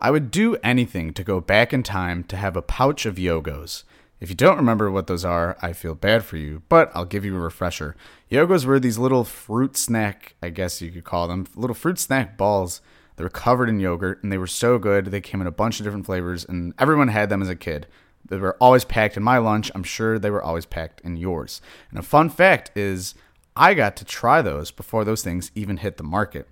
I 0.00 0.12
would 0.12 0.30
do 0.30 0.56
anything 0.62 1.12
to 1.14 1.24
go 1.24 1.40
back 1.40 1.72
in 1.72 1.82
time 1.82 2.22
to 2.24 2.36
have 2.36 2.56
a 2.56 2.62
pouch 2.62 3.04
of 3.04 3.18
Yogos. 3.18 3.82
If 4.20 4.30
you 4.30 4.36
don't 4.36 4.56
remember 4.56 4.90
what 4.90 5.08
those 5.08 5.24
are, 5.24 5.56
I 5.60 5.72
feel 5.72 5.94
bad 5.96 6.24
for 6.24 6.36
you, 6.36 6.62
but 6.68 6.92
I'll 6.94 7.04
give 7.04 7.24
you 7.24 7.36
a 7.36 7.40
refresher. 7.40 7.96
Yogos 8.28 8.64
were 8.64 8.78
these 8.78 8.98
little 8.98 9.24
fruit 9.24 9.76
snack, 9.76 10.34
I 10.40 10.50
guess 10.50 10.80
you 10.80 10.92
could 10.92 11.04
call 11.04 11.26
them, 11.26 11.46
little 11.56 11.74
fruit 11.74 11.98
snack 11.98 12.36
balls. 12.36 12.80
They 13.16 13.24
were 13.24 13.30
covered 13.30 13.68
in 13.68 13.80
yogurt 13.80 14.22
and 14.22 14.30
they 14.30 14.38
were 14.38 14.46
so 14.46 14.78
good. 14.78 15.06
They 15.06 15.20
came 15.20 15.40
in 15.40 15.48
a 15.48 15.52
bunch 15.52 15.80
of 15.80 15.84
different 15.84 16.06
flavors 16.06 16.44
and 16.44 16.74
everyone 16.78 17.08
had 17.08 17.28
them 17.28 17.42
as 17.42 17.48
a 17.48 17.56
kid. 17.56 17.88
They 18.28 18.36
were 18.36 18.56
always 18.60 18.84
packed 18.84 19.16
in 19.16 19.24
my 19.24 19.38
lunch. 19.38 19.72
I'm 19.74 19.82
sure 19.82 20.18
they 20.18 20.30
were 20.30 20.42
always 20.42 20.66
packed 20.66 21.00
in 21.00 21.16
yours. 21.16 21.60
And 21.90 21.98
a 21.98 22.02
fun 22.02 22.30
fact 22.30 22.70
is 22.76 23.16
I 23.56 23.74
got 23.74 23.96
to 23.96 24.04
try 24.04 24.42
those 24.42 24.70
before 24.70 25.04
those 25.04 25.22
things 25.22 25.50
even 25.56 25.78
hit 25.78 25.96
the 25.96 26.04
market. 26.04 26.48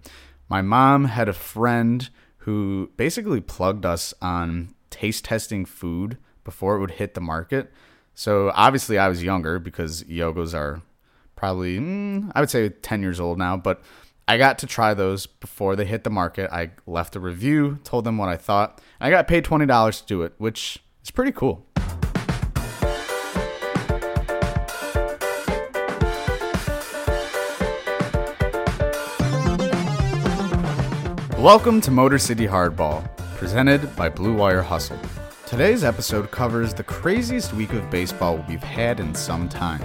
My 0.48 0.62
mom 0.62 1.04
had 1.04 1.28
a 1.28 1.32
friend 1.32 2.08
who 2.46 2.88
basically 2.96 3.40
plugged 3.40 3.84
us 3.84 4.14
on 4.22 4.72
taste 4.88 5.24
testing 5.24 5.64
food 5.64 6.16
before 6.44 6.76
it 6.76 6.80
would 6.80 6.92
hit 6.92 7.14
the 7.14 7.20
market. 7.20 7.72
So 8.14 8.52
obviously, 8.54 8.98
I 8.98 9.08
was 9.08 9.20
younger 9.20 9.58
because 9.58 10.04
Yogos 10.04 10.54
are 10.54 10.80
probably, 11.34 11.80
mm, 11.80 12.30
I 12.36 12.40
would 12.40 12.48
say, 12.48 12.68
10 12.68 13.02
years 13.02 13.18
old 13.18 13.36
now. 13.36 13.56
But 13.56 13.82
I 14.28 14.38
got 14.38 14.58
to 14.60 14.66
try 14.68 14.94
those 14.94 15.26
before 15.26 15.74
they 15.74 15.86
hit 15.86 16.04
the 16.04 16.10
market. 16.10 16.48
I 16.52 16.70
left 16.86 17.16
a 17.16 17.20
review, 17.20 17.80
told 17.82 18.04
them 18.04 18.16
what 18.16 18.28
I 18.28 18.36
thought. 18.36 18.80
I 19.00 19.10
got 19.10 19.26
paid 19.26 19.44
$20 19.44 20.00
to 20.00 20.06
do 20.06 20.22
it, 20.22 20.34
which 20.38 20.78
is 21.02 21.10
pretty 21.10 21.32
cool. 21.32 21.65
Welcome 31.46 31.80
to 31.82 31.92
Motor 31.92 32.18
City 32.18 32.44
Hardball, 32.44 33.08
presented 33.36 33.94
by 33.94 34.08
Blue 34.08 34.34
Wire 34.34 34.62
Hustle. 34.62 34.98
Today's 35.46 35.84
episode 35.84 36.32
covers 36.32 36.74
the 36.74 36.82
craziest 36.82 37.52
week 37.52 37.72
of 37.72 37.88
baseball 37.88 38.44
we've 38.48 38.60
had 38.60 38.98
in 38.98 39.14
some 39.14 39.48
time. 39.48 39.80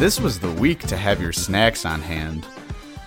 This 0.00 0.18
was 0.18 0.40
the 0.40 0.50
week 0.58 0.80
to 0.88 0.96
have 0.96 1.22
your 1.22 1.32
snacks 1.32 1.86
on 1.86 2.02
hand. 2.02 2.46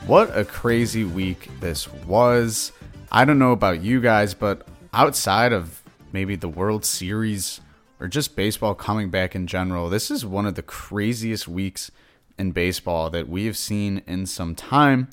What 0.05 0.37
a 0.37 0.45
crazy 0.45 1.03
week 1.03 1.49
this 1.59 1.91
was. 2.05 2.71
I 3.11 3.25
don't 3.25 3.39
know 3.39 3.51
about 3.51 3.81
you 3.81 3.99
guys, 3.99 4.33
but 4.33 4.65
outside 4.93 5.51
of 5.51 5.83
maybe 6.13 6.37
the 6.37 6.47
World 6.47 6.85
Series 6.85 7.59
or 7.99 8.07
just 8.07 8.35
baseball 8.35 8.75
coming 8.75 9.09
back 9.09 9.35
in 9.35 9.47
general, 9.47 9.89
this 9.89 10.09
is 10.09 10.25
one 10.25 10.45
of 10.45 10.55
the 10.55 10.61
craziest 10.61 11.47
weeks 11.47 11.91
in 12.37 12.51
baseball 12.51 13.09
that 13.09 13.27
we 13.27 13.45
have 13.45 13.57
seen 13.57 14.01
in 14.07 14.25
some 14.25 14.55
time. 14.55 15.09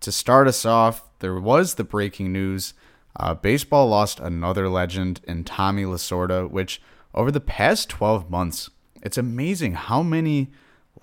To 0.00 0.10
start 0.10 0.48
us 0.48 0.64
off, 0.64 1.02
there 1.18 1.38
was 1.38 1.74
the 1.74 1.84
breaking 1.84 2.32
news. 2.32 2.74
Uh, 3.16 3.34
baseball 3.34 3.88
lost 3.88 4.20
another 4.20 4.68
legend 4.68 5.20
in 5.26 5.44
Tommy 5.44 5.84
Lasorda, 5.84 6.48
which 6.48 6.80
over 7.14 7.30
the 7.30 7.40
past 7.40 7.88
12 7.88 8.30
months, 8.30 8.70
it's 9.02 9.18
amazing 9.18 9.74
how 9.74 10.02
many 10.02 10.50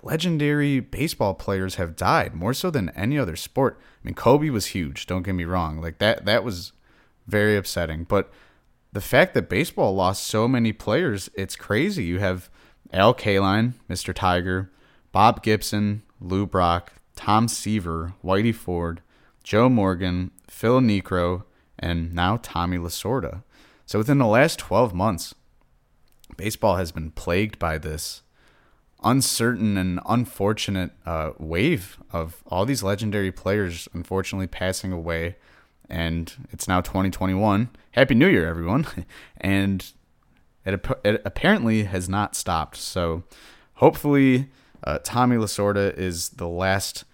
legendary 0.02 0.80
baseball 0.80 1.34
players 1.34 1.74
have 1.76 1.96
died, 1.96 2.34
more 2.34 2.54
so 2.54 2.70
than 2.70 2.90
any 2.90 3.18
other 3.18 3.36
sport. 3.36 3.78
I 3.80 4.06
mean, 4.06 4.14
Kobe 4.14 4.50
was 4.50 4.66
huge, 4.66 5.06
don't 5.06 5.22
get 5.22 5.34
me 5.34 5.44
wrong. 5.44 5.80
Like 5.80 5.98
that 5.98 6.24
that 6.24 6.44
was 6.44 6.72
very 7.26 7.56
upsetting, 7.56 8.04
but 8.04 8.32
the 8.92 9.00
fact 9.00 9.34
that 9.34 9.48
baseball 9.48 9.94
lost 9.94 10.24
so 10.24 10.48
many 10.48 10.72
players, 10.72 11.28
it's 11.34 11.56
crazy. 11.56 12.04
You 12.04 12.18
have 12.18 12.48
Al 12.92 13.14
Kaline, 13.14 13.74
Mr. 13.88 14.14
Tiger, 14.14 14.70
Bob 15.12 15.42
Gibson, 15.42 16.02
Lou 16.20 16.46
Brock, 16.46 16.92
Tom 17.14 17.48
Seaver, 17.48 18.14
Whitey 18.24 18.54
Ford, 18.54 19.02
Joe 19.42 19.68
Morgan, 19.68 20.30
Phil 20.48 20.80
Niekro, 20.80 21.44
and 21.78 22.14
now 22.14 22.38
Tommy 22.42 22.78
Lasorda. 22.78 23.42
So 23.84 23.98
within 23.98 24.18
the 24.18 24.26
last 24.26 24.58
12 24.58 24.94
months, 24.94 25.34
baseball 26.36 26.76
has 26.76 26.92
been 26.92 27.10
plagued 27.10 27.58
by 27.58 27.78
this 27.78 28.22
uncertain 29.04 29.76
and 29.76 30.00
unfortunate 30.06 30.90
uh, 31.04 31.30
wave 31.38 31.98
of 32.12 32.42
all 32.48 32.64
these 32.64 32.82
legendary 32.82 33.30
players 33.30 33.88
unfortunately 33.92 34.46
passing 34.46 34.92
away. 34.92 35.36
And 35.88 36.32
it's 36.50 36.68
now 36.68 36.80
2021. 36.80 37.70
Happy 37.92 38.14
New 38.14 38.28
Year, 38.28 38.46
everyone. 38.46 38.86
and 39.40 39.92
it, 40.64 40.84
it 41.04 41.22
apparently 41.24 41.84
has 41.84 42.08
not 42.08 42.34
stopped. 42.34 42.76
So 42.76 43.24
hopefully 43.74 44.48
uh, 44.84 44.98
Tommy 45.02 45.36
Lasorda 45.36 45.96
is 45.96 46.30
the 46.30 46.48
last 46.48 47.04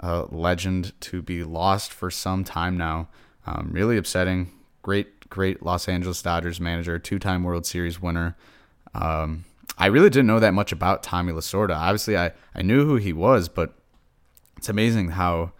uh, 0.00 0.26
legend 0.30 0.92
to 1.00 1.22
be 1.22 1.44
lost 1.44 1.92
for 1.92 2.10
some 2.10 2.44
time 2.44 2.76
now. 2.76 3.08
Um, 3.46 3.70
really 3.72 3.96
upsetting. 3.96 4.50
Great, 4.82 5.28
great 5.28 5.62
Los 5.62 5.88
Angeles 5.88 6.22
Dodgers 6.22 6.60
manager, 6.60 6.98
two 6.98 7.18
time 7.18 7.44
World 7.44 7.66
Series 7.66 8.00
winner. 8.00 8.36
Um, 8.94 9.44
I 9.78 9.86
really 9.86 10.10
didn't 10.10 10.26
know 10.26 10.40
that 10.40 10.54
much 10.54 10.72
about 10.72 11.02
Tommy 11.02 11.32
Lasorda. 11.32 11.76
Obviously, 11.76 12.16
I, 12.16 12.32
I 12.54 12.62
knew 12.62 12.84
who 12.84 12.96
he 12.96 13.12
was, 13.12 13.48
but 13.48 13.74
it's 14.56 14.68
amazing 14.68 15.10
how 15.10 15.52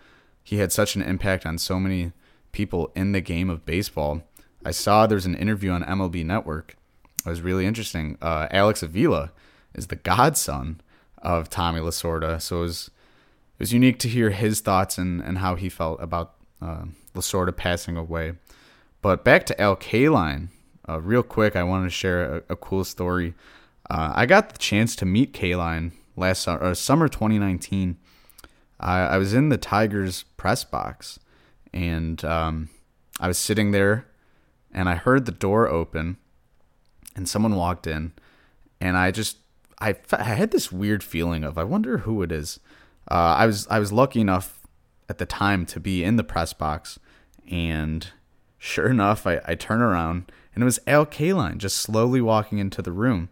he 0.42 0.58
had 0.58 0.72
such 0.72 0.96
an 0.96 1.02
impact 1.02 1.46
on 1.46 1.58
so 1.58 1.78
many 1.80 2.12
people 2.52 2.92
in 2.94 3.12
the 3.12 3.20
game 3.20 3.50
of 3.50 3.66
baseball. 3.66 4.22
I 4.64 4.70
saw 4.70 5.06
there's 5.06 5.26
an 5.26 5.34
interview 5.34 5.70
on 5.70 5.82
MLB 5.82 6.24
Network. 6.24 6.76
It 7.24 7.28
was 7.28 7.40
really 7.40 7.66
interesting. 7.66 8.16
Uh, 8.22 8.46
Alex 8.50 8.82
Avila 8.82 9.32
is 9.74 9.88
the 9.88 9.96
godson 9.96 10.80
of 11.18 11.48
Tommy 11.48 11.80
Lasorda. 11.80 12.40
So 12.40 12.58
it 12.58 12.60
was 12.60 12.90
it 13.58 13.60
was 13.60 13.72
unique 13.72 13.98
to 14.00 14.08
hear 14.08 14.30
his 14.30 14.60
thoughts 14.60 14.98
and, 14.98 15.20
and 15.20 15.38
how 15.38 15.54
he 15.54 15.68
felt 15.68 16.02
about 16.02 16.34
uh, 16.60 16.84
Lasorda 17.14 17.56
passing 17.56 17.96
away. 17.96 18.34
But 19.02 19.24
back 19.24 19.46
to 19.46 19.60
Al 19.60 19.76
Kaline, 19.76 20.48
uh, 20.88 21.00
real 21.00 21.22
quick, 21.22 21.56
I 21.56 21.62
wanted 21.62 21.84
to 21.84 21.90
share 21.90 22.36
a, 22.36 22.42
a 22.50 22.56
cool 22.56 22.84
story. 22.84 23.34
Uh, 23.90 24.12
I 24.14 24.26
got 24.26 24.50
the 24.50 24.58
chance 24.58 24.96
to 24.96 25.04
meet 25.04 25.32
Kaline 25.32 25.92
last 26.16 26.42
summer, 26.42 26.62
uh, 26.62 26.74
summer 26.74 27.08
2019. 27.08 27.96
I, 28.80 29.00
I 29.00 29.18
was 29.18 29.34
in 29.34 29.48
the 29.48 29.58
Tigers 29.58 30.24
press 30.36 30.64
box, 30.64 31.18
and 31.72 32.24
um, 32.24 32.68
I 33.20 33.28
was 33.28 33.38
sitting 33.38 33.70
there, 33.70 34.06
and 34.72 34.88
I 34.88 34.94
heard 34.94 35.26
the 35.26 35.32
door 35.32 35.68
open, 35.68 36.16
and 37.14 37.28
someone 37.28 37.56
walked 37.56 37.86
in, 37.86 38.12
and 38.80 38.96
I 38.96 39.10
just 39.10 39.38
I, 39.80 39.96
I 40.12 40.22
had 40.22 40.50
this 40.50 40.70
weird 40.70 41.02
feeling 41.02 41.44
of 41.44 41.58
I 41.58 41.64
wonder 41.64 41.98
who 41.98 42.22
it 42.22 42.32
is. 42.32 42.60
Uh, 43.10 43.34
I 43.36 43.46
was 43.46 43.66
I 43.68 43.78
was 43.78 43.92
lucky 43.92 44.20
enough 44.20 44.60
at 45.08 45.18
the 45.18 45.26
time 45.26 45.66
to 45.66 45.80
be 45.80 46.04
in 46.04 46.16
the 46.16 46.24
press 46.24 46.52
box, 46.52 46.98
and 47.50 48.08
sure 48.58 48.88
enough, 48.88 49.26
I, 49.26 49.40
I 49.44 49.54
turn 49.54 49.82
around 49.82 50.30
and 50.54 50.62
it 50.62 50.64
was 50.64 50.80
Al 50.86 51.06
Kaline 51.06 51.58
just 51.58 51.78
slowly 51.78 52.20
walking 52.20 52.58
into 52.58 52.82
the 52.82 52.92
room 52.92 53.30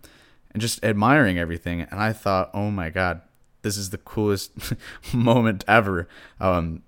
and 0.53 0.61
just 0.61 0.83
admiring 0.85 1.39
everything. 1.39 1.83
And 1.83 2.01
I 2.01 2.13
thought, 2.13 2.51
oh 2.55 2.71
my 2.71 2.91
god, 2.91 3.21
this 3.63 3.77
is 3.77 3.91
the 3.91 3.99
coolest 3.99 4.53
moment 5.13 5.65
ever. 5.69 6.09
Um, 6.41 6.83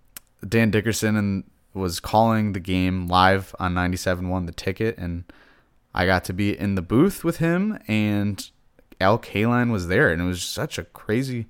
Dan 0.47 0.71
Dickerson 0.71 1.17
and 1.17 1.45
was 1.75 2.01
calling 2.01 2.53
the 2.53 2.61
game 2.61 3.07
live 3.07 3.55
on 3.59 3.75
97.1 3.75 4.47
The 4.47 4.53
Ticket, 4.53 4.99
and 4.99 5.25
I 5.95 6.07
got 6.07 6.25
to 6.25 6.33
be 6.33 6.59
in 6.59 6.75
the 6.75 6.83
booth 6.83 7.25
with 7.25 7.39
him 7.39 7.79
and 7.89 8.51
Al 9.03 9.19
Kaline 9.19 9.71
was 9.71 9.89
there, 9.89 10.11
and 10.11 10.23
it 10.23 10.25
was 10.25 10.43
such 10.43 10.79
a 10.79 10.85
crazy, 10.85 11.47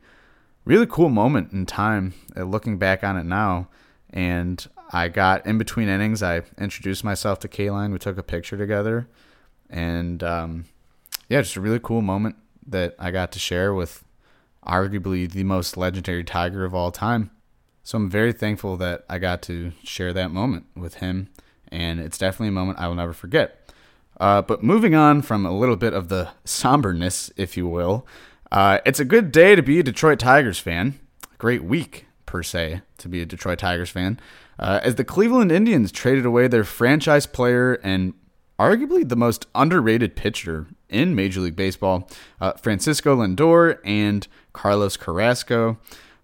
really 0.64 0.86
cool 0.86 1.10
moment 1.10 1.52
in 1.52 1.66
time. 1.66 2.14
Uh, 2.36 2.44
looking 2.44 2.78
back 2.78 3.04
on 3.04 3.16
it 3.16 3.24
now, 3.24 3.68
and 4.10 4.66
I 4.90 5.08
got 5.08 5.46
in 5.46 5.58
between 5.58 5.88
innings. 5.88 6.22
I 6.22 6.42
introduced 6.58 7.04
myself 7.04 7.38
to 7.40 7.48
Kaline. 7.48 7.92
We 7.92 7.98
took 7.98 8.16
a 8.16 8.22
picture 8.22 8.56
together, 8.56 9.06
and 9.68 10.22
um, 10.22 10.64
yeah, 11.28 11.42
just 11.42 11.56
a 11.56 11.60
really 11.60 11.80
cool 11.80 12.00
moment 12.00 12.36
that 12.66 12.94
I 12.98 13.10
got 13.10 13.32
to 13.32 13.38
share 13.38 13.74
with 13.74 14.02
arguably 14.66 15.30
the 15.30 15.44
most 15.44 15.76
legendary 15.76 16.24
Tiger 16.24 16.64
of 16.64 16.74
all 16.74 16.90
time. 16.90 17.30
So 17.82 17.98
I'm 17.98 18.08
very 18.08 18.32
thankful 18.32 18.76
that 18.78 19.04
I 19.08 19.18
got 19.18 19.42
to 19.42 19.72
share 19.82 20.12
that 20.12 20.30
moment 20.30 20.66
with 20.76 20.94
him, 20.94 21.28
and 21.68 22.00
it's 22.00 22.18
definitely 22.18 22.48
a 22.48 22.52
moment 22.52 22.78
I 22.78 22.88
will 22.88 22.94
never 22.94 23.12
forget. 23.12 23.70
Uh, 24.20 24.42
but 24.42 24.62
moving 24.62 24.94
on 24.94 25.22
from 25.22 25.44
a 25.44 25.56
little 25.56 25.76
bit 25.76 25.92
of 25.92 26.08
the 26.08 26.30
somberness, 26.44 27.32
if 27.36 27.56
you 27.56 27.66
will, 27.66 28.06
uh, 28.52 28.78
it's 28.84 29.00
a 29.00 29.04
good 29.04 29.32
day 29.32 29.56
to 29.56 29.62
be 29.62 29.80
a 29.80 29.82
Detroit 29.82 30.18
Tigers 30.18 30.58
fan. 30.58 30.98
Great 31.38 31.64
week, 31.64 32.06
per 32.26 32.42
se, 32.42 32.82
to 32.98 33.08
be 33.08 33.20
a 33.20 33.26
Detroit 33.26 33.58
Tigers 33.58 33.90
fan. 33.90 34.20
Uh, 34.58 34.78
as 34.82 34.94
the 34.94 35.04
Cleveland 35.04 35.50
Indians 35.50 35.90
traded 35.90 36.24
away 36.24 36.46
their 36.46 36.62
franchise 36.62 37.26
player 37.26 37.74
and 37.82 38.14
arguably 38.58 39.08
the 39.08 39.16
most 39.16 39.46
underrated 39.54 40.14
pitcher 40.14 40.68
in 40.88 41.16
Major 41.16 41.40
League 41.40 41.56
Baseball, 41.56 42.08
uh, 42.40 42.52
Francisco 42.52 43.16
Lindor 43.16 43.78
and 43.84 44.28
Carlos 44.52 44.96
Carrasco. 44.96 45.78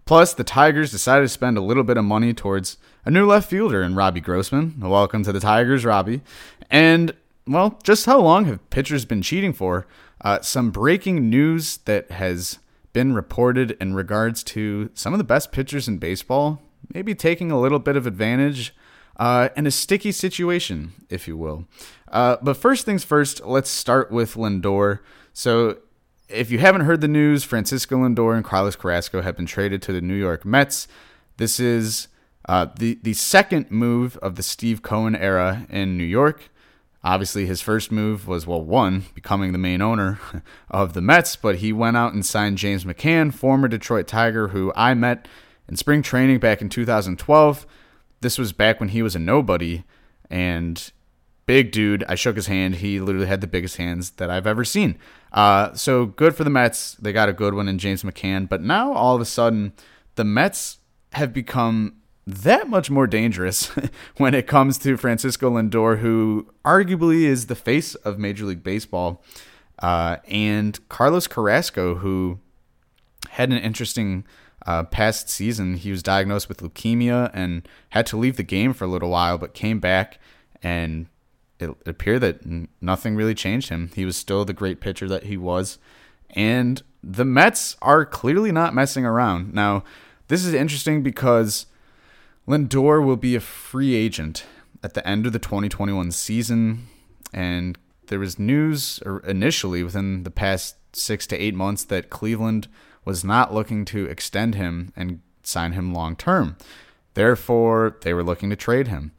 Plus, 0.08 0.32
the 0.32 0.42
Tigers 0.42 0.90
decided 0.90 1.24
to 1.24 1.28
spend 1.28 1.58
a 1.58 1.60
little 1.60 1.82
bit 1.82 1.98
of 1.98 2.04
money 2.04 2.32
towards 2.32 2.78
a 3.04 3.10
new 3.10 3.26
left 3.26 3.50
fielder 3.50 3.82
in 3.82 3.94
Robbie 3.94 4.22
Grossman. 4.22 4.80
Welcome 4.80 5.22
to 5.24 5.32
the 5.32 5.38
Tigers, 5.38 5.84
Robbie. 5.84 6.22
And 6.70 7.14
well, 7.46 7.78
just 7.82 8.06
how 8.06 8.18
long 8.18 8.46
have 8.46 8.70
pitchers 8.70 9.04
been 9.04 9.20
cheating 9.20 9.52
for? 9.52 9.86
Uh, 10.22 10.40
some 10.40 10.70
breaking 10.70 11.28
news 11.28 11.76
that 11.84 12.10
has 12.10 12.58
been 12.94 13.12
reported 13.12 13.76
in 13.82 13.92
regards 13.92 14.42
to 14.44 14.88
some 14.94 15.12
of 15.12 15.18
the 15.18 15.24
best 15.24 15.52
pitchers 15.52 15.86
in 15.86 15.98
baseball, 15.98 16.62
maybe 16.94 17.14
taking 17.14 17.50
a 17.50 17.60
little 17.60 17.78
bit 17.78 17.94
of 17.94 18.06
advantage 18.06 18.74
uh, 19.18 19.50
in 19.58 19.66
a 19.66 19.70
sticky 19.70 20.12
situation, 20.12 20.94
if 21.10 21.28
you 21.28 21.36
will. 21.36 21.66
Uh, 22.10 22.38
but 22.40 22.56
first 22.56 22.86
things 22.86 23.04
first, 23.04 23.44
let's 23.44 23.68
start 23.68 24.10
with 24.10 24.36
Lindor. 24.36 25.00
So, 25.34 25.76
if 26.28 26.50
you 26.50 26.58
haven't 26.58 26.82
heard 26.82 27.00
the 27.00 27.08
news, 27.08 27.44
Francisco 27.44 27.96
Lindor 27.96 28.36
and 28.36 28.44
Carlos 28.44 28.76
Carrasco 28.76 29.22
have 29.22 29.36
been 29.36 29.46
traded 29.46 29.82
to 29.82 29.92
the 29.92 30.00
New 30.00 30.14
York 30.14 30.44
Mets. 30.44 30.88
This 31.36 31.58
is 31.58 32.08
uh, 32.48 32.66
the 32.78 32.98
the 33.02 33.14
second 33.14 33.70
move 33.70 34.16
of 34.18 34.36
the 34.36 34.42
Steve 34.42 34.82
Cohen 34.82 35.16
era 35.16 35.66
in 35.70 35.96
New 35.96 36.04
York. 36.04 36.50
Obviously, 37.04 37.46
his 37.46 37.60
first 37.60 37.92
move 37.92 38.26
was, 38.26 38.46
well, 38.46 38.62
one, 38.62 39.04
becoming 39.14 39.52
the 39.52 39.58
main 39.58 39.80
owner 39.80 40.18
of 40.70 40.94
the 40.94 41.00
Mets, 41.00 41.36
but 41.36 41.56
he 41.56 41.72
went 41.72 41.96
out 41.96 42.12
and 42.12 42.26
signed 42.26 42.58
James 42.58 42.84
McCann, 42.84 43.32
former 43.32 43.68
Detroit 43.68 44.08
Tiger, 44.08 44.48
who 44.48 44.72
I 44.74 44.94
met 44.94 45.28
in 45.68 45.76
spring 45.76 46.02
training 46.02 46.40
back 46.40 46.60
in 46.60 46.68
2012. 46.68 47.66
This 48.20 48.36
was 48.36 48.52
back 48.52 48.80
when 48.80 48.88
he 48.88 49.00
was 49.00 49.14
a 49.14 49.20
nobody 49.20 49.84
and 50.28 50.90
big 51.48 51.72
dude. 51.72 52.04
I 52.06 52.14
shook 52.14 52.36
his 52.36 52.46
hand. 52.46 52.76
He 52.76 53.00
literally 53.00 53.26
had 53.26 53.40
the 53.40 53.46
biggest 53.46 53.78
hands 53.78 54.10
that 54.10 54.30
I've 54.30 54.46
ever 54.46 54.64
seen. 54.64 54.98
Uh, 55.32 55.72
so 55.72 56.04
good 56.04 56.36
for 56.36 56.44
the 56.44 56.50
Mets. 56.50 56.94
They 56.96 57.10
got 57.10 57.30
a 57.30 57.32
good 57.32 57.54
one 57.54 57.68
in 57.68 57.78
James 57.78 58.02
McCann. 58.02 58.46
But 58.46 58.62
now 58.62 58.92
all 58.92 59.14
of 59.14 59.22
a 59.22 59.24
sudden, 59.24 59.72
the 60.16 60.24
Mets 60.24 60.76
have 61.14 61.32
become 61.32 61.94
that 62.26 62.68
much 62.68 62.90
more 62.90 63.06
dangerous 63.06 63.72
when 64.18 64.34
it 64.34 64.46
comes 64.46 64.76
to 64.78 64.98
Francisco 64.98 65.50
Lindor, 65.50 66.00
who 66.00 66.52
arguably 66.66 67.22
is 67.22 67.46
the 67.46 67.54
face 67.54 67.94
of 67.94 68.18
Major 68.18 68.44
League 68.44 68.62
Baseball, 68.62 69.24
uh, 69.78 70.18
and 70.26 70.86
Carlos 70.90 71.26
Carrasco, 71.26 71.94
who 71.94 72.40
had 73.30 73.50
an 73.50 73.58
interesting 73.58 74.26
uh, 74.66 74.82
past 74.82 75.30
season. 75.30 75.76
He 75.76 75.90
was 75.90 76.02
diagnosed 76.02 76.50
with 76.50 76.60
leukemia 76.60 77.30
and 77.32 77.66
had 77.88 78.04
to 78.08 78.18
leave 78.18 78.36
the 78.36 78.42
game 78.42 78.74
for 78.74 78.84
a 78.84 78.88
little 78.88 79.08
while, 79.08 79.38
but 79.38 79.54
came 79.54 79.80
back 79.80 80.18
and 80.62 81.06
it 81.58 81.70
appeared 81.86 82.20
that 82.20 82.40
nothing 82.80 83.16
really 83.16 83.34
changed 83.34 83.68
him. 83.68 83.90
He 83.94 84.04
was 84.04 84.16
still 84.16 84.44
the 84.44 84.52
great 84.52 84.80
pitcher 84.80 85.08
that 85.08 85.24
he 85.24 85.36
was. 85.36 85.78
And 86.30 86.82
the 87.02 87.24
Mets 87.24 87.76
are 87.82 88.04
clearly 88.04 88.52
not 88.52 88.74
messing 88.74 89.04
around. 89.04 89.54
Now, 89.54 89.84
this 90.28 90.44
is 90.44 90.54
interesting 90.54 91.02
because 91.02 91.66
Lindor 92.46 93.04
will 93.04 93.16
be 93.16 93.34
a 93.34 93.40
free 93.40 93.94
agent 93.94 94.44
at 94.82 94.94
the 94.94 95.06
end 95.06 95.26
of 95.26 95.32
the 95.32 95.38
2021 95.38 96.12
season, 96.12 96.86
and 97.32 97.76
there 98.06 98.18
was 98.18 98.38
news 98.38 99.00
initially 99.26 99.82
within 99.82 100.22
the 100.22 100.30
past 100.30 100.76
six 100.92 101.26
to 101.28 101.36
eight 101.36 101.54
months 101.54 101.84
that 101.84 102.10
Cleveland 102.10 102.68
was 103.04 103.24
not 103.24 103.52
looking 103.52 103.84
to 103.86 104.06
extend 104.06 104.54
him 104.54 104.92
and 104.96 105.20
sign 105.42 105.72
him 105.72 105.94
long 105.94 106.16
term. 106.16 106.56
Therefore, 107.14 107.96
they 108.02 108.14
were 108.14 108.22
looking 108.22 108.50
to 108.50 108.56
trade 108.56 108.88
him. 108.88 109.12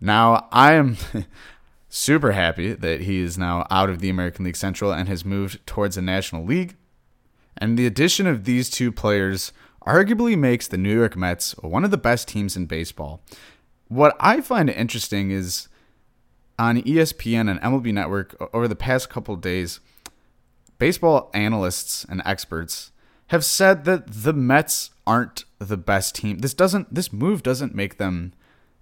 Now, 0.00 0.48
I 0.50 0.72
am 0.72 0.96
super 1.94 2.32
happy 2.32 2.72
that 2.72 3.02
he 3.02 3.20
is 3.20 3.38
now 3.38 3.64
out 3.70 3.88
of 3.88 4.00
the 4.00 4.10
American 4.10 4.44
League 4.44 4.56
Central 4.56 4.92
and 4.92 5.08
has 5.08 5.24
moved 5.24 5.64
towards 5.64 5.94
the 5.94 6.02
National 6.02 6.44
League. 6.44 6.74
And 7.56 7.78
the 7.78 7.86
addition 7.86 8.26
of 8.26 8.44
these 8.44 8.68
two 8.68 8.90
players 8.90 9.52
arguably 9.86 10.36
makes 10.36 10.66
the 10.66 10.76
New 10.76 10.92
York 10.92 11.16
Mets 11.16 11.52
one 11.58 11.84
of 11.84 11.92
the 11.92 11.96
best 11.96 12.26
teams 12.26 12.56
in 12.56 12.66
baseball. 12.66 13.22
What 13.86 14.16
I 14.18 14.40
find 14.40 14.68
interesting 14.68 15.30
is 15.30 15.68
on 16.58 16.82
ESPN 16.82 17.48
and 17.48 17.60
MLB 17.60 17.92
Network 17.92 18.34
over 18.52 18.66
the 18.66 18.74
past 18.74 19.08
couple 19.08 19.36
days, 19.36 19.78
baseball 20.80 21.30
analysts 21.32 22.04
and 22.08 22.22
experts 22.24 22.90
have 23.28 23.44
said 23.44 23.84
that 23.84 24.10
the 24.10 24.32
Mets 24.32 24.90
aren't 25.06 25.44
the 25.60 25.76
best 25.76 26.16
team. 26.16 26.38
This 26.38 26.54
doesn't 26.54 26.92
this 26.92 27.12
move 27.12 27.44
doesn't 27.44 27.74
make 27.74 27.98
them 27.98 28.32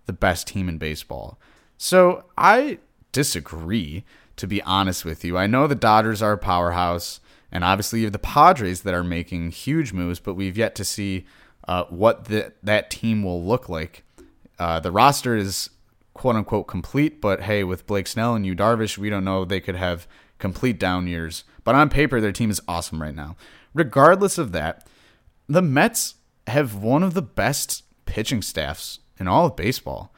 the 0.07 0.15
best 0.15 0.47
team 0.47 0.67
in 0.67 0.79
baseball. 0.79 1.39
So 1.77 2.25
I 2.39 2.79
disagree, 3.13 4.05
to 4.37 4.47
be 4.47 4.63
honest 4.63 5.05
with 5.05 5.25
you. 5.25 5.39
I 5.39 5.47
know 5.47 5.67
the 5.67 5.75
Dodgers 5.75 6.23
are 6.23 6.33
a 6.33 6.39
powerhouse. 6.39 7.21
And 7.53 7.65
obviously, 7.65 8.01
you 8.01 8.07
have 8.07 8.13
the 8.13 8.19
Padres 8.19 8.81
that 8.81 8.95
are 8.95 9.05
making 9.05 9.51
huge 9.51 9.93
moves, 9.93 10.19
but 10.19 10.35
we've 10.35 10.57
yet 10.57 10.75
to 10.77 10.85
see 10.85 11.27
uh, 11.69 11.85
what 11.85 12.25
the, 12.25 12.53
that 12.63 12.91
team 12.91 13.23
will 13.23 13.45
look 13.45 13.69
like. 13.69 14.05
Uh, 14.59 14.81
the 14.81 14.91
roster 14.91 15.37
is 15.37 15.69
quote 16.15 16.37
unquote 16.37 16.67
complete, 16.67 17.21
but 17.21 17.43
hey, 17.43 17.63
with 17.63 17.87
Blake 17.87 18.07
Snell 18.07 18.35
and 18.35 18.47
Yu 18.47 18.55
Darvish, 18.55 18.97
we 18.97 19.11
don't 19.11 19.25
know 19.25 19.45
they 19.45 19.61
could 19.61 19.77
have 19.77 20.07
complete 20.39 20.79
down 20.79 21.07
years. 21.07 21.45
But 21.63 21.75
on 21.75 21.91
paper, 21.91 22.21
their 22.21 22.33
team 22.33 22.51
is 22.51 22.61
awesome 22.67 23.03
right 23.03 23.15
now. 23.15 23.37
Regardless 23.75 24.39
of 24.39 24.53
that, 24.53 24.87
the 25.49 25.63
Mets 25.63 26.15
have 26.47 26.75
one 26.75 27.03
of 27.03 27.15
the 27.15 27.23
best 27.23 27.85
pitching 28.07 28.43
staffs 28.43 28.99
in 29.19 29.29
all 29.29 29.47
of 29.47 29.57
baseball. 29.57 30.12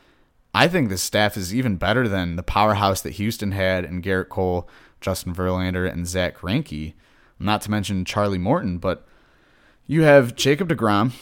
I 0.54 0.68
think 0.68 0.88
this 0.88 1.02
staff 1.02 1.36
is 1.36 1.54
even 1.54 1.76
better 1.76 2.06
than 2.06 2.36
the 2.36 2.42
powerhouse 2.42 3.00
that 3.02 3.14
Houston 3.14 3.52
had 3.52 3.84
and 3.84 4.02
Gerrit 4.02 4.28
Cole, 4.28 4.68
Justin 5.00 5.34
Verlander, 5.34 5.90
and 5.90 6.06
Zack 6.06 6.38
Greinke 6.38 6.94
not 7.38 7.60
to 7.62 7.70
mention 7.70 8.04
Charlie 8.04 8.38
Morton, 8.38 8.78
but 8.78 9.06
you 9.86 10.02
have 10.02 10.36
Jacob 10.36 10.68
DeGrom, 10.68 11.12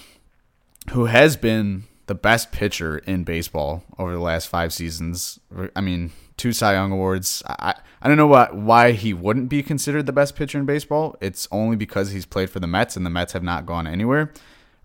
who 0.91 1.07
has 1.07 1.37
been 1.37 1.85
the 2.07 2.15
best 2.15 2.53
pitcher 2.53 2.99
in 2.99 3.25
baseball 3.25 3.85
over 3.99 4.13
the 4.13 4.21
last 4.21 4.49
five 4.49 4.73
seasons. 4.73 5.41
I 5.75 5.81
mean, 5.81 6.13
two 6.37 6.53
Cy 6.53 6.75
Young 6.75 6.93
awards. 6.93 7.43
I 7.47 7.75
I 8.03 8.09
don't 8.09 8.17
know 8.17 8.49
why 8.53 8.93
he 8.93 9.15
wouldn't 9.15 9.49
be 9.49 9.63
considered 9.63 10.07
the 10.07 10.13
best 10.13 10.35
pitcher 10.35 10.59
in 10.59 10.67
baseball. 10.67 11.17
It's 11.21 11.47
only 11.53 11.77
because 11.77 12.11
he's 12.11 12.27
played 12.27 12.51
for 12.51 12.59
the 12.59 12.67
Mets, 12.67 12.97
and 12.97 13.07
the 13.07 13.11
Mets 13.11 13.33
have 13.33 13.45
not 13.45 13.65
gone 13.65 13.87
anywhere. 13.87 14.33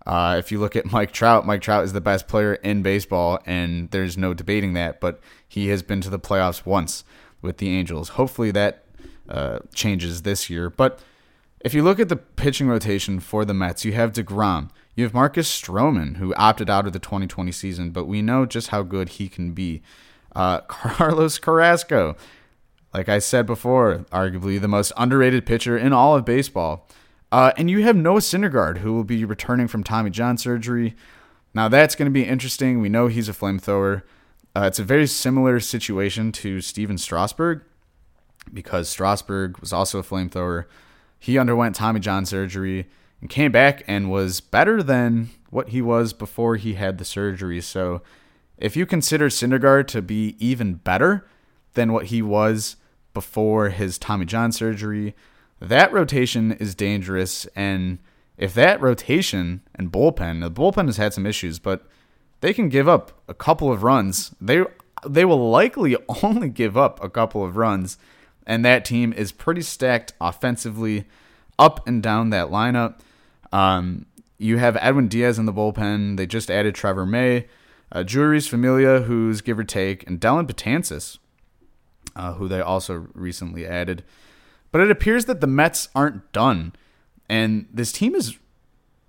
Uh, 0.08 0.38
if 0.40 0.52
you 0.52 0.60
look 0.60 0.76
at 0.76 0.86
Mike 0.92 1.12
Trout, 1.12 1.46
Mike 1.46 1.62
Trout 1.62 1.84
is 1.84 1.94
the 1.94 2.02
best 2.02 2.28
player 2.28 2.56
in 2.56 2.82
baseball, 2.82 3.40
and 3.46 3.92
there's 3.92 4.18
no 4.18 4.34
debating 4.34 4.74
that. 4.74 5.00
But 5.00 5.20
he 5.48 5.68
has 5.68 5.84
been 5.84 6.02
to 6.02 6.10
the 6.10 6.20
playoffs 6.20 6.66
once 6.66 7.04
with 7.42 7.58
the 7.58 7.70
Angels. 7.70 8.10
Hopefully 8.10 8.50
that 8.52 8.86
uh, 9.30 9.60
changes 9.74 10.24
this 10.24 10.50
year. 10.50 10.70
But 10.70 11.00
if 11.60 11.74
you 11.74 11.84
look 11.84 12.00
at 12.00 12.10
the 12.10 12.16
pitching 12.16 12.68
rotation 12.68 13.20
for 13.20 13.44
the 13.44 13.54
Mets, 13.54 13.84
you 13.84 13.92
have 13.94 14.14
DeGrom, 14.14 14.70
you 14.96 15.04
have 15.04 15.14
Marcus 15.14 15.50
Stroman, 15.50 16.18
who 16.18 16.34
opted 16.36 16.70
out 16.70 16.88
of 16.88 16.94
the 16.94 17.00
2020 17.00 17.52
season, 17.52 17.92
but 17.92 18.06
we 18.06 18.22
know 18.22 18.46
just 18.46 18.70
how 18.70 18.84
good 18.84 19.10
he 19.10 19.28
can 19.28 19.52
be. 19.52 19.82
Uh, 20.36 20.62
Carlos 20.68 21.38
Carrasco, 21.40 22.16
like 22.94 23.10
I 23.10 23.20
said 23.20 23.46
before, 23.46 24.06
arguably 24.12 24.60
the 24.62 24.68
most 24.68 24.94
underrated 24.96 25.46
pitcher 25.46 25.78
in 25.78 25.94
all 25.94 26.16
of 26.16 26.26
baseball. 26.26 26.88
Uh, 27.32 27.52
and 27.58 27.70
you 27.70 27.84
have 27.84 27.96
Noah 27.96 28.20
Syndergaard, 28.20 28.78
who 28.78 28.94
will 28.94 29.04
be 29.04 29.26
returning 29.26 29.68
from 29.68 29.84
Tommy 29.84 30.10
John 30.10 30.38
surgery. 30.38 30.96
Now 31.54 31.68
that's 31.68 31.96
going 31.96 32.06
to 32.06 32.12
be 32.12 32.26
interesting. 32.26 32.82
We 32.82 32.90
know 32.90 33.08
he's 33.08 33.30
a 33.30 33.34
flamethrower. 33.34 34.04
Uh, 34.56 34.62
it's 34.62 34.80
a 34.80 34.84
very 34.84 35.08
similar 35.08 35.60
situation 35.60 36.32
to 36.32 36.62
Stephen 36.62 36.98
Strasburg 36.98 37.62
because 38.54 38.90
Strasburg 38.90 39.58
was 39.60 39.74
also 39.74 40.00
a 40.00 40.04
flamethrower. 40.04 40.66
He 41.20 41.38
underwent 41.38 41.76
Tommy 41.76 42.00
John 42.00 42.26
surgery 42.26 42.88
and 43.22 43.30
came 43.30 43.52
back 43.52 43.84
and 43.88 44.10
was 44.10 44.40
better 44.40 44.82
than 44.82 45.30
what 45.50 45.70
he 45.70 45.82
was 45.82 46.14
before 46.14 46.56
he 46.56 46.76
had 46.76 46.98
the 46.98 47.06
surgery. 47.06 47.62
So 47.62 48.02
if 48.58 48.76
you 48.76 48.86
consider 48.86 49.30
Syndergaard 49.30 49.88
to 49.88 50.02
be 50.02 50.36
even 50.40 50.76
better 50.76 51.28
than 51.74 51.92
what 51.92 52.08
he 52.08 52.22
was 52.22 52.78
before 53.14 53.70
his 53.70 53.98
Tommy 53.98 54.26
John 54.26 54.52
surgery, 54.52 55.16
that 55.60 55.92
rotation 55.92 56.52
is 56.54 56.76
dangerous. 56.76 57.46
And 57.56 58.00
if 58.38 58.54
that 58.54 58.82
rotation 58.82 59.62
and 59.76 59.92
bullpen, 59.92 60.42
the 60.42 60.52
bullpen 60.52 60.86
has 60.86 60.98
had 60.98 61.14
some 61.14 61.26
issues, 61.26 61.60
but 61.60 61.88
they 62.42 62.54
can 62.54 62.70
give 62.70 62.88
up 62.88 63.24
a 63.28 63.34
couple 63.34 63.72
of 63.72 63.84
runs. 63.84 64.36
They 64.40 64.64
they 65.08 65.26
will 65.26 65.50
likely 65.50 65.96
only 66.24 66.50
give 66.50 66.76
up 66.76 67.04
a 67.04 67.10
couple 67.10 67.44
of 67.44 67.58
runs 67.58 67.98
and 68.48 68.64
that 68.66 68.86
team 68.86 69.14
is 69.14 69.32
pretty 69.32 69.62
stacked 69.62 70.14
offensively 70.20 71.06
up 71.60 71.86
and 71.86 72.02
down 72.02 72.32
that 72.32 72.48
lineup. 72.48 73.00
Um, 73.52 74.06
you 74.40 74.58
have 74.58 74.78
Edwin 74.78 75.10
Diaz 75.10 75.38
in 75.38 75.46
the 75.46 75.54
bullpen. 75.54 76.18
They 76.18 76.26
just 76.26 76.50
added 76.50 76.74
Trevor 76.74 77.06
May, 77.06 77.48
uh, 77.92 78.00
Jeurys 78.00 78.48
Familia, 78.48 79.02
who's 79.02 79.42
give 79.42 79.60
or 79.60 79.64
take, 79.64 80.08
and 80.08 80.20
Dellin 80.20 80.48
Betances, 80.48 81.18
uh, 82.16 82.34
who 82.34 82.48
they 82.48 82.62
also 82.62 83.08
recently 83.14 83.68
added. 83.68 84.04
But 84.72 84.82
it 84.82 84.92
appears 84.92 85.26
that 85.26 85.42
the 85.42 85.48
Mets 85.48 85.90
aren't 85.96 86.32
done, 86.32 86.74
and 87.30 87.68
this 87.72 87.92
team 87.92 88.16
is, 88.16 88.38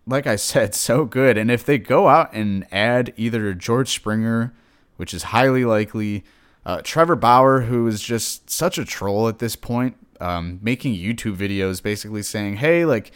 like 0.07 0.27
I 0.27 0.37
said, 0.37 0.75
so 0.75 1.05
good. 1.05 1.37
And 1.37 1.51
if 1.51 1.65
they 1.65 1.79
go 1.79 2.09
out 2.09 2.33
and 2.33 2.67
add 2.73 3.13
either 3.17 3.53
George 3.55 3.89
Springer, 3.89 4.55
which 4.97 5.15
is 5.15 5.25
highly 5.25 5.65
likely, 5.65 6.25
uh, 6.67 6.81
Trevor 6.83 7.17
Bauer, 7.17 7.63
who 7.63 7.87
is 7.87 8.03
just 8.03 8.51
such 8.51 8.79
a 8.79 8.85
troll 8.85 9.29
at 9.29 9.39
this 9.39 9.57
point, 9.57 9.97
um, 10.21 10.59
making 10.63 10.95
YouTube 10.95 11.37
videos 11.37 11.83
basically 11.83 12.23
saying, 12.23 12.57
hey, 12.57 12.85
like, 12.85 13.13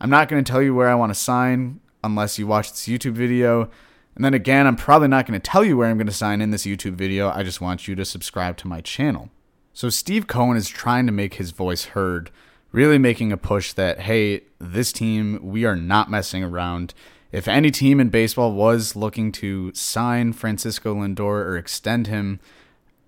I'm 0.00 0.10
not 0.10 0.28
going 0.28 0.42
to 0.42 0.50
tell 0.50 0.62
you 0.62 0.74
where 0.74 0.88
I 0.88 0.94
want 0.94 1.10
to 1.10 1.18
sign 1.18 1.80
unless 2.02 2.38
you 2.38 2.46
watch 2.46 2.70
this 2.70 2.88
YouTube 2.88 3.12
video. 3.12 3.70
And 4.14 4.24
then 4.24 4.34
again, 4.34 4.66
I'm 4.66 4.76
probably 4.76 5.08
not 5.08 5.26
going 5.26 5.38
to 5.40 5.50
tell 5.50 5.64
you 5.64 5.76
where 5.76 5.88
I'm 5.88 5.96
going 5.96 6.06
to 6.06 6.12
sign 6.12 6.40
in 6.40 6.50
this 6.50 6.66
YouTube 6.66 6.94
video. 6.94 7.30
I 7.30 7.42
just 7.42 7.60
want 7.60 7.86
you 7.86 7.94
to 7.94 8.04
subscribe 8.04 8.56
to 8.58 8.68
my 8.68 8.80
channel. 8.80 9.30
So 9.78 9.90
Steve 9.90 10.26
Cohen 10.26 10.56
is 10.56 10.68
trying 10.68 11.06
to 11.06 11.12
make 11.12 11.34
his 11.34 11.52
voice 11.52 11.84
heard 11.84 12.32
really 12.72 12.98
making 12.98 13.30
a 13.30 13.36
push 13.36 13.72
that, 13.74 14.00
hey, 14.00 14.40
this 14.58 14.92
team, 14.92 15.38
we 15.40 15.64
are 15.64 15.76
not 15.76 16.10
messing 16.10 16.42
around. 16.42 16.94
If 17.30 17.46
any 17.46 17.70
team 17.70 18.00
in 18.00 18.08
baseball 18.08 18.54
was 18.54 18.96
looking 18.96 19.30
to 19.30 19.72
sign 19.74 20.32
Francisco 20.32 20.96
Lindor 20.96 21.44
or 21.46 21.56
extend 21.56 22.08
him, 22.08 22.40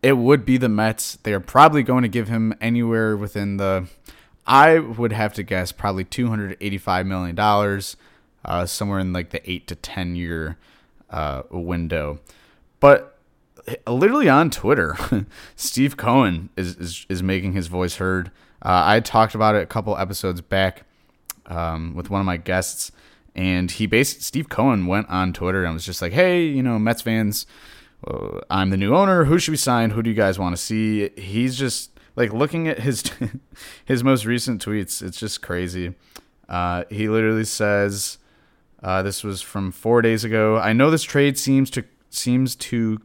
it 0.01 0.13
would 0.13 0.45
be 0.45 0.59
the 0.59 0.69
Mets. 0.69 1.19
They 1.25 1.33
are 1.33 1.41
probably 1.41 1.83
going 1.83 2.03
to 2.03 2.09
give 2.09 2.29
him 2.29 2.55
anywhere 2.61 3.17
within 3.17 3.57
the, 3.57 3.89
I 4.47 4.79
would 4.79 5.11
have 5.11 5.35
to 5.35 5.43
guess, 5.43 5.73
probably 5.73 6.05
$285 6.05 7.05
million, 7.05 7.83
uh, 8.45 8.67
somewhere 8.67 9.01
in 9.01 9.13
like 9.13 9.31
the 9.31 9.51
8 9.51 9.67
to 9.67 9.75
10 9.75 10.15
year 10.15 10.57
uh, 11.11 11.43
window. 11.51 12.21
But 12.79 13.19
literally 13.87 14.29
on 14.29 14.51
Twitter, 14.51 14.97
Steve 15.57 15.97
Cohen 15.97 16.51
is, 16.57 16.77
is, 16.77 17.07
is 17.09 17.23
making 17.23 17.53
his 17.53 17.67
voice 17.67 17.97
heard. 17.97 18.31
Uh, 18.63 18.83
I 18.87 19.01
talked 19.01 19.35
about 19.35 19.55
it 19.55 19.63
a 19.63 19.67
couple 19.67 19.97
episodes 19.97 20.41
back 20.41 20.85
um, 21.47 21.95
with 21.95 22.11
one 22.11 22.21
of 22.21 22.27
my 22.27 22.37
guests, 22.37 22.93
and 23.35 23.71
he 23.71 23.87
basically 23.87 24.23
Steve 24.23 24.49
Cohen 24.49 24.87
went 24.87 25.09
on 25.09 25.33
Twitter 25.33 25.65
and 25.65 25.75
was 25.75 25.85
just 25.85 26.03
like, 26.03 26.13
"Hey, 26.13 26.45
you 26.45 26.63
know, 26.63 26.79
Mets 26.79 27.03
fans, 27.03 27.47
uh, 28.07 28.41
I'm 28.51 28.71
the 28.71 28.77
new 28.77 28.95
owner. 28.95 29.25
Who 29.25 29.39
should 29.39 29.53
we 29.53 29.57
sign? 29.57 29.91
Who 29.91 30.03
do 30.03 30.11
you 30.11 30.17
guys 30.17 30.39
want 30.39 30.57
to 30.57 30.63
see?" 30.63 31.09
He's 31.17 31.57
just 31.57 31.91
like 32.17 32.33
looking 32.33 32.69
at 32.69 32.81
his 32.81 33.05
his 33.85 34.05
most 34.05 34.25
recent 34.25 34.65
tweets. 34.65 35.03
It's 35.03 35.19
just 35.19 35.43
crazy. 35.43 35.95
Uh, 36.49 36.85
he 36.91 37.09
literally 37.09 37.45
says, 37.45 38.19
uh, 38.83 39.03
"This 39.03 39.25
was 39.25 39.41
from 39.41 39.73
four 39.73 40.03
days 40.03 40.25
ago. 40.25 40.59
I 40.59 40.73
know 40.73 40.91
this 40.91 41.05
trade 41.05 41.39
seems 41.39 41.71
to 41.71 41.85
seems 42.11 42.57
to 42.57 43.01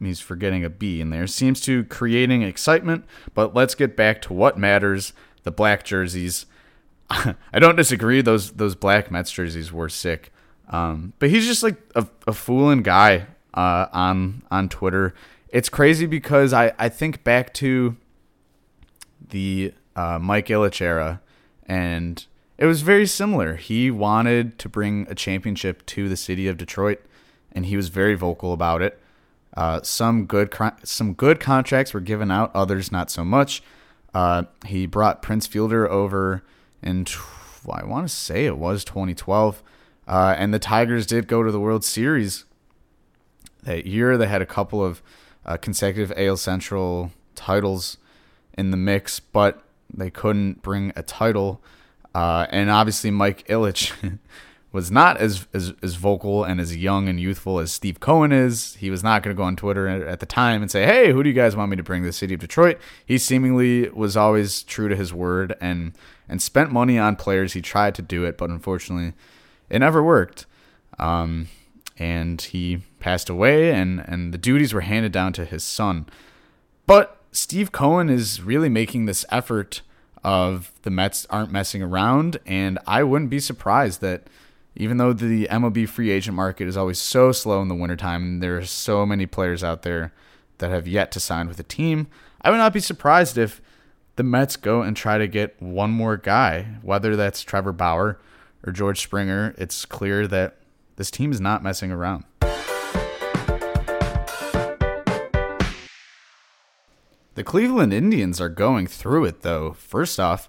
he's 0.00 0.20
forgetting 0.20 0.64
a 0.64 0.70
B 0.70 1.00
in 1.00 1.10
there. 1.10 1.26
Seems 1.26 1.60
to 1.62 1.84
creating 1.84 2.42
excitement, 2.42 3.04
but 3.34 3.54
let's 3.54 3.74
get 3.74 3.96
back 3.96 4.22
to 4.22 4.32
what 4.32 4.58
matters: 4.58 5.12
the 5.42 5.50
black 5.50 5.84
jerseys. 5.84 6.46
I 7.10 7.58
don't 7.58 7.76
disagree; 7.76 8.20
those 8.20 8.52
those 8.52 8.74
black 8.74 9.10
Mets 9.10 9.30
jerseys 9.30 9.72
were 9.72 9.88
sick. 9.88 10.32
Um, 10.70 11.14
but 11.18 11.30
he's 11.30 11.46
just 11.46 11.62
like 11.62 11.76
a, 11.94 12.06
a 12.26 12.32
fooling 12.32 12.82
guy 12.82 13.26
uh, 13.54 13.86
on 13.92 14.42
on 14.50 14.68
Twitter. 14.68 15.14
It's 15.48 15.68
crazy 15.68 16.06
because 16.06 16.52
I 16.52 16.72
I 16.78 16.88
think 16.88 17.24
back 17.24 17.54
to 17.54 17.96
the 19.30 19.72
uh, 19.96 20.18
Mike 20.20 20.46
Ilitch 20.46 20.80
era, 20.80 21.20
and 21.66 22.24
it 22.56 22.66
was 22.66 22.82
very 22.82 23.06
similar. 23.06 23.56
He 23.56 23.90
wanted 23.90 24.58
to 24.58 24.68
bring 24.68 25.06
a 25.08 25.14
championship 25.14 25.84
to 25.86 26.08
the 26.08 26.16
city 26.16 26.48
of 26.48 26.56
Detroit, 26.56 27.00
and 27.52 27.66
he 27.66 27.76
was 27.76 27.88
very 27.88 28.14
vocal 28.14 28.52
about 28.52 28.82
it. 28.82 29.00
Uh, 29.58 29.82
some 29.82 30.24
good 30.24 30.54
some 30.84 31.14
good 31.14 31.40
contracts 31.40 31.92
were 31.92 31.98
given 31.98 32.30
out, 32.30 32.48
others 32.54 32.92
not 32.92 33.10
so 33.10 33.24
much. 33.24 33.60
Uh, 34.14 34.44
he 34.64 34.86
brought 34.86 35.20
Prince 35.20 35.48
Fielder 35.48 35.90
over 35.90 36.44
in 36.80 37.04
I 37.68 37.84
want 37.84 38.08
to 38.08 38.14
say 38.14 38.46
it 38.46 38.56
was 38.56 38.84
2012, 38.84 39.60
uh, 40.06 40.36
and 40.38 40.54
the 40.54 40.60
Tigers 40.60 41.06
did 41.06 41.26
go 41.26 41.42
to 41.42 41.50
the 41.50 41.58
World 41.58 41.84
Series 41.84 42.44
that 43.64 43.84
year. 43.84 44.16
They 44.16 44.28
had 44.28 44.40
a 44.40 44.46
couple 44.46 44.84
of 44.84 45.02
uh, 45.44 45.56
consecutive 45.56 46.16
AL 46.16 46.36
Central 46.36 47.10
titles 47.34 47.96
in 48.56 48.70
the 48.70 48.76
mix, 48.76 49.18
but 49.18 49.64
they 49.92 50.08
couldn't 50.08 50.62
bring 50.62 50.92
a 50.94 51.02
title. 51.02 51.60
Uh, 52.14 52.46
and 52.50 52.70
obviously, 52.70 53.10
Mike 53.10 53.44
Ilitch 53.48 53.92
was 54.70 54.90
not 54.90 55.16
as, 55.16 55.46
as 55.54 55.72
as 55.82 55.94
vocal 55.94 56.44
and 56.44 56.60
as 56.60 56.76
young 56.76 57.08
and 57.08 57.18
youthful 57.18 57.58
as 57.58 57.72
Steve 57.72 58.00
Cohen 58.00 58.32
is. 58.32 58.74
He 58.74 58.90
was 58.90 59.02
not 59.02 59.22
going 59.22 59.34
to 59.34 59.38
go 59.38 59.44
on 59.44 59.56
Twitter 59.56 59.88
at 59.88 60.20
the 60.20 60.26
time 60.26 60.60
and 60.60 60.70
say, 60.70 60.84
"Hey, 60.84 61.10
who 61.12 61.22
do 61.22 61.28
you 61.28 61.34
guys 61.34 61.56
want 61.56 61.70
me 61.70 61.76
to 61.76 61.82
bring 61.82 62.02
to 62.02 62.06
the 62.06 62.12
city 62.12 62.34
of 62.34 62.40
Detroit?" 62.40 62.78
He 63.04 63.16
seemingly 63.16 63.88
was 63.88 64.16
always 64.16 64.62
true 64.62 64.88
to 64.88 64.96
his 64.96 65.12
word 65.12 65.56
and 65.60 65.92
and 66.28 66.42
spent 66.42 66.70
money 66.70 66.98
on 66.98 67.16
players. 67.16 67.54
He 67.54 67.62
tried 67.62 67.94
to 67.94 68.02
do 68.02 68.24
it, 68.24 68.36
but 68.36 68.50
unfortunately, 68.50 69.14
it 69.70 69.78
never 69.78 70.02
worked. 70.02 70.44
Um, 70.98 71.48
and 71.98 72.40
he 72.40 72.82
passed 73.00 73.30
away, 73.30 73.72
and 73.72 74.04
and 74.06 74.34
the 74.34 74.38
duties 74.38 74.74
were 74.74 74.82
handed 74.82 75.12
down 75.12 75.32
to 75.34 75.46
his 75.46 75.64
son. 75.64 76.06
But 76.86 77.16
Steve 77.32 77.72
Cohen 77.72 78.10
is 78.10 78.42
really 78.42 78.68
making 78.68 79.06
this 79.06 79.24
effort 79.30 79.82
of 80.24 80.72
the 80.82 80.90
Mets 80.90 81.26
aren't 81.30 81.52
messing 81.52 81.82
around, 81.82 82.38
and 82.44 82.78
I 82.86 83.02
wouldn't 83.02 83.30
be 83.30 83.40
surprised 83.40 84.00
that 84.02 84.24
even 84.78 84.96
though 84.96 85.12
the 85.12 85.48
MLB 85.50 85.88
free 85.88 86.10
agent 86.10 86.36
market 86.36 86.68
is 86.68 86.76
always 86.76 87.00
so 87.00 87.32
slow 87.32 87.60
in 87.60 87.66
the 87.66 87.74
wintertime 87.74 88.22
and 88.22 88.42
there 88.42 88.56
are 88.56 88.64
so 88.64 89.04
many 89.04 89.26
players 89.26 89.64
out 89.64 89.82
there 89.82 90.12
that 90.58 90.70
have 90.70 90.86
yet 90.86 91.10
to 91.10 91.20
sign 91.20 91.48
with 91.48 91.58
a 91.58 91.64
team, 91.64 92.06
I 92.42 92.50
would 92.50 92.58
not 92.58 92.72
be 92.72 92.78
surprised 92.78 93.36
if 93.36 93.60
the 94.14 94.22
Mets 94.22 94.54
go 94.54 94.82
and 94.82 94.96
try 94.96 95.18
to 95.18 95.26
get 95.26 95.60
one 95.60 95.90
more 95.90 96.16
guy, 96.16 96.76
whether 96.82 97.16
that's 97.16 97.42
Trevor 97.42 97.72
Bauer 97.72 98.20
or 98.64 98.72
George 98.72 99.00
Springer. 99.00 99.52
It's 99.58 99.84
clear 99.84 100.28
that 100.28 100.58
this 100.94 101.10
team 101.10 101.32
is 101.32 101.40
not 101.40 101.60
messing 101.60 101.90
around. 101.90 102.22
The 107.34 107.44
Cleveland 107.44 107.92
Indians 107.92 108.40
are 108.40 108.48
going 108.48 108.86
through 108.86 109.24
it, 109.24 109.42
though. 109.42 109.72
First 109.72 110.20
off, 110.20 110.48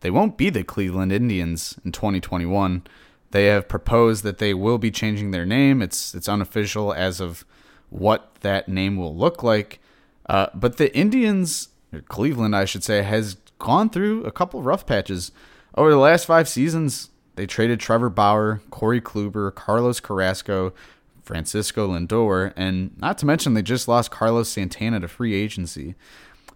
they 0.00 0.10
won't 0.10 0.38
be 0.38 0.48
the 0.48 0.64
Cleveland 0.64 1.12
Indians 1.12 1.78
in 1.84 1.92
2021. 1.92 2.86
They 3.30 3.46
have 3.46 3.68
proposed 3.68 4.22
that 4.24 4.38
they 4.38 4.54
will 4.54 4.78
be 4.78 4.90
changing 4.90 5.30
their 5.30 5.46
name. 5.46 5.82
It's 5.82 6.14
it's 6.14 6.28
unofficial 6.28 6.92
as 6.92 7.20
of 7.20 7.44
what 7.90 8.34
that 8.40 8.68
name 8.68 8.96
will 8.96 9.16
look 9.16 9.42
like. 9.42 9.80
Uh, 10.28 10.46
but 10.54 10.76
the 10.76 10.94
Indians, 10.96 11.68
Cleveland, 12.08 12.54
I 12.56 12.64
should 12.64 12.84
say, 12.84 13.02
has 13.02 13.36
gone 13.58 13.90
through 13.90 14.24
a 14.24 14.32
couple 14.32 14.62
rough 14.62 14.86
patches 14.86 15.32
over 15.74 15.90
the 15.90 15.98
last 15.98 16.26
five 16.26 16.48
seasons. 16.48 17.10
They 17.36 17.46
traded 17.46 17.80
Trevor 17.80 18.10
Bauer, 18.10 18.62
Corey 18.70 19.00
Kluber, 19.00 19.54
Carlos 19.54 20.00
Carrasco, 20.00 20.72
Francisco 21.22 21.88
Lindor, 21.88 22.52
and 22.56 22.96
not 22.98 23.18
to 23.18 23.26
mention 23.26 23.54
they 23.54 23.62
just 23.62 23.88
lost 23.88 24.10
Carlos 24.10 24.48
Santana 24.48 25.00
to 25.00 25.08
free 25.08 25.34
agency. 25.34 25.94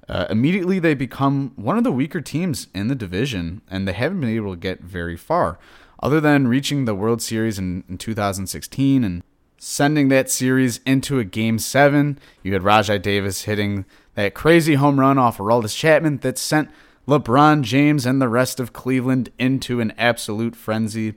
Uh, 0.09 0.27
immediately, 0.31 0.79
they 0.79 0.95
become 0.95 1.53
one 1.57 1.79
of 1.79 1.85
the 1.85 1.93
weaker 1.93 2.21
teams 2.21 2.67
in 2.75 2.89
the 2.89 2.95
division, 2.95 3.63
and 3.71 3.87
they 3.87 3.93
haven't 3.93 4.21
been 4.21 4.31
able 4.31 4.53
to 4.53 4.59
get 4.59 4.81
very 4.81 5.17
far 5.17 5.59
other 6.01 6.21
than 6.21 6.49
reaching 6.49 6.85
the 6.85 6.95
World 6.95 7.23
Series 7.23 7.59
in, 7.59 7.85
in 7.89 7.99
2016 7.99 9.05
and 9.05 9.23
sending 9.59 10.09
that 10.09 10.31
series 10.31 10.81
into 10.87 11.19
a 11.19 11.25
game 11.25 11.59
seven. 11.59 12.19
You 12.43 12.55
had 12.55 12.63
Rajai 12.63 13.01
Davis 13.01 13.43
hitting 13.43 13.85
that 14.15 14.35
crazy 14.35 14.75
home 14.75 14.99
run 14.99 15.19
off 15.19 15.39
Aroldis 15.39 15.77
Chapman 15.77 16.19
that 16.19 16.39
sent 16.39 16.71
LeBron 17.07 17.63
James 17.63 18.07
and 18.07 18.21
the 18.21 18.29
rest 18.29 18.59
of 18.59 18.73
Cleveland 18.73 19.31
into 19.39 19.81
an 19.81 19.93
absolute 19.99 20.57
frenzy. 20.57 21.15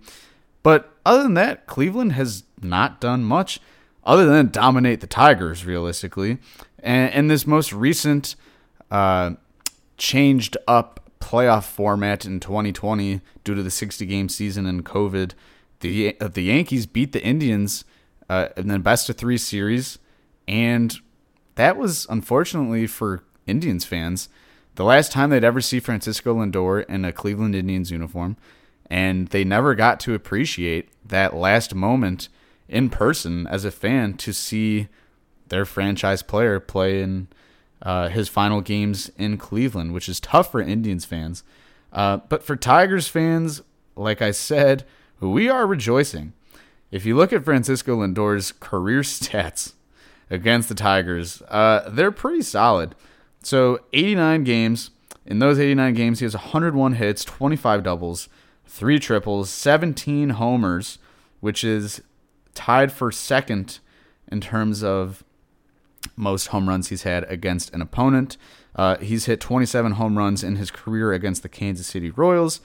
But 0.62 0.92
other 1.06 1.24
than 1.24 1.34
that, 1.36 1.68
Cleveland 1.68 2.14
has 2.14 2.44
not 2.62 3.00
done 3.00 3.24
much 3.24 3.60
other 4.06 4.26
than 4.26 4.50
dominate 4.50 5.00
the 5.00 5.08
Tigers, 5.08 5.66
realistically. 5.66 6.40
And 6.80 7.14
in 7.14 7.28
this 7.28 7.48
most 7.48 7.72
recent 7.72 8.36
uh, 8.92 9.32
changed 9.98 10.58
up 10.68 11.03
playoff 11.24 11.64
format 11.64 12.26
in 12.26 12.40
2020 12.42 13.22
due 13.44 13.56
to 13.56 13.64
the 13.64 13.72
60 13.72 14.06
game 14.06 14.28
season 14.28 14.66
and 14.66 14.84
COVID. 14.84 15.32
The 15.80 16.18
uh, 16.20 16.28
the 16.28 16.44
Yankees 16.44 16.86
beat 16.86 17.14
the 17.14 17.24
Indians 17.24 17.86
uh, 18.30 18.50
in 18.58 18.68
the 18.68 18.80
best 18.80 19.10
of 19.10 19.16
three 19.16 19.38
series, 19.38 20.00
and 20.48 20.96
that 21.56 21.78
was 21.78 22.06
unfortunately 22.10 22.88
for 22.88 23.24
Indians 23.48 23.86
fans 23.86 24.30
the 24.76 24.84
last 24.84 25.12
time 25.12 25.30
they'd 25.30 25.44
ever 25.44 25.62
see 25.62 25.80
Francisco 25.80 26.36
Lindor 26.36 26.86
in 26.88 27.06
a 27.06 27.12
Cleveland 27.12 27.56
Indians 27.56 27.92
uniform, 27.92 28.38
and 28.90 29.28
they 29.28 29.44
never 29.44 29.76
got 29.76 30.00
to 30.02 30.14
appreciate 30.14 30.90
that 31.06 31.36
last 31.36 31.76
moment 31.76 32.30
in 32.68 32.90
person 32.90 33.46
as 33.48 33.66
a 33.66 33.72
fan 33.72 34.16
to 34.16 34.34
see 34.34 34.88
their 35.50 35.66
franchise 35.66 36.24
player 36.24 36.60
play 36.60 37.02
in 37.02 37.28
uh, 37.84 38.08
his 38.10 38.30
final 38.30 38.62
games 38.62 39.12
in 39.18 39.38
Cleveland, 39.38 39.94
which 39.94 40.10
is 40.10 40.20
tough 40.20 40.52
for 40.52 40.62
Indians 40.62 41.06
fans. 41.06 41.44
Uh, 41.92 42.18
but 42.30 42.42
for 42.42 42.56
Tigers 42.56 43.08
fans, 43.08 43.62
like 43.96 44.22
I 44.22 44.32
said, 44.32 44.86
we 45.20 45.50
are 45.50 45.68
rejoicing. 45.68 46.34
If 46.92 47.06
you 47.06 47.16
look 47.16 47.34
at 47.34 47.46
Francisco 47.46 47.98
Lindor's 47.98 48.52
career 48.54 49.02
stats 49.02 49.74
against 50.30 50.70
the 50.70 50.76
Tigers, 50.76 51.42
uh, 51.50 51.90
they're 51.90 52.12
pretty 52.12 52.42
solid. 52.42 52.96
So 53.44 53.82
89 53.92 54.44
games. 54.44 54.90
In 55.26 55.40
those 55.40 55.60
89 55.60 55.94
games, 55.94 56.20
he 56.20 56.26
has 56.26 56.34
101 56.34 56.94
hits, 56.94 57.24
25 57.24 57.84
doubles, 57.84 58.28
three 58.66 59.00
triples, 59.00 59.50
17 59.50 60.32
homers, 60.32 61.00
which 61.40 61.64
is 61.64 62.02
tied 62.54 62.92
for 62.92 63.12
second 63.12 63.80
in 64.30 64.42
terms 64.42 64.84
of 64.84 65.24
most 66.16 66.48
home 66.48 66.70
runs 66.70 66.90
he's 66.90 67.04
had 67.04 67.24
against 67.30 67.74
an 67.74 67.82
opponent. 67.82 68.38
Uh, 68.76 68.98
he's 68.98 69.26
hit 69.26 69.40
27 69.40 69.94
home 69.94 70.18
runs 70.18 70.44
in 70.44 70.56
his 70.56 70.72
career 70.72 71.14
against 71.14 71.44
the 71.44 71.50
Kansas 71.50 71.88
City 71.88 72.10
Royals, 72.10 72.62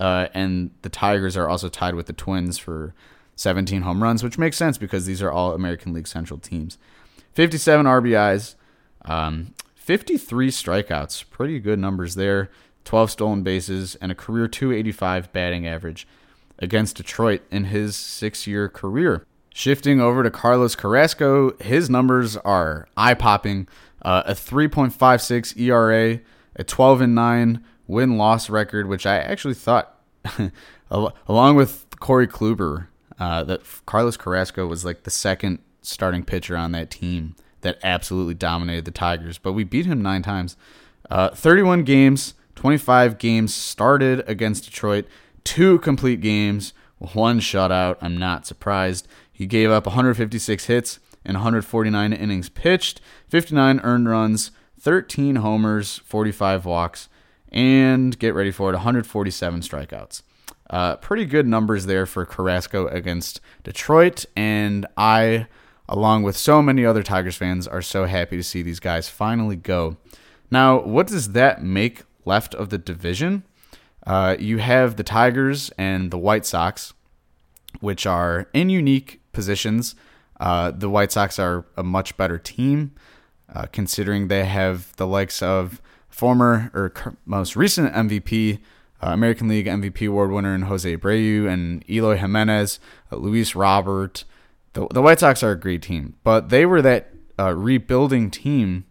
uh, 0.00 0.26
and 0.34 0.70
the 0.82 0.88
Tigers 0.88 1.36
are 1.36 1.48
also 1.48 1.68
tied 1.68 1.94
with 1.94 2.06
the 2.06 2.12
Twins 2.12 2.58
for 2.58 2.94
17 3.36 3.82
home 3.82 4.02
runs, 4.02 4.22
which 4.22 4.38
makes 4.38 4.56
sense 4.56 4.78
because 4.78 5.06
these 5.06 5.22
are 5.22 5.30
all 5.30 5.52
American 5.52 5.92
League 5.92 6.08
Central 6.08 6.38
teams. 6.38 6.78
57 7.32 7.86
RBIs, 7.86 8.54
um, 9.04 9.54
53 9.74 10.48
strikeouts, 10.48 11.28
pretty 11.30 11.58
good 11.60 11.78
numbers 11.78 12.14
there. 12.14 12.50
12 12.84 13.10
stolen 13.10 13.42
bases, 13.42 13.94
and 13.96 14.12
a 14.12 14.14
career 14.14 14.46
285 14.46 15.32
batting 15.32 15.66
average 15.66 16.06
against 16.58 16.96
Detroit 16.96 17.42
in 17.50 17.64
his 17.64 17.96
six 17.96 18.46
year 18.46 18.68
career. 18.68 19.26
Shifting 19.56 20.00
over 20.00 20.24
to 20.24 20.32
Carlos 20.32 20.74
Carrasco, 20.74 21.56
his 21.58 21.88
numbers 21.88 22.36
are 22.38 22.88
eye 22.96 23.14
popping. 23.14 23.68
Uh, 24.02 24.24
a 24.26 24.32
3.56 24.32 25.56
ERA, 25.56 26.20
a 26.56 26.64
12 26.64 27.00
and 27.00 27.14
9 27.14 27.64
win 27.86 28.18
loss 28.18 28.50
record, 28.50 28.88
which 28.88 29.06
I 29.06 29.18
actually 29.18 29.54
thought, 29.54 29.96
along 30.90 31.54
with 31.54 31.86
Corey 32.00 32.26
Kluber, 32.26 32.88
uh, 33.20 33.44
that 33.44 33.62
Carlos 33.86 34.16
Carrasco 34.16 34.66
was 34.66 34.84
like 34.84 35.04
the 35.04 35.10
second 35.10 35.60
starting 35.82 36.24
pitcher 36.24 36.56
on 36.56 36.72
that 36.72 36.90
team 36.90 37.36
that 37.60 37.78
absolutely 37.84 38.34
dominated 38.34 38.86
the 38.86 38.90
Tigers. 38.90 39.38
But 39.38 39.52
we 39.52 39.62
beat 39.62 39.86
him 39.86 40.02
nine 40.02 40.22
times. 40.22 40.56
Uh, 41.08 41.28
31 41.28 41.84
games, 41.84 42.34
25 42.56 43.18
games 43.18 43.54
started 43.54 44.24
against 44.28 44.64
Detroit, 44.64 45.06
two 45.44 45.78
complete 45.78 46.20
games, 46.20 46.72
one 47.12 47.38
shutout. 47.38 47.96
I'm 48.00 48.16
not 48.16 48.46
surprised. 48.46 49.06
He 49.34 49.46
gave 49.46 49.70
up 49.70 49.84
156 49.84 50.66
hits 50.66 51.00
and 51.24 51.34
149 51.34 52.12
innings 52.12 52.48
pitched, 52.48 53.00
59 53.28 53.80
earned 53.82 54.08
runs, 54.08 54.52
13 54.80 55.36
homers, 55.36 55.98
45 55.98 56.64
walks, 56.64 57.08
and 57.50 58.18
get 58.18 58.32
ready 58.32 58.52
for 58.52 58.70
it 58.70 58.74
147 58.74 59.60
strikeouts. 59.60 60.22
Uh, 60.70 60.96
pretty 60.96 61.24
good 61.24 61.46
numbers 61.46 61.86
there 61.86 62.06
for 62.06 62.24
Carrasco 62.24 62.86
against 62.86 63.40
Detroit, 63.64 64.24
and 64.36 64.86
I, 64.96 65.46
along 65.88 66.22
with 66.22 66.36
so 66.36 66.62
many 66.62 66.86
other 66.86 67.02
Tigers 67.02 67.36
fans, 67.36 67.66
are 67.66 67.82
so 67.82 68.04
happy 68.04 68.36
to 68.36 68.42
see 68.42 68.62
these 68.62 68.80
guys 68.80 69.08
finally 69.08 69.56
go. 69.56 69.96
Now, 70.50 70.80
what 70.80 71.08
does 71.08 71.32
that 71.32 71.62
make 71.62 72.04
left 72.24 72.54
of 72.54 72.70
the 72.70 72.78
division? 72.78 73.42
Uh, 74.06 74.36
you 74.38 74.58
have 74.58 74.96
the 74.96 75.02
Tigers 75.02 75.70
and 75.76 76.10
the 76.10 76.18
White 76.18 76.46
Sox, 76.46 76.94
which 77.80 78.06
are 78.06 78.48
in 78.52 78.70
unique 78.70 79.20
positions. 79.34 79.94
Uh, 80.40 80.70
the 80.70 80.88
White 80.88 81.12
Sox 81.12 81.38
are 81.38 81.64
a 81.76 81.82
much 81.82 82.16
better 82.16 82.38
team, 82.38 82.92
uh, 83.54 83.66
considering 83.66 84.28
they 84.28 84.44
have 84.44 84.94
the 84.96 85.06
likes 85.06 85.42
of 85.42 85.80
former 86.08 86.70
or 86.74 86.92
most 87.24 87.56
recent 87.56 87.92
MVP, 87.92 88.58
uh, 89.02 89.08
American 89.08 89.48
League 89.48 89.66
MVP 89.66 90.08
award 90.08 90.30
winner, 90.30 90.54
and 90.54 90.64
Jose 90.64 90.96
Abreu 90.96 91.48
and 91.48 91.84
Eloy 91.88 92.16
Jimenez, 92.16 92.80
uh, 93.12 93.16
Luis 93.16 93.54
Robert. 93.54 94.24
The, 94.72 94.88
the 94.88 95.02
White 95.02 95.20
Sox 95.20 95.42
are 95.42 95.52
a 95.52 95.58
great 95.58 95.82
team, 95.82 96.14
but 96.24 96.48
they 96.48 96.66
were 96.66 96.82
that 96.82 97.10
uh, 97.38 97.54
rebuilding 97.54 98.30
team. 98.30 98.86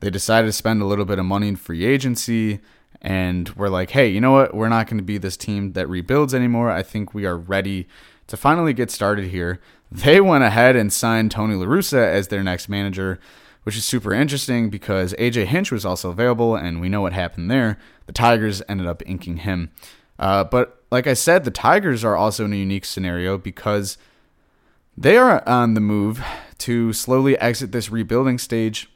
They 0.00 0.10
decided 0.10 0.48
to 0.48 0.52
spend 0.52 0.82
a 0.82 0.86
little 0.86 1.04
bit 1.06 1.18
of 1.18 1.24
money 1.24 1.48
in 1.48 1.56
free 1.56 1.84
agency 1.84 2.60
and 3.04 3.50
we're 3.50 3.68
like, 3.68 3.90
hey, 3.90 4.08
you 4.08 4.18
know 4.18 4.32
what? 4.32 4.54
We're 4.54 4.70
not 4.70 4.86
going 4.86 4.96
to 4.96 5.04
be 5.04 5.18
this 5.18 5.36
team 5.36 5.74
that 5.74 5.88
rebuilds 5.88 6.34
anymore. 6.34 6.70
I 6.70 6.82
think 6.82 7.12
we 7.12 7.26
are 7.26 7.36
ready 7.36 7.86
to 8.34 8.40
finally 8.40 8.72
get 8.72 8.90
started 8.90 9.26
here. 9.26 9.60
They 9.92 10.20
went 10.20 10.42
ahead 10.42 10.74
and 10.74 10.92
signed 10.92 11.30
Tony 11.30 11.54
La 11.54 11.66
Russa 11.66 12.04
as 12.04 12.28
their 12.28 12.42
next 12.42 12.68
manager, 12.68 13.20
which 13.62 13.76
is 13.76 13.84
super 13.84 14.12
interesting 14.12 14.70
because 14.70 15.14
AJ 15.14 15.46
Hinch 15.46 15.70
was 15.70 15.84
also 15.84 16.10
available, 16.10 16.56
and 16.56 16.80
we 16.80 16.88
know 16.88 17.00
what 17.00 17.12
happened 17.12 17.48
there. 17.48 17.78
The 18.06 18.12
Tigers 18.12 18.60
ended 18.68 18.88
up 18.88 19.04
inking 19.06 19.38
him. 19.38 19.70
Uh, 20.18 20.42
but 20.42 20.82
like 20.90 21.06
I 21.06 21.14
said, 21.14 21.44
the 21.44 21.52
Tigers 21.52 22.04
are 22.04 22.16
also 22.16 22.44
in 22.44 22.52
a 22.52 22.56
unique 22.56 22.84
scenario 22.84 23.38
because 23.38 23.98
they 24.96 25.16
are 25.16 25.48
on 25.48 25.74
the 25.74 25.80
move 25.80 26.20
to 26.58 26.92
slowly 26.92 27.38
exit 27.38 27.70
this 27.70 27.90
rebuilding 27.90 28.38
stage. 28.38 28.90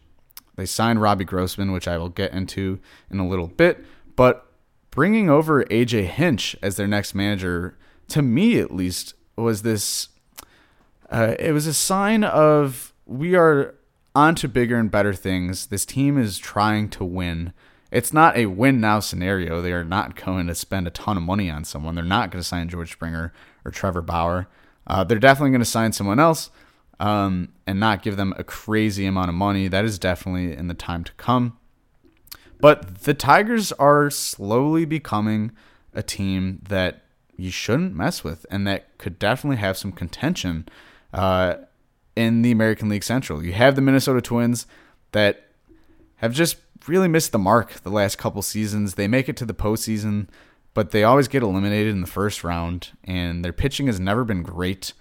They 0.56 0.66
signed 0.66 1.00
Robbie 1.00 1.24
Grossman, 1.24 1.70
which 1.70 1.86
I 1.86 1.96
will 1.96 2.08
get 2.08 2.32
into 2.32 2.80
in 3.08 3.20
a 3.20 3.28
little 3.28 3.46
bit. 3.46 3.84
But 4.16 4.50
bringing 4.90 5.30
over 5.30 5.62
AJ 5.66 6.06
Hinch 6.06 6.56
as 6.60 6.76
their 6.76 6.88
next 6.88 7.14
manager, 7.14 7.78
to 8.08 8.22
me 8.22 8.58
at 8.58 8.74
least, 8.74 9.14
was 9.38 9.62
this. 9.62 10.08
Uh, 11.10 11.34
it 11.38 11.52
was 11.52 11.66
a 11.66 11.74
sign 11.74 12.24
of 12.24 12.92
we 13.06 13.34
are 13.34 13.74
on 14.14 14.34
to 14.34 14.48
bigger 14.48 14.76
and 14.76 14.90
better 14.90 15.14
things. 15.14 15.66
This 15.66 15.86
team 15.86 16.18
is 16.18 16.38
trying 16.38 16.90
to 16.90 17.04
win. 17.04 17.52
It's 17.90 18.12
not 18.12 18.36
a 18.36 18.46
win 18.46 18.80
now 18.80 19.00
scenario. 19.00 19.62
They 19.62 19.72
are 19.72 19.84
not 19.84 20.16
going 20.22 20.46
to 20.48 20.54
spend 20.54 20.86
a 20.86 20.90
ton 20.90 21.16
of 21.16 21.22
money 21.22 21.48
on 21.48 21.64
someone. 21.64 21.94
They're 21.94 22.04
not 22.04 22.30
going 22.30 22.42
to 22.42 22.46
sign 22.46 22.68
George 22.68 22.92
Springer 22.92 23.32
or 23.64 23.70
Trevor 23.70 24.02
Bauer. 24.02 24.48
Uh, 24.86 25.04
they're 25.04 25.18
definitely 25.18 25.50
going 25.50 25.60
to 25.60 25.64
sign 25.64 25.92
someone 25.92 26.18
else 26.18 26.50
um, 27.00 27.50
and 27.66 27.78
not 27.80 28.02
give 28.02 28.16
them 28.16 28.34
a 28.36 28.44
crazy 28.44 29.06
amount 29.06 29.28
of 29.28 29.34
money. 29.34 29.68
That 29.68 29.84
is 29.84 29.98
definitely 29.98 30.54
in 30.54 30.68
the 30.68 30.74
time 30.74 31.04
to 31.04 31.12
come. 31.12 31.56
But 32.60 33.02
the 33.02 33.14
Tigers 33.14 33.72
are 33.72 34.10
slowly 34.10 34.84
becoming 34.84 35.52
a 35.94 36.02
team 36.02 36.60
that 36.68 37.02
you 37.38 37.50
shouldn't 37.50 37.94
mess 37.94 38.22
with 38.22 38.44
and 38.50 38.66
that 38.66 38.98
could 38.98 39.18
definitely 39.18 39.56
have 39.56 39.78
some 39.78 39.92
contention 39.92 40.68
uh, 41.14 41.54
in 42.16 42.42
the 42.42 42.50
American 42.50 42.88
League 42.88 43.04
Central. 43.04 43.44
You 43.44 43.52
have 43.52 43.76
the 43.76 43.80
Minnesota 43.80 44.20
Twins 44.20 44.66
that 45.12 45.46
have 46.16 46.34
just 46.34 46.56
really 46.86 47.08
missed 47.08 47.32
the 47.32 47.38
mark 47.38 47.80
the 47.82 47.90
last 47.90 48.18
couple 48.18 48.42
seasons. 48.42 48.94
They 48.94 49.08
make 49.08 49.28
it 49.28 49.36
to 49.38 49.46
the 49.46 49.54
postseason, 49.54 50.28
but 50.74 50.90
they 50.90 51.04
always 51.04 51.28
get 51.28 51.42
eliminated 51.42 51.92
in 51.92 52.00
the 52.00 52.06
first 52.06 52.44
round, 52.44 52.90
and 53.04 53.44
their 53.44 53.52
pitching 53.52 53.86
has 53.86 54.00
never 54.00 54.24
been 54.24 54.42
great. 54.42 54.92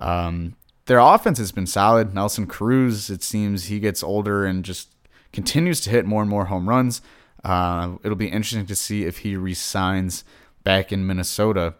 Um, 0.00 0.56
their 0.86 0.98
offense 0.98 1.38
has 1.38 1.52
been 1.52 1.66
solid. 1.66 2.14
Nelson 2.14 2.46
Cruz, 2.46 3.10
it 3.10 3.22
seems 3.22 3.64
he 3.64 3.80
gets 3.80 4.02
older 4.02 4.44
and 4.44 4.64
just 4.64 4.88
continues 5.32 5.80
to 5.82 5.90
hit 5.90 6.04
more 6.04 6.22
and 6.22 6.30
more 6.30 6.46
home 6.46 6.68
runs. 6.68 7.00
Uh, 7.44 7.96
it'll 8.02 8.16
be 8.16 8.28
interesting 8.28 8.66
to 8.66 8.76
see 8.76 9.04
if 9.04 9.18
he 9.18 9.36
resigns 9.36 10.24
back 10.64 10.92
in 10.92 11.06
Minnesota. 11.06 11.74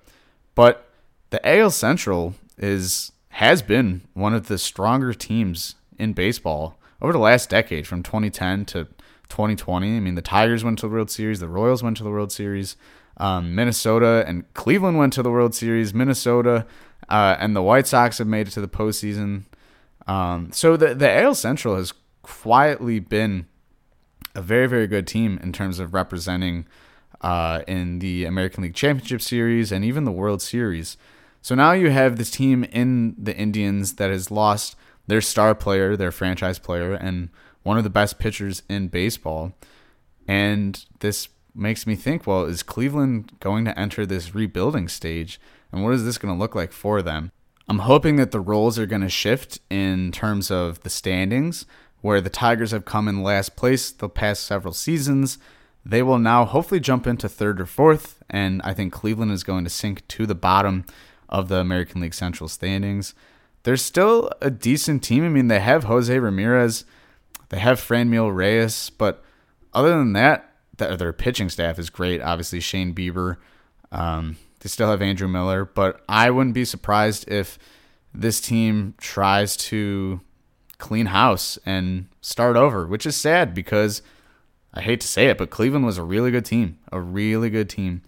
But 0.55 0.88
the 1.31 1.47
AL 1.47 1.71
Central 1.71 2.35
is 2.59 3.12
has 3.35 3.62
been 3.62 4.03
one 4.12 4.35
of 4.35 4.49
the 4.49 4.59
stronger 4.59 5.14
teams 5.14 5.77
in 5.99 6.12
baseball 6.12 6.79
over 7.01 7.12
the 7.12 7.19
last 7.19 7.49
decade, 7.49 7.87
from 7.87 8.03
2010 8.03 8.64
to 8.66 8.85
2020. 9.29 9.97
I 9.97 10.01
mean, 10.01 10.16
the 10.16 10.23
Tigers 10.23 10.64
went 10.64 10.79
to 10.81 10.88
the 10.88 10.93
World 10.93 11.11
Series, 11.11 11.40
the 11.40 11.49
Royals 11.49 11.83
went 11.83 11.97
to 11.99 12.03
the 12.03 12.11
World 12.11 12.33
Series, 12.33 12.77
um, 13.16 13.55
Minnesota 13.55 14.25
and 14.27 14.53
Cleveland 14.55 14.99
went 14.99 15.12
to 15.14 15.23
the 15.23 15.31
World 15.31 15.55
Series. 15.55 15.95
Minnesota 15.95 16.66
uh, 17.09 17.37
and 17.38 17.55
the 17.55 17.62
White 17.62 17.87
Sox 17.87 18.19
have 18.19 18.27
made 18.27 18.49
it 18.49 18.53
to 18.53 18.61
the 18.61 18.69
postseason. 18.69 19.45
Um, 20.07 20.51
so 20.53 20.77
the 20.77 20.95
the 20.95 21.11
AL 21.23 21.35
Central 21.35 21.77
has 21.77 21.93
quietly 22.23 22.99
been 22.99 23.47
a 24.35 24.43
very, 24.43 24.66
very 24.66 24.87
good 24.87 25.07
team 25.07 25.38
in 25.43 25.53
terms 25.53 25.79
of 25.79 25.93
representing 25.95 26.66
uh, 27.20 27.62
in 27.66 27.98
the 27.98 28.24
American 28.24 28.62
League 28.62 28.74
Championship 28.74 29.20
Series 29.20 29.72
and 29.72 29.85
even 29.85 30.04
the 30.04 30.12
World 30.12 30.42
Series. 30.42 30.96
So 31.42 31.54
now 31.54 31.72
you 31.72 31.90
have 31.90 32.16
this 32.16 32.30
team 32.30 32.64
in 32.64 33.14
the 33.18 33.37
Indians 33.37 33.94
that 33.94 34.11
has 34.11 34.30
lost 34.30 34.76
their 35.06 35.20
star 35.20 35.54
player, 35.54 35.96
their 35.96 36.12
franchise 36.12 36.59
player, 36.59 36.92
and 36.92 37.30
one 37.62 37.78
of 37.78 37.85
the 37.85 37.90
best 37.90 38.18
pitchers 38.18 38.62
in 38.68 38.88
baseball. 38.88 39.52
And 40.28 40.85
this 41.00 41.28
makes 41.54 41.87
me 41.87 41.96
think 41.96 42.26
well, 42.26 42.44
is 42.44 42.62
Cleveland 42.62 43.33
going 43.40 43.64
to 43.64 43.78
enter 43.78 44.06
this 44.06 44.35
rebuilding 44.35 44.88
stage? 44.88 45.40
And 45.72 45.83
what 45.83 45.94
is 45.94 46.04
this 46.04 46.18
going 46.18 46.35
to 46.35 46.38
look 46.38 46.54
like 46.54 46.72
for 46.72 47.02
them? 47.02 47.33
I'm 47.68 47.80
hoping 47.80 48.16
that 48.16 48.33
the 48.33 48.40
roles 48.40 48.78
are 48.78 48.87
going 48.87 49.02
to 49.02 49.09
shift 49.09 49.61
in 49.70 50.11
terms 50.11 50.50
of 50.50 50.80
the 50.80 50.90
standings 50.90 51.66
where 52.00 52.20
the 52.20 52.30
Tigers 52.30 52.72
have 52.72 52.85
come 52.85 53.09
in 53.09 53.22
last 53.22 53.56
place 53.56 53.90
the 53.90 54.09
past 54.09 54.44
several 54.44 54.74
seasons. 54.74 55.38
They 55.85 56.03
will 56.03 56.19
now 56.19 56.45
hopefully 56.45 56.81
jump 56.81 57.07
into 57.07 57.29
third 57.29 57.61
or 57.61 57.66
fourth, 57.66 58.23
and 58.29 58.61
I 58.62 58.75
think 58.75 58.93
Cleveland 58.93 59.33
is 59.33 59.45
going 59.45 59.64
to 59.64 59.71
sink 59.71 60.07
to 60.09 60.27
the 60.27 60.35
bottom 60.35 60.85
of 61.29 61.49
the 61.49 61.57
American 61.57 62.01
League 62.01 62.14
Central 62.14 62.49
standings. 62.49 63.14
They're 63.62 63.77
still 63.77 64.31
a 64.40 64.51
decent 64.51 65.03
team. 65.03 65.25
I 65.25 65.29
mean, 65.29 65.49
they 65.49 65.61
have 65.61 65.85
Jose 65.85 66.19
Ramirez, 66.19 66.85
they 67.49 67.59
have 67.59 67.81
Franmil 67.81 68.35
Reyes, 68.35 68.90
but 68.90 69.23
other 69.73 69.90
than 69.90 70.12
that, 70.14 70.55
their 70.77 71.12
pitching 71.12 71.49
staff 71.49 71.79
is 71.79 71.90
great. 71.90 72.23
Obviously, 72.23 72.61
Shane 72.61 72.95
Bieber. 72.95 73.37
Um, 73.93 74.37
they 74.61 74.69
still 74.69 74.90
have 74.90 75.03
Andrew 75.03 75.29
Miller, 75.29 75.64
but 75.64 76.03
I 76.09 76.31
wouldn't 76.31 76.55
be 76.55 76.64
surprised 76.64 77.31
if 77.31 77.59
this 78.14 78.40
team 78.40 78.95
tries 78.99 79.57
to 79.57 80.21
clean 80.79 81.07
house 81.07 81.59
and 81.66 82.09
start 82.21 82.57
over, 82.57 82.87
which 82.87 83.07
is 83.07 83.16
sad 83.16 83.55
because 83.55 84.03
I 84.72 84.83
hate 84.83 85.00
to 85.00 85.09
say 85.09 85.26
it, 85.26 85.38
but 85.38 85.50
Cleveland 85.50 85.85
was 85.85 85.98
a 85.98 86.02
really 86.02 86.30
good 86.30 86.44
team, 86.44 86.78
a 86.92 87.00
really 87.00 87.50
good 87.50 87.68
team. 87.68 88.02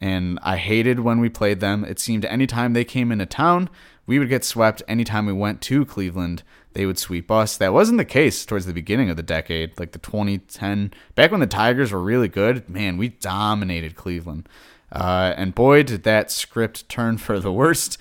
And 0.00 0.38
I 0.42 0.56
hated 0.56 1.00
when 1.00 1.20
we 1.20 1.28
played 1.28 1.60
them. 1.60 1.84
It 1.84 1.98
seemed 1.98 2.24
anytime 2.24 2.72
they 2.72 2.84
came 2.84 3.12
into 3.12 3.24
town, 3.24 3.70
we 4.06 4.18
would 4.18 4.28
get 4.28 4.44
swept. 4.44 4.82
Anytime 4.88 5.26
we 5.26 5.32
went 5.32 5.62
to 5.62 5.84
Cleveland, 5.84 6.42
they 6.72 6.86
would 6.86 6.98
sweep 6.98 7.30
us. 7.30 7.56
That 7.56 7.72
wasn't 7.72 7.98
the 7.98 8.04
case 8.04 8.44
towards 8.44 8.66
the 8.66 8.72
beginning 8.72 9.10
of 9.10 9.16
the 9.16 9.22
decade, 9.22 9.78
like 9.78 9.92
the 9.92 9.98
2010, 9.98 10.92
back 11.14 11.30
when 11.30 11.40
the 11.40 11.46
Tigers 11.46 11.92
were 11.92 12.00
really 12.00 12.28
good. 12.28 12.68
Man, 12.68 12.96
we 12.96 13.10
dominated 13.10 13.94
Cleveland. 13.94 14.48
Uh, 14.90 15.32
and 15.36 15.54
boy, 15.54 15.82
did 15.82 16.02
that 16.02 16.30
script 16.30 16.88
turn 16.88 17.16
for 17.16 17.38
the 17.38 17.52
worst, 17.52 17.96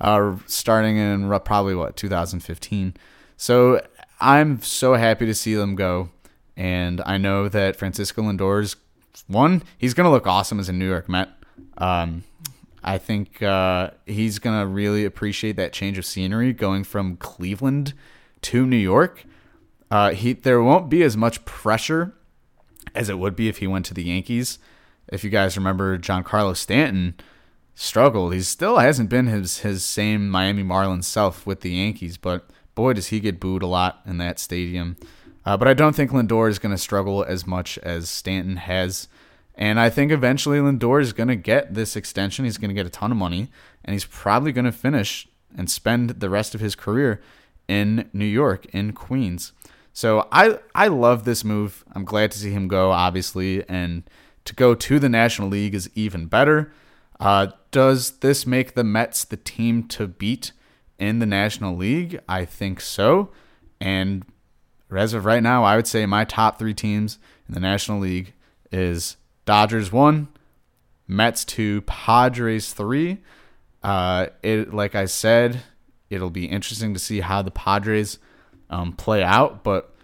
uh, 0.00 0.36
starting 0.46 0.96
in 0.96 1.28
probably 1.40 1.74
what 1.74 1.96
2015. 1.96 2.94
So 3.36 3.80
I'm 4.20 4.62
so 4.62 4.94
happy 4.94 5.26
to 5.26 5.34
see 5.34 5.54
them 5.54 5.74
go. 5.74 6.10
And 6.56 7.02
I 7.04 7.18
know 7.18 7.48
that 7.48 7.76
Francisco 7.76 8.22
Lindor's 8.22 8.76
one, 9.26 9.62
he's 9.76 9.94
going 9.94 10.06
to 10.06 10.10
look 10.10 10.26
awesome 10.26 10.60
as 10.60 10.68
a 10.68 10.72
New 10.72 10.88
York 10.88 11.08
Met. 11.08 11.30
Um, 11.78 12.24
I 12.82 12.98
think 12.98 13.42
uh, 13.42 13.90
he's 14.06 14.38
going 14.38 14.58
to 14.60 14.66
really 14.66 15.04
appreciate 15.04 15.56
that 15.56 15.72
change 15.72 15.98
of 15.98 16.06
scenery 16.06 16.52
going 16.52 16.84
from 16.84 17.16
Cleveland 17.16 17.94
to 18.42 18.64
New 18.66 18.76
York. 18.76 19.24
Uh, 19.90 20.12
he 20.12 20.32
there 20.32 20.62
won't 20.62 20.88
be 20.88 21.02
as 21.02 21.16
much 21.16 21.44
pressure 21.44 22.14
as 22.94 23.08
it 23.08 23.18
would 23.18 23.36
be 23.36 23.48
if 23.48 23.58
he 23.58 23.66
went 23.66 23.84
to 23.86 23.94
the 23.94 24.04
Yankees. 24.04 24.58
If 25.08 25.22
you 25.24 25.30
guys 25.30 25.56
remember, 25.56 25.98
Giancarlo 25.98 26.56
Stanton 26.56 27.14
struggled. 27.74 28.34
He 28.34 28.40
still 28.42 28.78
hasn't 28.78 29.10
been 29.10 29.26
his 29.26 29.58
his 29.58 29.84
same 29.84 30.28
Miami 30.28 30.62
Marlins 30.62 31.04
self 31.04 31.46
with 31.46 31.60
the 31.60 31.70
Yankees, 31.70 32.16
but 32.16 32.48
boy, 32.74 32.92
does 32.92 33.08
he 33.08 33.20
get 33.20 33.40
booed 33.40 33.62
a 33.62 33.66
lot 33.66 34.00
in 34.06 34.18
that 34.18 34.38
stadium. 34.38 34.96
Uh, 35.46 35.56
but 35.56 35.68
I 35.68 35.74
don't 35.74 35.94
think 35.94 36.10
Lindor 36.10 36.50
is 36.50 36.58
going 36.58 36.74
to 36.74 36.78
struggle 36.78 37.24
as 37.24 37.46
much 37.46 37.78
as 37.78 38.10
Stanton 38.10 38.56
has. 38.56 39.06
And 39.54 39.78
I 39.78 39.88
think 39.88 40.10
eventually 40.10 40.58
Lindor 40.58 41.00
is 41.00 41.12
going 41.12 41.28
to 41.28 41.36
get 41.36 41.72
this 41.72 41.94
extension. 41.94 42.44
He's 42.44 42.58
going 42.58 42.68
to 42.68 42.74
get 42.74 42.84
a 42.84 42.90
ton 42.90 43.12
of 43.12 43.16
money, 43.16 43.48
and 43.84 43.94
he's 43.94 44.04
probably 44.04 44.50
going 44.50 44.64
to 44.64 44.72
finish 44.72 45.28
and 45.56 45.70
spend 45.70 46.10
the 46.10 46.28
rest 46.28 46.54
of 46.54 46.60
his 46.60 46.74
career 46.74 47.22
in 47.68 48.10
New 48.12 48.26
York, 48.26 48.66
in 48.66 48.92
Queens. 48.92 49.52
So 49.92 50.28
I 50.30 50.58
I 50.74 50.88
love 50.88 51.24
this 51.24 51.42
move. 51.42 51.84
I'm 51.94 52.04
glad 52.04 52.32
to 52.32 52.38
see 52.38 52.50
him 52.50 52.68
go, 52.68 52.90
obviously, 52.90 53.66
and 53.66 54.02
to 54.44 54.54
go 54.54 54.74
to 54.74 54.98
the 54.98 55.08
National 55.08 55.48
League 55.48 55.74
is 55.74 55.88
even 55.94 56.26
better. 56.26 56.70
Uh, 57.18 57.48
does 57.70 58.18
this 58.18 58.46
make 58.46 58.74
the 58.74 58.84
Mets 58.84 59.24
the 59.24 59.38
team 59.38 59.88
to 59.88 60.06
beat 60.06 60.52
in 60.98 61.18
the 61.18 61.26
National 61.26 61.74
League? 61.74 62.20
I 62.28 62.44
think 62.44 62.80
so. 62.80 63.30
And 63.80 64.26
as 64.90 65.14
of 65.14 65.24
right 65.24 65.42
now, 65.42 65.64
I 65.64 65.76
would 65.76 65.86
say 65.86 66.06
my 66.06 66.24
top 66.24 66.58
three 66.58 66.74
teams 66.74 67.18
in 67.48 67.54
the 67.54 67.60
National 67.60 67.98
League 67.98 68.34
is 68.70 69.16
Dodgers 69.44 69.90
one, 69.90 70.28
Mets 71.08 71.44
two, 71.44 71.80
Padres 71.82 72.72
three. 72.72 73.18
Uh, 73.82 74.26
it 74.42 74.74
like 74.74 74.94
I 74.94 75.06
said, 75.06 75.62
it'll 76.10 76.30
be 76.30 76.46
interesting 76.46 76.94
to 76.94 77.00
see 77.00 77.20
how 77.20 77.42
the 77.42 77.50
Padres 77.50 78.18
um, 78.70 78.92
play 78.92 79.22
out, 79.22 79.64
but 79.64 79.94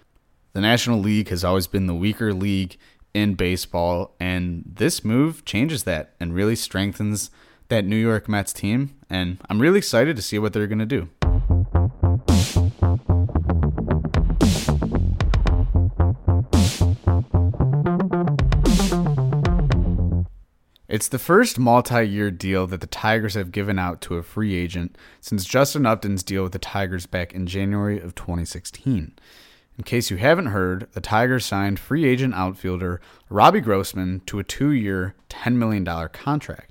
the 0.53 0.61
National 0.61 0.99
League 0.99 1.29
has 1.29 1.45
always 1.45 1.67
been 1.67 1.87
the 1.87 1.95
weaker 1.95 2.33
league 2.33 2.77
in 3.15 3.35
baseball, 3.35 4.15
and 4.19 4.65
this 4.67 5.05
move 5.05 5.45
changes 5.45 5.85
that 5.85 6.15
and 6.19 6.35
really 6.35 6.57
strengthens 6.57 7.31
that 7.69 7.85
New 7.85 7.97
York 7.97 8.29
Mets 8.29 8.53
team. 8.53 8.95
And 9.09 9.39
I'm 9.49 9.61
really 9.61 9.79
excited 9.79 10.17
to 10.17 10.23
see 10.23 10.39
what 10.39 10.53
they're 10.53 10.67
going 10.67 10.79
to 10.79 10.87
do. 10.87 11.09
It's 20.93 21.09
the 21.09 21.19
first 21.19 21.59
multi 21.59 22.07
year 22.07 22.31
deal 22.31 22.67
that 22.67 22.83
the 22.83 22.87
Tigers 22.87 23.33
have 23.33 23.51
given 23.51 23.79
out 23.79 24.03
to 24.03 24.17
a 24.17 24.23
free 24.23 24.55
agent 24.55 24.99
since 25.23 25.47
Justin 25.47 25.87
Upton's 25.87 26.23
deal 26.23 26.43
with 26.43 26.53
the 26.53 26.59
Tigers 26.59 27.07
back 27.07 27.33
in 27.33 27.47
January 27.47 27.99
of 27.99 28.15
2016. 28.15 29.15
In 29.79 29.85
case 29.85 30.11
you 30.11 30.19
haven't 30.19 30.49
heard, 30.49 30.87
the 30.93 31.01
Tigers 31.01 31.47
signed 31.47 31.81
free 31.81 32.05
agent 32.05 32.35
outfielder 32.35 33.01
Robbie 33.31 33.63
Grossman 33.63 34.21
to 34.27 34.39
a 34.39 34.45
two 34.45 34.71
year, 34.71 35.15
$10 35.31 35.55
million 35.55 35.83
contract. 36.13 36.71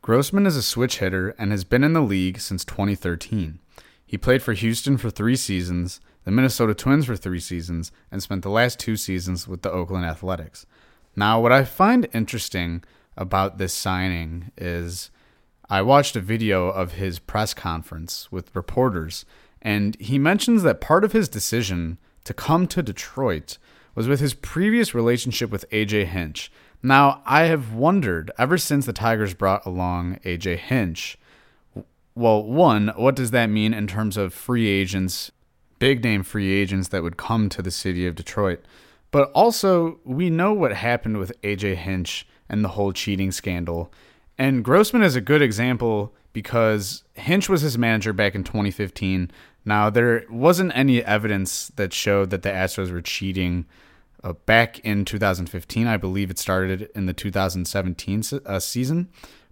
Grossman 0.00 0.46
is 0.46 0.56
a 0.56 0.62
switch 0.62 1.00
hitter 1.00 1.34
and 1.38 1.50
has 1.50 1.64
been 1.64 1.84
in 1.84 1.92
the 1.92 2.00
league 2.00 2.40
since 2.40 2.64
2013. 2.64 3.58
He 4.06 4.16
played 4.16 4.42
for 4.42 4.54
Houston 4.54 4.96
for 4.96 5.10
three 5.10 5.36
seasons, 5.36 6.00
the 6.24 6.30
Minnesota 6.30 6.72
Twins 6.72 7.04
for 7.04 7.14
three 7.14 7.40
seasons, 7.40 7.92
and 8.10 8.22
spent 8.22 8.40
the 8.40 8.48
last 8.48 8.80
two 8.80 8.96
seasons 8.96 9.46
with 9.46 9.60
the 9.60 9.70
Oakland 9.70 10.06
Athletics. 10.06 10.64
Now, 11.14 11.42
what 11.42 11.52
I 11.52 11.64
find 11.64 12.08
interesting 12.14 12.82
about 13.18 13.58
this 13.58 13.74
signing 13.74 14.50
is 14.56 15.10
I 15.68 15.82
watched 15.82 16.16
a 16.16 16.20
video 16.20 16.68
of 16.68 16.92
his 16.92 17.18
press 17.18 17.52
conference 17.52 18.32
with 18.32 18.54
reporters 18.56 19.26
and 19.60 20.00
he 20.00 20.18
mentions 20.18 20.62
that 20.62 20.80
part 20.80 21.04
of 21.04 21.12
his 21.12 21.28
decision 21.28 21.98
to 22.24 22.32
come 22.32 22.66
to 22.68 22.82
Detroit 22.82 23.58
was 23.94 24.08
with 24.08 24.20
his 24.20 24.34
previous 24.34 24.94
relationship 24.94 25.50
with 25.50 25.68
AJ 25.70 26.06
Hinch. 26.06 26.52
Now, 26.82 27.22
I 27.26 27.44
have 27.44 27.74
wondered 27.74 28.30
ever 28.38 28.56
since 28.56 28.86
the 28.86 28.92
Tigers 28.92 29.34
brought 29.34 29.66
along 29.66 30.18
AJ 30.24 30.58
Hinch. 30.58 31.18
Well, 32.14 32.44
one, 32.44 32.92
what 32.96 33.16
does 33.16 33.32
that 33.32 33.50
mean 33.50 33.74
in 33.74 33.88
terms 33.88 34.16
of 34.16 34.32
free 34.32 34.68
agents, 34.68 35.32
big 35.80 36.04
name 36.04 36.22
free 36.22 36.52
agents 36.52 36.88
that 36.88 37.02
would 37.02 37.16
come 37.16 37.48
to 37.48 37.62
the 37.62 37.72
city 37.72 38.06
of 38.06 38.14
Detroit? 38.14 38.64
But 39.10 39.32
also, 39.32 39.98
we 40.04 40.30
know 40.30 40.52
what 40.52 40.72
happened 40.72 41.18
with 41.18 41.40
AJ 41.42 41.76
Hinch 41.76 42.26
and 42.48 42.64
the 42.64 42.70
whole 42.70 42.92
cheating 42.92 43.32
scandal. 43.32 43.92
And 44.38 44.64
Grossman 44.64 45.02
is 45.02 45.16
a 45.16 45.20
good 45.20 45.42
example 45.42 46.14
because 46.32 47.02
Hinch 47.14 47.48
was 47.48 47.62
his 47.62 47.76
manager 47.76 48.12
back 48.12 48.34
in 48.34 48.44
2015. 48.44 49.30
Now, 49.64 49.90
there 49.90 50.24
wasn't 50.30 50.76
any 50.76 51.02
evidence 51.04 51.68
that 51.76 51.92
showed 51.92 52.30
that 52.30 52.42
the 52.42 52.50
Astros 52.50 52.92
were 52.92 53.02
cheating 53.02 53.66
uh, 54.22 54.32
back 54.32 54.78
in 54.80 55.04
2015. 55.04 55.86
I 55.86 55.96
believe 55.96 56.30
it 56.30 56.38
started 56.38 56.90
in 56.94 57.06
the 57.06 57.12
2017 57.12 58.22
uh, 58.46 58.58
season. 58.60 59.08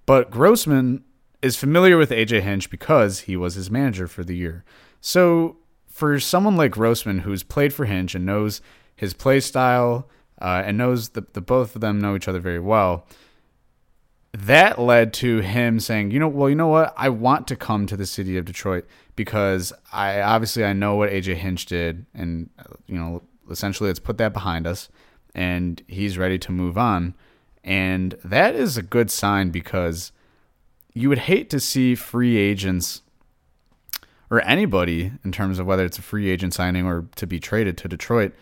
But 0.06 0.30
Grossman 0.30 1.04
is 1.42 1.56
familiar 1.56 1.96
with 1.96 2.10
AJ 2.10 2.42
Hinch 2.42 2.70
because 2.70 3.20
he 3.20 3.36
was 3.36 3.54
his 3.54 3.70
manager 3.70 4.06
for 4.06 4.24
the 4.24 4.36
year. 4.36 4.64
So, 5.00 5.56
for 5.86 6.20
someone 6.20 6.56
like 6.56 6.72
Grossman 6.72 7.20
who's 7.20 7.42
played 7.42 7.72
for 7.72 7.86
Hinch 7.86 8.14
and 8.14 8.26
knows 8.26 8.60
his 8.94 9.14
play 9.14 9.40
style 9.40 10.08
uh, 10.40 10.62
and 10.64 10.76
knows 10.76 11.10
that 11.10 11.34
the 11.34 11.40
both 11.40 11.74
of 11.74 11.80
them 11.80 12.00
know 12.00 12.14
each 12.14 12.28
other 12.28 12.40
very 12.40 12.60
well, 12.60 13.06
that 14.32 14.78
led 14.78 15.14
to 15.14 15.40
him 15.40 15.80
saying, 15.80 16.10
you 16.10 16.18
know, 16.18 16.28
well, 16.28 16.50
you 16.50 16.54
know 16.54 16.68
what? 16.68 16.92
I 16.96 17.08
want 17.08 17.48
to 17.48 17.56
come 17.56 17.86
to 17.86 17.96
the 17.96 18.06
city 18.06 18.36
of 18.36 18.44
Detroit 18.44 18.86
because 19.14 19.72
I 19.92 20.20
obviously 20.20 20.64
I 20.64 20.74
know 20.74 20.96
what 20.96 21.10
AJ 21.10 21.36
Hinch 21.36 21.66
did, 21.66 22.04
and 22.14 22.50
you 22.86 22.96
know, 22.96 23.22
essentially, 23.50 23.88
let's 23.88 23.98
put 23.98 24.18
that 24.18 24.32
behind 24.32 24.66
us. 24.66 24.88
And 25.34 25.82
he's 25.86 26.16
ready 26.16 26.38
to 26.38 26.52
move 26.52 26.78
on, 26.78 27.14
and 27.64 28.16
that 28.24 28.54
is 28.54 28.76
a 28.76 28.82
good 28.82 29.10
sign 29.10 29.50
because 29.50 30.12
you 30.94 31.10
would 31.10 31.18
hate 31.18 31.50
to 31.50 31.60
see 31.60 31.94
free 31.94 32.38
agents 32.38 33.02
or 34.30 34.40
anybody 34.42 35.12
in 35.24 35.32
terms 35.32 35.58
of 35.58 35.66
whether 35.66 35.84
it's 35.84 35.98
a 35.98 36.02
free 36.02 36.30
agent 36.30 36.54
signing 36.54 36.86
or 36.86 37.06
to 37.16 37.26
be 37.26 37.38
traded 37.38 37.76
to 37.78 37.88
Detroit 37.88 38.34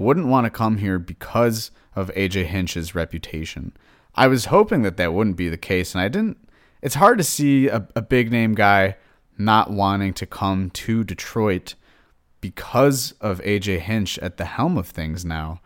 wouldn't 0.00 0.26
want 0.26 0.46
to 0.46 0.50
come 0.50 0.78
here 0.78 0.98
because 0.98 1.70
of 1.94 2.10
AJ 2.14 2.46
Hinch's 2.46 2.94
reputation. 2.94 3.72
I 4.14 4.26
was 4.26 4.46
hoping 4.46 4.82
that 4.82 4.96
that 4.96 5.14
wouldn't 5.14 5.36
be 5.36 5.48
the 5.48 5.56
case, 5.56 5.94
and 5.94 6.02
I 6.02 6.08
didn't. 6.08 6.38
It's 6.82 6.96
hard 6.96 7.18
to 7.18 7.24
see 7.24 7.68
a, 7.68 7.86
a 7.94 8.02
big 8.02 8.32
name 8.32 8.54
guy 8.54 8.96
not 9.38 9.70
wanting 9.70 10.14
to 10.14 10.26
come 10.26 10.70
to 10.70 11.04
Detroit 11.04 11.74
because 12.40 13.12
of 13.20 13.40
AJ 13.40 13.80
Hinch 13.80 14.18
at 14.18 14.36
the 14.36 14.44
helm 14.44 14.78
of 14.78 14.88
things 14.88 15.24
now. 15.24 15.60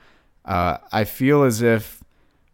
Uh, 0.45 0.79
I 0.93 1.05
feel 1.05 1.45
as 1.45 1.63
if 1.63 2.03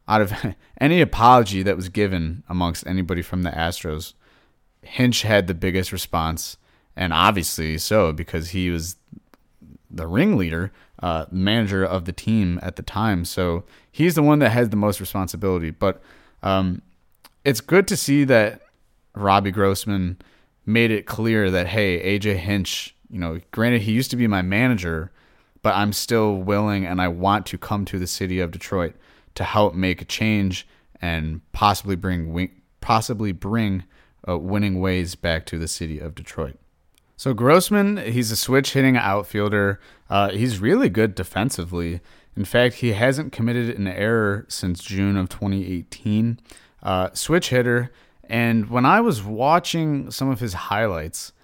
out 0.07 0.21
of 0.21 0.33
any 0.81 1.01
apology 1.01 1.62
that 1.62 1.77
was 1.77 1.88
given 1.88 2.43
amongst 2.49 2.87
anybody 2.87 3.23
from 3.23 3.43
the 3.43 3.51
Astros, 3.51 4.14
Hinch 4.83 5.23
had 5.23 5.47
the 5.47 5.55
biggest 5.55 5.93
response, 5.93 6.57
and 6.97 7.12
obviously 7.12 7.79
so 7.79 8.12
because 8.12 8.51
he 8.51 8.71
was 8.71 8.97
the 9.90 10.07
ringleader, 10.07 10.73
uh, 11.01 11.27
manager 11.31 11.85
of 11.85 12.05
the 12.05 12.13
team 12.13 12.59
at 12.63 12.77
the 12.77 12.83
time. 12.83 13.25
So 13.25 13.65
he's 13.91 14.15
the 14.15 14.23
one 14.23 14.39
that 14.41 14.51
has 14.51 14.69
the 14.69 14.77
most 14.77 15.01
responsibility. 15.01 15.71
But 15.71 16.03
um, 16.43 16.83
it's 17.45 17.61
good 17.61 17.89
to 17.89 17.97
see 17.97 18.25
that 18.25 18.61
Robbie 19.15 19.51
Grossman 19.51 20.19
made 20.67 20.91
it 20.91 21.07
clear 21.07 21.51
that 21.51 21.67
hey, 21.69 22.19
AJ 22.19 22.37
Hinch, 22.37 22.95
you 23.11 23.19
know, 23.19 23.41
granted 23.51 23.83
he 23.83 23.93
used 23.93 24.11
to 24.11 24.17
be 24.17 24.27
my 24.27 24.43
manager, 24.43 25.11
but 25.63 25.75
I'm 25.75 25.93
still 25.93 26.37
willing 26.37 26.87
and 26.87 27.01
I 27.01 27.09
want 27.09 27.47
to 27.47 27.59
come 27.59 27.85
to 27.87 27.99
the 27.99 28.07
city 28.07 28.41
of 28.41 28.51
Detroit 28.51 28.95
to 29.35 29.45
help 29.45 29.75
make 29.75 30.03
a 30.03 30.05
change 30.05 30.67
and 31.01 31.41
possibly 31.53 31.97
bring 31.97 32.51
possibly 32.81 33.33
bring 33.33 33.85
uh, 34.29 34.39
winning 34.39 34.81
ways 34.81 35.15
back 35.15 35.47
to 35.47 35.59
the 35.59 35.69
city 35.69 35.99
of 35.99 36.15
Detroit. 36.15 36.59
So 37.21 37.35
Grossman, 37.35 37.99
he's 37.99 38.31
a 38.31 38.37
switch 38.37 38.73
hitting 38.73 38.97
outfielder. 38.97 39.79
Uh, 40.09 40.31
he's 40.31 40.59
really 40.59 40.89
good 40.89 41.15
defensively. 41.15 42.01
In 42.35 42.47
fact, 42.47 42.77
he 42.77 42.95
hasn't 42.95 43.31
committed 43.31 43.77
an 43.77 43.87
error 43.87 44.47
since 44.49 44.83
June 44.83 45.19
of 45.19 45.29
2018. 45.29 46.41
Uh, 46.83 47.11
switch 47.13 47.51
hitter. 47.51 47.91
And 48.25 48.71
when 48.71 48.87
I 48.87 49.03
was 49.03 49.23
watching 49.23 50.11
some 50.11 50.31
of 50.31 50.41
his 50.41 50.55
highlights, 50.55 51.35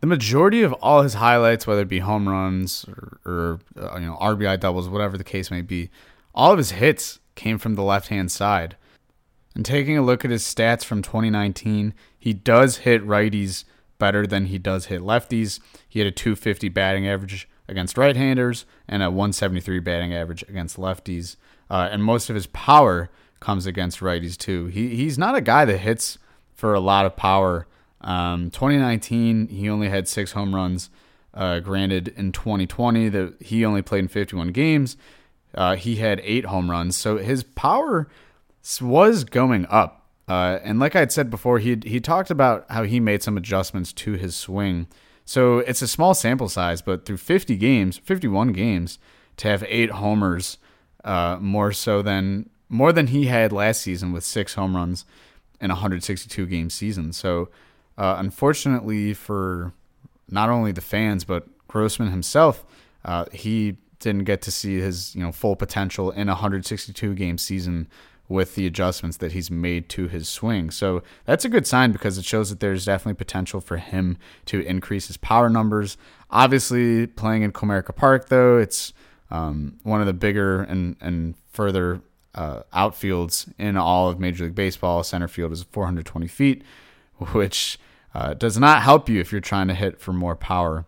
the 0.00 0.08
majority 0.08 0.64
of 0.64 0.72
all 0.82 1.02
his 1.02 1.14
highlights, 1.14 1.68
whether 1.68 1.82
it 1.82 1.88
be 1.88 2.00
home 2.00 2.28
runs 2.28 2.84
or, 2.88 3.20
or 3.24 3.60
uh, 3.80 4.00
you 4.00 4.06
know 4.06 4.16
RBI 4.20 4.58
doubles, 4.58 4.88
whatever 4.88 5.16
the 5.16 5.22
case 5.22 5.52
may 5.52 5.62
be, 5.62 5.88
all 6.34 6.50
of 6.50 6.58
his 6.58 6.72
hits 6.72 7.20
came 7.36 7.58
from 7.58 7.76
the 7.76 7.84
left 7.84 8.08
hand 8.08 8.32
side. 8.32 8.76
And 9.54 9.64
taking 9.64 9.96
a 9.96 10.02
look 10.02 10.24
at 10.24 10.32
his 10.32 10.42
stats 10.42 10.84
from 10.84 11.00
2019, 11.00 11.94
he 12.18 12.32
does 12.32 12.78
hit 12.78 13.06
righties 13.06 13.62
better 14.02 14.26
than 14.26 14.46
he 14.46 14.58
does 14.58 14.86
hit 14.86 15.00
lefties. 15.00 15.60
He 15.88 16.00
had 16.00 16.08
a 16.08 16.10
250 16.10 16.68
batting 16.70 17.06
average 17.06 17.48
against 17.68 17.96
right-handers 17.96 18.64
and 18.88 19.00
a 19.00 19.12
173 19.12 19.78
batting 19.78 20.12
average 20.12 20.42
against 20.48 20.76
lefties. 20.76 21.36
uh, 21.70 21.88
and 21.92 22.02
most 22.02 22.28
of 22.28 22.34
his 22.34 22.48
power 22.48 23.10
comes 23.38 23.64
against 23.64 24.00
righties 24.00 24.36
too. 24.36 24.66
He 24.66 24.96
he's 24.96 25.16
not 25.18 25.36
a 25.36 25.40
guy 25.40 25.64
that 25.66 25.78
hits 25.78 26.18
for 26.52 26.74
a 26.74 26.80
lot 26.80 27.06
of 27.06 27.14
power. 27.14 27.68
Um, 28.00 28.50
2019, 28.50 29.46
he 29.46 29.70
only 29.70 29.88
had 29.88 30.08
six 30.08 30.32
home 30.32 30.52
runs. 30.52 30.90
Uh, 31.32 31.60
granted, 31.60 32.08
in 32.08 32.32
2020, 32.32 33.08
that 33.08 33.40
he 33.40 33.64
only 33.64 33.82
played 33.82 34.00
in 34.00 34.08
51 34.08 34.48
games. 34.48 34.96
Uh, 35.54 35.76
he 35.76 35.96
had 35.96 36.20
eight 36.24 36.46
home 36.46 36.68
runs, 36.68 36.96
so 36.96 37.18
his 37.18 37.44
power 37.44 38.08
was 38.80 39.22
going 39.22 39.64
up. 39.70 40.01
Uh, 40.32 40.58
and 40.64 40.78
like 40.78 40.96
I 40.96 41.00
had 41.00 41.12
said 41.12 41.28
before, 41.28 41.58
he 41.58 41.78
he 41.84 42.00
talked 42.00 42.30
about 42.30 42.64
how 42.70 42.84
he 42.84 43.00
made 43.00 43.22
some 43.22 43.36
adjustments 43.36 43.92
to 43.92 44.12
his 44.14 44.34
swing. 44.34 44.86
So 45.26 45.58
it's 45.58 45.82
a 45.82 45.86
small 45.86 46.14
sample 46.14 46.48
size, 46.48 46.80
but 46.80 47.04
through 47.04 47.18
50 47.18 47.54
games, 47.56 47.98
51 47.98 48.52
games, 48.52 48.98
to 49.36 49.48
have 49.48 49.62
eight 49.68 49.90
homers, 49.90 50.56
uh, 51.04 51.36
more 51.38 51.70
so 51.72 52.00
than 52.00 52.48
more 52.70 52.94
than 52.94 53.08
he 53.08 53.26
had 53.26 53.52
last 53.52 53.82
season 53.82 54.10
with 54.10 54.24
six 54.24 54.54
home 54.54 54.74
runs 54.74 55.04
in 55.60 55.70
a 55.70 55.74
162 55.74 56.46
game 56.46 56.70
season. 56.70 57.12
So 57.12 57.50
uh, 57.98 58.16
unfortunately 58.18 59.12
for 59.12 59.74
not 60.30 60.48
only 60.48 60.72
the 60.72 60.80
fans 60.80 61.24
but 61.24 61.46
Grossman 61.68 62.10
himself, 62.10 62.64
uh, 63.04 63.26
he 63.32 63.76
didn't 63.98 64.24
get 64.24 64.40
to 64.42 64.50
see 64.50 64.78
his 64.78 65.14
you 65.14 65.22
know 65.22 65.30
full 65.30 65.56
potential 65.56 66.10
in 66.10 66.30
a 66.30 66.32
162 66.32 67.14
game 67.16 67.36
season 67.36 67.86
with 68.32 68.54
the 68.54 68.66
adjustments 68.66 69.18
that 69.18 69.32
he's 69.32 69.50
made 69.50 69.88
to 69.90 70.08
his 70.08 70.28
swing. 70.28 70.70
So 70.70 71.02
that's 71.26 71.44
a 71.44 71.48
good 71.48 71.66
sign 71.66 71.92
because 71.92 72.18
it 72.18 72.24
shows 72.24 72.50
that 72.50 72.60
there's 72.60 72.86
definitely 72.86 73.18
potential 73.18 73.60
for 73.60 73.76
him 73.76 74.16
to 74.46 74.60
increase 74.60 75.06
his 75.06 75.18
power 75.18 75.48
numbers. 75.48 75.96
Obviously, 76.30 77.06
playing 77.06 77.42
in 77.42 77.52
Comerica 77.52 77.94
Park 77.94 78.28
though, 78.28 78.58
it's 78.58 78.92
um, 79.30 79.78
one 79.82 80.00
of 80.00 80.06
the 80.06 80.12
bigger 80.12 80.62
and 80.62 80.96
and 81.00 81.34
further 81.52 82.00
uh, 82.34 82.62
outfields 82.74 83.52
in 83.58 83.76
all 83.76 84.08
of 84.08 84.18
Major 84.18 84.44
League 84.44 84.54
Baseball. 84.54 85.02
Center 85.04 85.28
field 85.28 85.52
is 85.52 85.62
420 85.64 86.26
feet, 86.26 86.62
which 87.32 87.78
uh, 88.14 88.34
does 88.34 88.58
not 88.58 88.82
help 88.82 89.08
you 89.08 89.20
if 89.20 89.30
you're 89.30 89.40
trying 89.40 89.68
to 89.68 89.74
hit 89.74 90.00
for 90.00 90.12
more 90.12 90.34
power. 90.34 90.86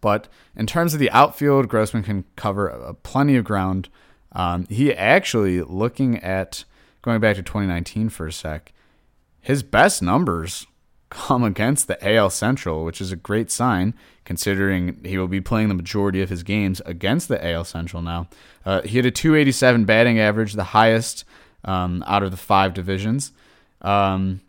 But 0.00 0.28
in 0.54 0.66
terms 0.66 0.92
of 0.92 1.00
the 1.00 1.10
outfield, 1.10 1.68
Grossman 1.68 2.02
can 2.02 2.24
cover 2.36 2.94
plenty 3.02 3.36
of 3.36 3.44
ground. 3.44 3.88
Um, 4.34 4.66
he 4.68 4.92
actually, 4.92 5.62
looking 5.62 6.18
at 6.18 6.64
going 7.02 7.20
back 7.20 7.36
to 7.36 7.42
2019 7.42 8.08
for 8.08 8.26
a 8.26 8.32
sec, 8.32 8.72
his 9.40 9.62
best 9.62 10.02
numbers 10.02 10.66
come 11.10 11.44
against 11.44 11.86
the 11.86 12.14
AL 12.14 12.30
Central, 12.30 12.84
which 12.84 13.00
is 13.00 13.12
a 13.12 13.16
great 13.16 13.50
sign 13.50 13.94
considering 14.24 14.98
he 15.04 15.18
will 15.18 15.28
be 15.28 15.40
playing 15.40 15.68
the 15.68 15.74
majority 15.74 16.22
of 16.22 16.30
his 16.30 16.42
games 16.42 16.80
against 16.86 17.28
the 17.28 17.46
AL 17.46 17.64
Central 17.64 18.02
now. 18.02 18.26
Uh, 18.64 18.80
he 18.82 18.96
had 18.96 19.06
a 19.06 19.10
287 19.10 19.84
batting 19.84 20.18
average, 20.18 20.54
the 20.54 20.64
highest 20.64 21.24
um, 21.64 22.02
out 22.06 22.22
of 22.22 22.30
the 22.30 22.36
five 22.36 22.74
divisions. 22.74 23.32
Um, 23.82 24.40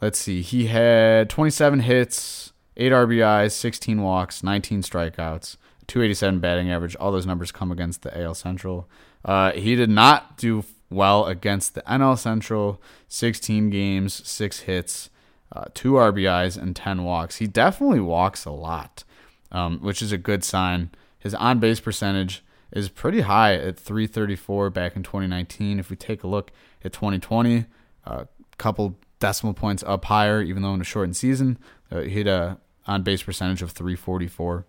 let's 0.00 0.18
see, 0.18 0.42
he 0.42 0.66
had 0.66 1.30
27 1.30 1.80
hits, 1.80 2.52
8 2.76 2.92
RBIs, 2.92 3.52
16 3.52 4.02
walks, 4.02 4.42
19 4.42 4.82
strikeouts, 4.82 5.56
287 5.88 6.38
batting 6.38 6.70
average. 6.70 6.94
All 6.96 7.10
those 7.10 7.26
numbers 7.26 7.50
come 7.50 7.72
against 7.72 8.02
the 8.02 8.22
AL 8.22 8.34
Central. 8.34 8.88
Uh, 9.24 9.52
he 9.52 9.74
did 9.74 9.90
not 9.90 10.38
do 10.38 10.64
well 10.90 11.26
against 11.26 11.74
the 11.74 11.82
NL 11.82 12.16
Central, 12.16 12.80
16 13.08 13.70
games, 13.70 14.26
6 14.26 14.60
hits 14.60 15.10
uh, 15.52 15.64
two 15.74 15.92
RBIs 15.92 16.60
and 16.60 16.76
10 16.76 17.04
walks. 17.04 17.36
He 17.36 17.46
definitely 17.46 18.00
walks 18.00 18.44
a 18.44 18.50
lot, 18.50 19.04
um, 19.50 19.80
which 19.80 20.02
is 20.02 20.12
a 20.12 20.18
good 20.18 20.44
sign. 20.44 20.90
His 21.18 21.34
on 21.34 21.58
base 21.58 21.80
percentage 21.80 22.44
is 22.70 22.88
pretty 22.88 23.22
high 23.22 23.54
at 23.54 23.78
334 23.78 24.70
back 24.70 24.94
in 24.94 25.02
2019. 25.02 25.78
If 25.78 25.90
we 25.90 25.96
take 25.96 26.22
a 26.22 26.26
look 26.26 26.52
at 26.84 26.92
2020, 26.92 27.64
a 28.06 28.10
uh, 28.10 28.24
couple 28.58 28.98
decimal 29.20 29.54
points 29.54 29.82
up 29.86 30.04
higher, 30.04 30.42
even 30.42 30.62
though 30.62 30.74
in 30.74 30.80
a 30.80 30.84
shortened 30.84 31.16
season, 31.16 31.58
uh, 31.90 32.00
he 32.00 32.18
had 32.18 32.26
a 32.26 32.58
on 32.86 33.02
base 33.02 33.22
percentage 33.22 33.62
of 33.62 33.72
344. 33.72 34.66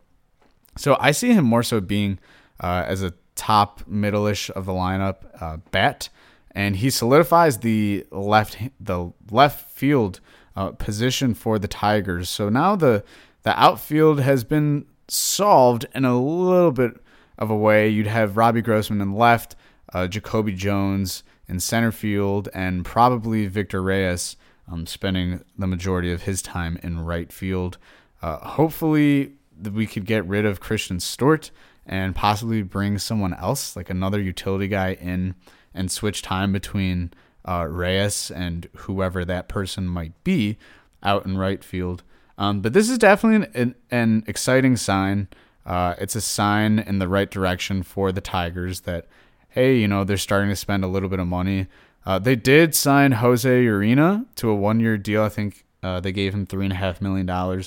So 0.79 0.95
I 0.97 1.11
see 1.11 1.33
him 1.33 1.43
more 1.43 1.61
so 1.61 1.81
being 1.81 2.19
uh, 2.61 2.85
as 2.87 3.03
a 3.03 3.13
top 3.35 3.85
middle-ish 3.85 4.49
of 4.51 4.65
the 4.65 4.71
lineup 4.71 5.17
uh, 5.41 5.57
bat, 5.71 6.07
and 6.51 6.77
he 6.77 6.89
solidifies 6.89 7.57
the 7.57 8.05
left 8.11 8.57
the 8.79 9.11
left 9.29 9.69
field 9.71 10.21
uh, 10.55 10.71
position 10.71 11.33
for 11.33 11.59
the 11.59 11.67
Tigers. 11.67 12.29
So 12.29 12.47
now 12.47 12.77
the 12.77 13.03
the 13.43 13.59
outfield 13.61 14.21
has 14.21 14.45
been 14.45 14.85
solved 15.09 15.85
in 15.93 16.05
a 16.05 16.17
little 16.17 16.71
bit 16.71 16.93
of 17.37 17.49
a 17.49 17.57
way. 17.57 17.89
You'd 17.89 18.07
have 18.07 18.37
Robbie 18.37 18.61
Grossman 18.61 19.01
in 19.01 19.13
left, 19.13 19.57
uh, 19.93 20.07
Jacoby 20.07 20.53
Jones 20.53 21.23
in 21.49 21.59
center 21.59 21.91
field, 21.91 22.47
and 22.53 22.85
probably 22.85 23.47
Victor 23.47 23.81
Reyes 23.81 24.37
um, 24.71 24.85
spending 24.85 25.43
the 25.57 25.67
majority 25.67 26.13
of 26.13 26.21
his 26.21 26.41
time 26.41 26.79
in 26.81 27.03
right 27.03 27.33
field. 27.33 27.77
Uh, 28.21 28.37
hopefully, 28.37 29.33
we 29.67 29.85
could 29.85 30.05
get 30.05 30.25
rid 30.25 30.45
of 30.45 30.59
Christin 30.59 31.01
Stewart 31.01 31.51
and 31.85 32.15
possibly 32.15 32.61
bring 32.61 32.97
someone 32.97 33.33
else, 33.33 33.75
like 33.75 33.89
another 33.89 34.21
utility 34.21 34.67
guy, 34.67 34.93
in 34.93 35.35
and 35.73 35.91
switch 35.91 36.21
time 36.21 36.51
between 36.51 37.11
uh, 37.45 37.67
Reyes 37.69 38.31
and 38.31 38.67
whoever 38.75 39.23
that 39.25 39.47
person 39.47 39.87
might 39.87 40.23
be 40.23 40.57
out 41.01 41.25
in 41.25 41.37
right 41.37 41.63
field. 41.63 42.03
Um, 42.37 42.61
but 42.61 42.73
this 42.73 42.89
is 42.89 42.97
definitely 42.97 43.47
an, 43.53 43.75
an 43.91 44.23
exciting 44.27 44.77
sign. 44.77 45.27
Uh, 45.65 45.95
it's 45.99 46.15
a 46.15 46.21
sign 46.21 46.79
in 46.79 46.99
the 46.99 47.07
right 47.07 47.29
direction 47.29 47.83
for 47.83 48.11
the 48.11 48.21
Tigers 48.21 48.81
that, 48.81 49.07
hey, 49.49 49.77
you 49.77 49.87
know, 49.87 50.03
they're 50.03 50.17
starting 50.17 50.49
to 50.49 50.55
spend 50.55 50.83
a 50.83 50.87
little 50.87 51.09
bit 51.09 51.19
of 51.19 51.27
money. 51.27 51.67
Uh, 52.05 52.17
they 52.17 52.35
did 52.35 52.73
sign 52.73 53.11
Jose 53.13 53.49
Urena 53.49 54.25
to 54.35 54.49
a 54.49 54.55
one 54.55 54.79
year 54.79 54.97
deal. 54.97 55.23
I 55.23 55.29
think 55.29 55.65
uh, 55.83 55.99
they 55.99 56.11
gave 56.11 56.33
him 56.33 56.47
$3.5 56.47 57.01
million. 57.01 57.63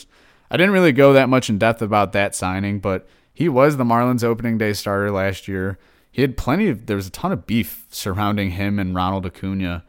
I 0.52 0.56
didn't 0.56 0.72
really 0.72 0.92
go 0.92 1.14
that 1.14 1.28
much 1.28 1.48
in 1.48 1.58
depth 1.58 1.82
about 1.82 2.12
that 2.12 2.36
signing, 2.36 2.78
but 2.78 3.08
he 3.34 3.48
was 3.48 3.76
the 3.76 3.84
Marlins 3.84 4.22
opening 4.22 4.58
day 4.58 4.72
starter 4.72 5.10
last 5.10 5.48
year 5.48 5.78
he 6.12 6.20
had 6.20 6.36
plenty 6.36 6.68
of 6.68 6.86
there 6.86 6.96
was 6.96 7.06
a 7.06 7.10
ton 7.10 7.32
of 7.32 7.46
beef 7.46 7.86
surrounding 7.88 8.50
him 8.50 8.78
and 8.78 8.94
Ronald 8.94 9.24
Acuna. 9.24 9.82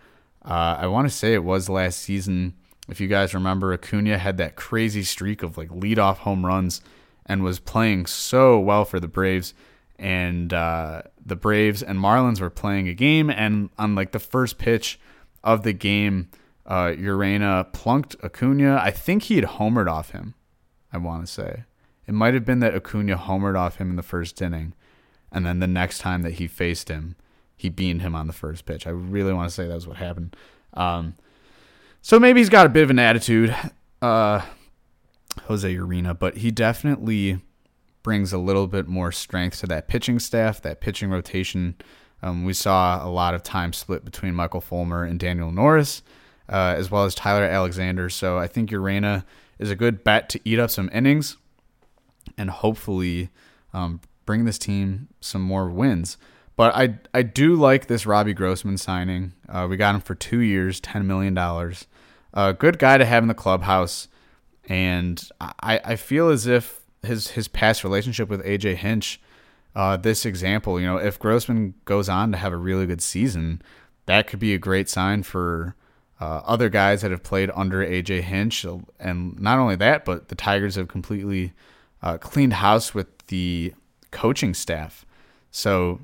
Uh, 0.44 0.78
I 0.80 0.88
want 0.88 1.08
to 1.08 1.14
say 1.14 1.34
it 1.34 1.44
was 1.44 1.70
last 1.70 2.00
season. 2.00 2.56
If 2.88 3.02
you 3.02 3.08
guys 3.08 3.34
remember, 3.34 3.74
Acuna 3.74 4.18
had 4.18 4.38
that 4.38 4.56
crazy 4.56 5.04
streak 5.04 5.44
of 5.44 5.58
like 5.58 5.70
leadoff 5.70 6.18
home 6.20 6.46
runs 6.46 6.82
and 7.26 7.44
was 7.44 7.60
playing 7.60 8.06
so 8.06 8.58
well 8.58 8.86
for 8.86 9.00
the 9.02 9.08
Braves. 9.08 9.54
And 10.00 10.54
uh, 10.54 11.04
the 11.24 11.36
Braves 11.36 11.84
and 11.84 12.00
Marlins 12.00 12.42
were 12.42 12.50
playing 12.50 12.88
a 12.88 12.94
game, 12.94 13.30
and 13.30 13.70
on 13.78 13.96
like 13.96 14.12
the 14.12 14.20
first 14.20 14.58
pitch 14.58 15.00
of 15.44 15.64
the 15.64 15.72
game, 15.72 16.30
uh, 16.66 16.88
Urena 16.88 17.72
plunked 17.74 18.16
Acuna. 18.24 18.80
I 18.82 18.92
think 18.92 19.24
he 19.24 19.36
had 19.36 19.46
homered 19.46 19.90
off 19.90 20.12
him. 20.12 20.34
I 20.94 20.98
want 20.98 21.26
to 21.26 21.32
say 21.32 21.64
it 22.08 22.14
might 22.14 22.34
have 22.34 22.46
been 22.46 22.60
that 22.60 22.76
Acuna 22.76 23.18
homered 23.18 23.58
off 23.58 23.78
him 23.78 23.90
in 23.90 23.96
the 23.96 24.04
first 24.04 24.42
inning 24.42 24.74
and 25.34 25.46
then 25.46 25.60
the 25.60 25.68
next 25.68 25.98
time 25.98 26.22
that 26.22 26.34
he 26.34 26.48
faced 26.48 26.90
him, 26.90 27.16
he 27.58 27.68
beaned 27.68 28.02
him 28.02 28.16
on 28.16 28.28
the 28.28 28.34
first 28.34 28.66
pitch. 28.66 28.86
I 28.86 28.92
really 28.92 29.34
want 29.34 29.50
to 29.50 29.54
say 29.54 29.68
that 29.68 29.74
was 29.74 29.88
what 29.88 29.98
happened. 29.98 30.36
Um, 30.76 31.16
so 32.02 32.20
maybe 32.20 32.40
he's 32.40 32.50
got 32.50 32.68
a 32.68 32.70
bit 32.70 32.84
of 32.84 32.92
an 32.92 33.00
attitude, 33.00 33.56
uh, 34.02 34.42
Jose 35.46 35.76
Urena, 35.76 36.18
but 36.18 36.38
he 36.38 36.52
definitely 36.52 37.40
brings 38.04 38.32
a 38.32 38.38
little 38.38 38.68
bit 38.68 38.88
more 38.88 39.12
strength 39.12 39.60
to 39.62 39.68
that 39.68 39.88
pitching 39.88 40.20
staff, 40.20 40.62
that 40.62 40.82
pitching 40.82 41.10
rotation. 41.10 41.76
Um, 42.22 42.46
we 42.46 42.54
saw 42.54 43.06
a 43.06 43.10
lot 43.10 43.34
of 43.34 43.42
time 43.42 43.74
split 43.74 44.06
between 44.06 44.36
Michael 44.36 44.62
Fulmer 44.62 45.04
and 45.04 45.20
Daniel 45.20 45.52
Norris, 45.52 46.04
uh, 46.50 46.76
as 46.78 46.92
well 46.92 47.06
as 47.06 47.16
Tyler 47.16 47.46
Alexander. 47.46 48.10
So 48.10 48.38
I 48.38 48.48
think 48.48 48.70
Urena 48.70 49.24
is 49.64 49.72
a 49.72 49.76
good 49.76 50.04
bet 50.04 50.30
to 50.30 50.40
eat 50.44 50.60
up 50.60 50.70
some 50.70 50.90
innings 50.94 51.38
and 52.38 52.50
hopefully 52.50 53.30
um, 53.74 54.02
bring 54.26 54.46
this 54.46 54.58
team 54.58 55.08
some 55.22 55.42
more 55.42 55.70
wins. 55.70 56.18
But 56.56 56.76
I 56.76 57.00
I 57.14 57.24
do 57.24 57.56
like 57.56 57.88
this 57.88 58.06
Robbie 58.06 58.34
Grossman 58.34 58.78
signing. 58.78 59.34
Uh, 59.50 59.66
we 59.68 59.78
got 59.78 59.96
him 59.96 60.02
for 60.02 60.14
two 60.14 60.40
years, 60.40 60.80
ten 60.80 61.08
million 61.08 61.34
dollars. 61.34 61.88
A 62.34 62.54
good 62.54 62.78
guy 62.78 62.98
to 62.98 63.06
have 63.06 63.24
in 63.24 63.28
the 63.28 63.34
clubhouse, 63.34 64.08
and 64.68 65.28
I 65.42 65.80
I 65.84 65.96
feel 65.96 66.30
as 66.30 66.46
if 66.46 66.82
his 67.02 67.30
his 67.30 67.48
past 67.48 67.84
relationship 67.84 68.30
with 68.30 68.46
AJ 68.46 68.76
Hinch, 68.76 69.20
uh, 69.76 69.98
this 69.98 70.26
example, 70.26 70.80
you 70.80 70.86
know, 70.86 70.98
if 70.98 71.18
Grossman 71.18 71.74
goes 71.86 72.08
on 72.08 72.32
to 72.32 72.38
have 72.38 72.54
a 72.54 72.58
really 72.58 72.86
good 72.86 73.02
season, 73.02 73.62
that 74.06 74.28
could 74.28 74.40
be 74.40 74.54
a 74.54 74.60
great 74.60 74.90
sign 74.90 75.24
for 75.24 75.76
uh, 76.20 76.42
other 76.46 76.70
guys 76.70 77.02
that 77.02 77.12
have 77.12 77.24
played 77.24 77.52
under 77.56 77.86
AJ 77.86 78.22
Hinch, 78.22 78.66
and 79.00 79.40
not 79.40 79.60
only 79.60 79.76
that, 79.76 80.06
but 80.06 80.30
the 80.30 80.36
Tigers 80.36 80.76
have 80.76 80.88
completely 80.88 81.54
uh, 82.02 82.18
cleaned 82.18 82.54
house 82.54 82.94
with 82.94 83.08
the 83.28 83.74
coaching 84.12 84.54
staff. 84.54 85.06
So 85.52 86.02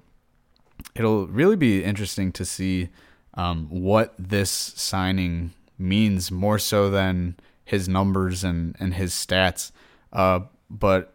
it'll 0.96 1.28
really 1.28 1.56
be 1.56 1.84
interesting 1.84 2.32
to 2.34 2.46
see 2.46 2.90
um, 3.36 3.68
what 3.70 4.14
this 4.18 4.50
signing 4.52 5.54
means 5.78 6.32
more 6.32 6.60
so 6.60 6.90
than 6.90 7.38
his 7.64 7.88
numbers 7.88 8.44
and, 8.44 8.76
and 8.80 8.96
his 8.96 9.14
stats. 9.14 9.72
Uh, 10.12 10.42
but 10.70 11.14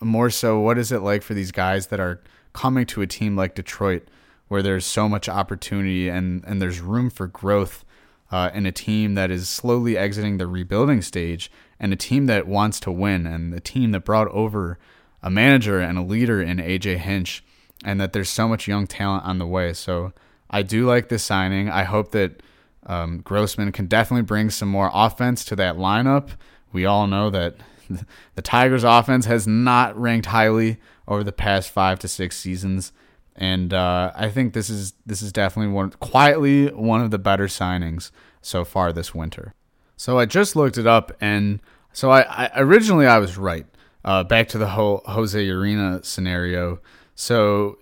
more 0.00 0.30
so, 0.30 0.60
what 0.60 0.78
is 0.78 0.92
it 0.92 1.00
like 1.00 1.22
for 1.22 1.34
these 1.34 1.52
guys 1.52 1.88
that 1.88 2.00
are 2.00 2.20
coming 2.52 2.86
to 2.86 3.02
a 3.02 3.06
team 3.06 3.36
like 3.36 3.54
Detroit 3.54 4.08
where 4.48 4.62
there's 4.62 4.86
so 4.86 5.08
much 5.08 5.28
opportunity 5.28 6.08
and, 6.08 6.42
and 6.46 6.62
there's 6.62 6.80
room 6.80 7.10
for 7.10 7.26
growth 7.26 7.84
uh, 8.30 8.50
in 8.52 8.66
a 8.66 8.72
team 8.72 9.14
that 9.14 9.30
is 9.30 9.48
slowly 9.48 9.96
exiting 9.96 10.36
the 10.36 10.46
rebuilding 10.46 11.02
stage 11.02 11.50
and 11.80 11.92
a 11.92 11.96
team 11.96 12.26
that 12.26 12.46
wants 12.46 12.80
to 12.80 12.90
win 12.90 13.26
and 13.26 13.52
the 13.52 13.60
team 13.60 13.92
that 13.92 14.04
brought 14.04 14.28
over 14.28 14.78
a 15.22 15.30
manager 15.30 15.80
and 15.80 15.98
a 15.98 16.02
leader 16.02 16.40
in 16.42 16.58
AJ 16.58 16.98
Hinch 16.98 17.44
and 17.84 18.00
that 18.00 18.12
there's 18.12 18.28
so 18.28 18.48
much 18.48 18.68
young 18.68 18.86
talent 18.86 19.24
on 19.24 19.38
the 19.38 19.46
way. 19.46 19.72
So 19.72 20.12
I 20.50 20.62
do 20.62 20.86
like 20.86 21.08
this 21.08 21.22
signing. 21.22 21.68
I 21.70 21.84
hope 21.84 22.10
that 22.12 22.42
um, 22.86 23.20
Grossman 23.20 23.72
can 23.72 23.86
definitely 23.86 24.22
bring 24.22 24.50
some 24.50 24.68
more 24.68 24.90
offense 24.92 25.44
to 25.46 25.56
that 25.56 25.76
lineup. 25.76 26.30
We 26.72 26.84
all 26.86 27.06
know 27.06 27.30
that 27.30 27.56
the 28.34 28.42
Tigers' 28.42 28.84
offense 28.84 29.26
has 29.26 29.46
not 29.46 29.98
ranked 29.98 30.26
highly 30.26 30.78
over 31.06 31.24
the 31.24 31.32
past 31.32 31.70
five 31.70 31.98
to 32.00 32.08
six 32.08 32.36
seasons, 32.36 32.92
and 33.38 33.72
uh, 33.72 34.10
I 34.16 34.28
think 34.30 34.52
this 34.52 34.68
is 34.68 34.94
this 35.06 35.22
is 35.22 35.32
definitely 35.32 35.72
one 35.72 35.90
quietly 35.92 36.66
one 36.72 37.00
of 37.00 37.12
the 37.12 37.18
better 37.18 37.46
signings 37.46 38.10
so 38.42 38.64
far 38.64 38.92
this 38.92 39.14
winter. 39.14 39.54
So 39.96 40.18
I 40.18 40.26
just 40.26 40.56
looked 40.56 40.76
it 40.76 40.86
up, 40.86 41.16
and 41.20 41.60
so 41.92 42.10
I, 42.10 42.22
I 42.22 42.50
originally 42.56 43.06
I 43.06 43.18
was 43.18 43.38
right. 43.38 43.64
Uh, 44.04 44.24
back 44.24 44.48
to 44.48 44.58
the 44.58 44.68
whole 44.68 45.02
Jose 45.06 45.38
Urena 45.38 46.04
scenario. 46.04 46.80
So 47.14 47.78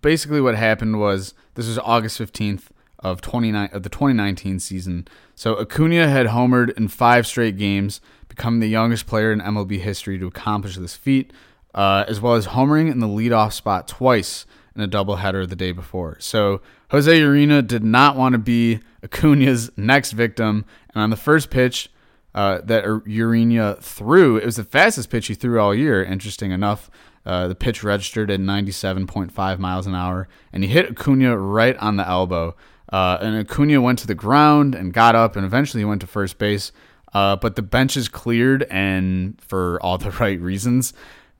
basically, 0.00 0.40
what 0.40 0.54
happened 0.54 1.00
was 1.00 1.34
this 1.54 1.66
was 1.66 1.78
August 1.78 2.18
fifteenth 2.18 2.70
of 3.00 3.20
29 3.20 3.68
of 3.72 3.82
the 3.82 3.88
2019 3.88 4.60
season. 4.60 5.08
So 5.34 5.56
Acuna 5.56 6.08
had 6.08 6.28
homered 6.28 6.76
in 6.76 6.86
five 6.86 7.26
straight 7.26 7.56
games, 7.56 8.00
becoming 8.28 8.60
the 8.60 8.68
youngest 8.68 9.08
player 9.08 9.32
in 9.32 9.40
MLB 9.40 9.80
history 9.80 10.20
to 10.20 10.28
accomplish 10.28 10.76
this 10.76 10.94
feat, 10.94 11.32
uh, 11.74 12.04
as 12.08 12.20
well 12.20 12.34
as 12.34 12.48
homering 12.48 12.90
in 12.90 13.00
the 13.00 13.06
leadoff 13.06 13.52
spot 13.52 13.88
twice 13.88 14.46
in 14.74 14.82
a 14.82 14.88
doubleheader 14.88 15.48
the 15.48 15.56
day 15.56 15.72
before. 15.72 16.16
So 16.20 16.60
Jose 16.90 17.20
Urena 17.20 17.66
did 17.66 17.84
not 17.84 18.16
want 18.16 18.32
to 18.34 18.38
be 18.38 18.80
Acuna's 19.02 19.70
next 19.76 20.12
victim, 20.12 20.64
and 20.94 21.02
on 21.02 21.10
the 21.10 21.16
first 21.16 21.50
pitch 21.50 21.90
uh, 22.34 22.60
that 22.64 22.84
Urena 22.84 23.78
threw, 23.80 24.36
it 24.36 24.46
was 24.46 24.56
the 24.56 24.64
fastest 24.64 25.10
pitch 25.10 25.26
he 25.26 25.34
threw 25.34 25.60
all 25.60 25.74
year. 25.74 26.02
Interesting 26.02 26.50
enough. 26.50 26.90
Uh, 27.24 27.46
the 27.46 27.54
pitch 27.54 27.84
registered 27.84 28.30
at 28.30 28.40
97.5 28.40 29.58
miles 29.58 29.86
an 29.86 29.94
hour, 29.94 30.28
and 30.52 30.64
he 30.64 30.70
hit 30.70 30.90
Acuna 30.90 31.36
right 31.36 31.76
on 31.76 31.96
the 31.96 32.06
elbow. 32.06 32.56
Uh, 32.92 33.18
and 33.20 33.36
Acuna 33.36 33.80
went 33.80 33.98
to 34.00 34.06
the 34.06 34.14
ground 34.14 34.74
and 34.74 34.92
got 34.92 35.14
up, 35.14 35.36
and 35.36 35.46
eventually 35.46 35.84
went 35.84 36.00
to 36.00 36.06
first 36.06 36.38
base. 36.38 36.72
Uh, 37.14 37.36
but 37.36 37.56
the 37.56 37.62
benches 37.62 38.08
cleared, 38.08 38.64
and 38.64 39.40
for 39.40 39.78
all 39.82 39.98
the 39.98 40.10
right 40.20 40.40
reasons, 40.40 40.92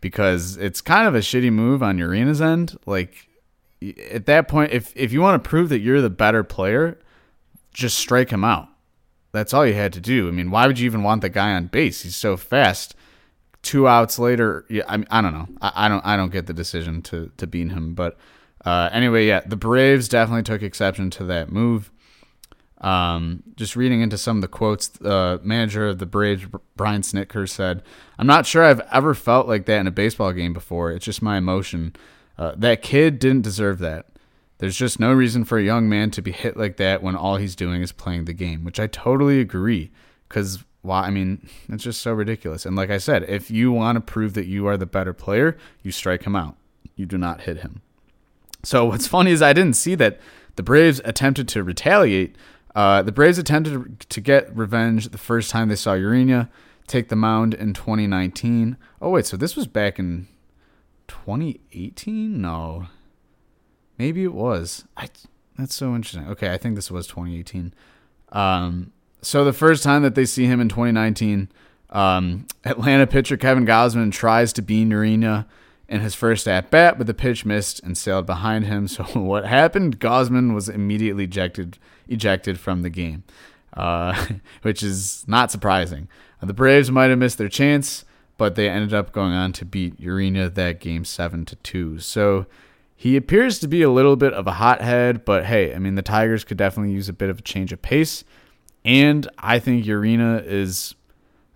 because 0.02 0.58
it's 0.58 0.82
kind 0.82 1.08
of 1.08 1.14
a 1.14 1.20
shitty 1.20 1.50
move 1.50 1.82
on 1.82 1.96
Urena's 1.96 2.42
end. 2.42 2.76
Like 2.84 3.28
at 4.10 4.26
that 4.26 4.48
point, 4.48 4.72
if 4.72 4.92
if 4.94 5.12
you 5.12 5.22
want 5.22 5.42
to 5.42 5.48
prove 5.48 5.70
that 5.70 5.78
you're 5.80 6.02
the 6.02 6.10
better 6.10 6.44
player, 6.44 6.98
just 7.72 7.98
strike 7.98 8.28
him 8.28 8.44
out. 8.44 8.68
That's 9.30 9.54
all 9.54 9.66
you 9.66 9.72
had 9.72 9.94
to 9.94 10.00
do. 10.00 10.28
I 10.28 10.32
mean, 10.32 10.50
why 10.50 10.66
would 10.66 10.78
you 10.78 10.84
even 10.84 11.02
want 11.02 11.22
the 11.22 11.30
guy 11.30 11.54
on 11.54 11.68
base? 11.68 12.02
He's 12.02 12.16
so 12.16 12.36
fast. 12.36 12.94
Two 13.62 13.86
outs 13.86 14.18
later, 14.18 14.66
yeah, 14.68 14.82
I, 14.88 14.96
mean, 14.96 15.06
I 15.08 15.22
don't 15.22 15.32
know. 15.32 15.48
I, 15.62 15.86
I 15.86 15.88
don't 15.88 16.04
I 16.04 16.16
don't 16.16 16.32
get 16.32 16.46
the 16.46 16.52
decision 16.52 17.00
to 17.02 17.30
to 17.36 17.46
beat 17.46 17.70
him, 17.70 17.94
but 17.94 18.18
uh, 18.64 18.90
anyway, 18.92 19.26
yeah, 19.26 19.40
the 19.46 19.56
Braves 19.56 20.08
definitely 20.08 20.42
took 20.42 20.62
exception 20.62 21.10
to 21.10 21.24
that 21.24 21.50
move. 21.50 21.91
Um, 22.82 23.44
just 23.54 23.76
reading 23.76 24.00
into 24.00 24.18
some 24.18 24.38
of 24.38 24.42
the 24.42 24.48
quotes, 24.48 24.88
the 24.88 25.12
uh, 25.14 25.38
manager 25.42 25.88
of 25.88 25.98
the 25.98 26.06
Braves, 26.06 26.46
Brian 26.76 27.02
Snitker, 27.02 27.48
said, 27.48 27.82
I'm 28.18 28.26
not 28.26 28.44
sure 28.44 28.64
I've 28.64 28.80
ever 28.92 29.14
felt 29.14 29.46
like 29.46 29.66
that 29.66 29.80
in 29.80 29.86
a 29.86 29.92
baseball 29.92 30.32
game 30.32 30.52
before. 30.52 30.90
It's 30.90 31.04
just 31.04 31.22
my 31.22 31.38
emotion. 31.38 31.94
Uh, 32.36 32.54
that 32.56 32.82
kid 32.82 33.20
didn't 33.20 33.42
deserve 33.42 33.78
that. 33.78 34.06
There's 34.58 34.76
just 34.76 35.00
no 35.00 35.12
reason 35.12 35.44
for 35.44 35.58
a 35.58 35.62
young 35.62 35.88
man 35.88 36.10
to 36.12 36.22
be 36.22 36.32
hit 36.32 36.56
like 36.56 36.76
that 36.76 37.02
when 37.02 37.16
all 37.16 37.36
he's 37.36 37.56
doing 37.56 37.82
is 37.82 37.92
playing 37.92 38.24
the 38.24 38.32
game, 38.32 38.64
which 38.64 38.80
I 38.80 38.86
totally 38.86 39.40
agree. 39.40 39.90
Because, 40.28 40.64
why? 40.82 41.02
I 41.02 41.10
mean, 41.10 41.48
it's 41.68 41.84
just 41.84 42.00
so 42.00 42.12
ridiculous. 42.12 42.66
And 42.66 42.74
like 42.74 42.90
I 42.90 42.98
said, 42.98 43.24
if 43.28 43.50
you 43.50 43.70
want 43.70 43.96
to 43.96 44.00
prove 44.00 44.34
that 44.34 44.46
you 44.46 44.66
are 44.66 44.76
the 44.76 44.86
better 44.86 45.12
player, 45.12 45.56
you 45.82 45.92
strike 45.92 46.24
him 46.24 46.34
out. 46.34 46.56
You 46.96 47.06
do 47.06 47.18
not 47.18 47.42
hit 47.42 47.58
him. 47.58 47.82
So 48.64 48.86
what's 48.86 49.06
funny 49.08 49.30
is 49.30 49.40
I 49.40 49.52
didn't 49.52 49.76
see 49.76 49.94
that 49.96 50.20
the 50.56 50.62
Braves 50.62 51.00
attempted 51.04 51.48
to 51.48 51.62
retaliate. 51.62 52.36
Uh, 52.74 53.02
the 53.02 53.12
Braves 53.12 53.38
attempted 53.38 54.00
to 54.00 54.20
get 54.20 54.54
revenge 54.56 55.08
the 55.08 55.18
first 55.18 55.50
time 55.50 55.68
they 55.68 55.76
saw 55.76 55.94
Urena 55.94 56.48
take 56.86 57.08
the 57.08 57.16
mound 57.16 57.54
in 57.54 57.74
2019. 57.74 58.76
Oh 59.00 59.10
wait, 59.10 59.26
so 59.26 59.36
this 59.36 59.56
was 59.56 59.66
back 59.66 59.98
in 59.98 60.28
2018? 61.08 62.40
No, 62.40 62.86
maybe 63.98 64.24
it 64.24 64.32
was. 64.32 64.84
I, 64.96 65.08
that's 65.58 65.74
so 65.74 65.94
interesting. 65.94 66.26
Okay, 66.28 66.52
I 66.52 66.58
think 66.58 66.74
this 66.74 66.90
was 66.90 67.06
2018. 67.06 67.74
Um, 68.30 68.92
so 69.20 69.44
the 69.44 69.52
first 69.52 69.82
time 69.82 70.02
that 70.02 70.14
they 70.14 70.24
see 70.24 70.46
him 70.46 70.60
in 70.60 70.68
2019, 70.68 71.50
um, 71.90 72.46
Atlanta 72.64 73.06
pitcher 73.06 73.36
Kevin 73.36 73.66
Gausman 73.66 74.10
tries 74.10 74.52
to 74.54 74.62
bean 74.62 74.90
Urena 74.90 75.46
in 75.92 76.00
his 76.00 76.14
first 76.14 76.48
at 76.48 76.70
bat, 76.70 76.96
but 76.96 77.06
the 77.06 77.12
pitch 77.12 77.44
missed 77.44 77.78
and 77.84 77.98
sailed 77.98 78.24
behind 78.24 78.64
him. 78.64 78.88
So 78.92 79.04
what 79.04 79.44
happened? 79.44 80.00
Gausman 80.00 80.54
was 80.54 80.68
immediately 80.68 81.24
ejected 81.24 81.78
ejected 82.08 82.58
from 82.58 82.82
the 82.82 82.90
game, 82.90 83.24
uh, 83.74 84.26
which 84.62 84.82
is 84.82 85.24
not 85.28 85.50
surprising. 85.50 86.08
Uh, 86.42 86.46
the 86.46 86.54
Braves 86.54 86.90
might 86.90 87.10
have 87.10 87.18
missed 87.18 87.38
their 87.38 87.48
chance, 87.48 88.04
but 88.38 88.54
they 88.54 88.68
ended 88.68 88.94
up 88.94 89.12
going 89.12 89.32
on 89.32 89.52
to 89.52 89.64
beat 89.64 90.00
Urena 90.00 90.52
that 90.54 90.80
game 90.80 91.04
seven 91.04 91.44
to 91.44 91.56
two. 91.56 91.98
So 91.98 92.46
he 92.96 93.16
appears 93.16 93.58
to 93.60 93.68
be 93.68 93.82
a 93.82 93.90
little 93.90 94.16
bit 94.16 94.32
of 94.32 94.46
a 94.46 94.52
hothead, 94.52 95.24
but 95.24 95.44
hey, 95.44 95.74
I 95.74 95.78
mean 95.78 95.94
the 95.94 96.02
Tigers 96.02 96.42
could 96.42 96.56
definitely 96.56 96.94
use 96.94 97.10
a 97.10 97.14
bit 97.14 97.28
of 97.28 97.38
a 97.38 97.42
change 97.42 97.72
of 97.72 97.82
pace, 97.82 98.24
and 98.84 99.28
I 99.38 99.58
think 99.58 99.84
Urena 99.84 100.42
is 100.44 100.94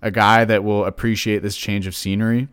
a 0.02 0.10
guy 0.10 0.44
that 0.44 0.62
will 0.62 0.84
appreciate 0.84 1.40
this 1.40 1.56
change 1.56 1.86
of 1.86 1.96
scenery 1.96 2.48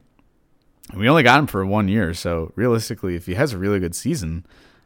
we 0.96 1.08
only 1.08 1.24
got 1.24 1.40
him 1.40 1.48
for 1.48 1.66
one 1.66 1.88
year, 1.88 2.14
so 2.14 2.52
realistically, 2.56 3.16
if 3.16 3.26
he 3.26 3.36
has 3.36 3.54
a 3.54 3.58
really 3.58 3.80
good 3.80 3.96
season, 3.96 4.46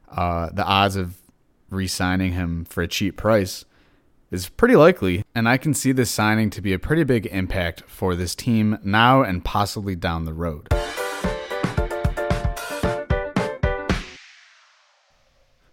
uh, 0.09 0.49
the 0.51 0.63
odds 0.63 0.95
of 0.95 1.17
re-signing 1.69 2.33
him 2.33 2.65
for 2.65 2.81
a 2.81 2.87
cheap 2.87 3.17
price 3.17 3.65
is 4.31 4.49
pretty 4.49 4.75
likely, 4.75 5.23
and 5.33 5.47
I 5.47 5.57
can 5.57 5.73
see 5.73 5.91
this 5.91 6.11
signing 6.11 6.49
to 6.51 6.61
be 6.61 6.73
a 6.73 6.79
pretty 6.79 7.03
big 7.03 7.25
impact 7.27 7.83
for 7.87 8.15
this 8.15 8.35
team 8.35 8.77
now 8.83 9.21
and 9.23 9.43
possibly 9.43 9.95
down 9.95 10.25
the 10.25 10.33
road. 10.33 10.67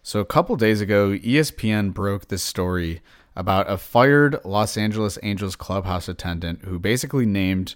So, 0.03 0.21
a 0.21 0.25
couple 0.25 0.55
days 0.57 0.81
ago, 0.81 1.11
ESPN 1.11 1.93
broke 1.93 2.29
this 2.29 2.43
story 2.43 3.01
about 3.35 3.69
a 3.69 3.77
fired 3.77 4.39
Los 4.45 4.77
Angeles 4.77 5.19
Angels 5.23 5.57
clubhouse 5.57 6.09
attendant 6.09 6.65
who 6.65 6.79
basically 6.79 7.27
named 7.27 7.75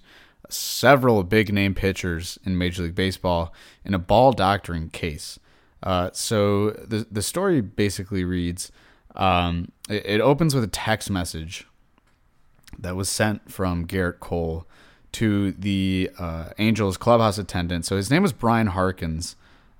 several 0.49 1.23
big 1.25 1.53
name 1.53 1.75
pitchers 1.75 2.39
in 2.45 2.57
Major 2.57 2.85
League 2.85 2.95
Baseball 2.95 3.53
in 3.85 3.95
a 3.95 3.99
ball 3.99 4.33
doctoring 4.33 4.91
case. 4.91 5.39
Uh, 5.83 6.11
so 6.13 6.71
the 6.71 7.07
the 7.11 7.23
story 7.23 7.61
basically 7.61 8.25
reads, 8.25 8.73
um, 9.15 9.71
it, 9.89 10.05
it, 10.05 10.21
opens 10.21 10.55
with 10.55 10.65
a 10.65 10.69
text 10.69 11.09
message 11.09 11.67
that 12.79 12.97
was 12.97 13.09
sent 13.09 13.51
from 13.51 13.87
Gerrit 13.87 14.19
Cole 14.19 14.67
to 15.13 15.53
the 15.53 16.11
uh, 16.19 16.51
Angels 16.59 16.97
clubhouse 16.97 17.39
attendant. 17.39 17.87
So 17.87 17.97
his 17.97 18.11
name 18.11 18.23
was 18.23 18.33
Brian 18.33 18.69
Harkins, 18.69 19.37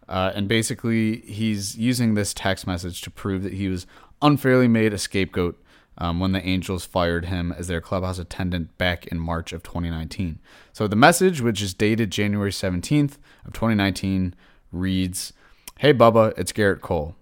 uh, 0.09 0.33
and 0.35 0.47
basically 0.47 1.21
he's 1.23 1.77
using 1.77 2.15
this 2.15 2.33
text 2.33 2.67
message 2.67 3.01
to 3.03 3.11
prove 3.11 3.43
that 3.43 3.55
he 3.55 3.69
was 3.69 3.87
unfairly 4.23 4.69
made 4.69 4.93
a 4.93 4.99
scapegoat 4.99 5.61
um, 5.99 6.21
when 6.21 6.33
the 6.33 6.47
Angels 6.47 6.85
fired 6.85 7.27
him 7.27 7.53
as 7.53 7.67
their 7.67 7.81
clubhouse 7.81 8.19
attendant 8.19 8.77
back 8.79 9.07
in 9.09 9.19
March 9.19 9.53
of 9.53 9.63
2019. 9.63 10.39
So 10.73 10.87
the 10.87 10.97
message, 10.97 11.41
which 11.41 11.61
is 11.61 11.75
dated 11.75 12.11
January 12.11 12.53
17th 12.53 13.19
of 13.45 13.53
2019, 13.53 14.35
reads, 14.73 15.33
"Hey 15.79 15.93
Bubba, 15.93 16.33
it's 16.39 16.53
Gerrit 16.53 16.81
Cole. 16.81 17.17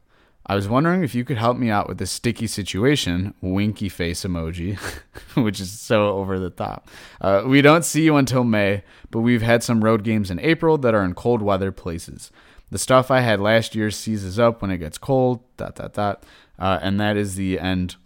I 0.49 0.55
was 0.55 0.69
wondering 0.69 1.03
if 1.03 1.13
you 1.13 1.25
could 1.25 1.39
help 1.39 1.57
me 1.57 1.71
out 1.71 1.89
with 1.89 1.99
this 1.99 2.13
sticky 2.13 2.47
situation, 2.47 3.35
winky 3.41 3.89
face 3.89 4.25
emoji, 4.25 4.79
which 5.35 5.59
is 5.59 5.73
so 5.73 6.11
over 6.11 6.39
the 6.39 6.51
top. 6.51 6.89
Uh, 7.21 7.43
we 7.45 7.63
don't 7.63 7.85
see 7.85 8.05
you 8.05 8.15
until 8.15 8.45
May, 8.45 8.85
but 9.11 9.21
we've 9.21 9.43
had 9.43 9.65
some 9.65 9.83
road 9.83 10.05
games 10.05 10.31
in 10.31 10.39
April 10.39 10.79
that 10.79 10.95
are 10.95 11.03
in 11.03 11.15
cold 11.15 11.43
weather 11.43 11.73
places. 11.73 12.31
The 12.71 12.79
stuff 12.79 13.11
I 13.11 13.21
had 13.21 13.41
last 13.41 13.75
year 13.75 13.91
seizes 13.91 14.39
up 14.39 14.63
when 14.63 14.71
it 14.71 14.79
gets 14.79 14.99
cold, 14.99 15.41
dot, 15.57 15.77
dot, 15.77 15.95
dot. 15.95 16.23
Uh, 16.59 16.79
and 16.81 17.01
that 17.01 17.17
is 17.17 17.35
the 17.35 17.59
end 17.59 17.97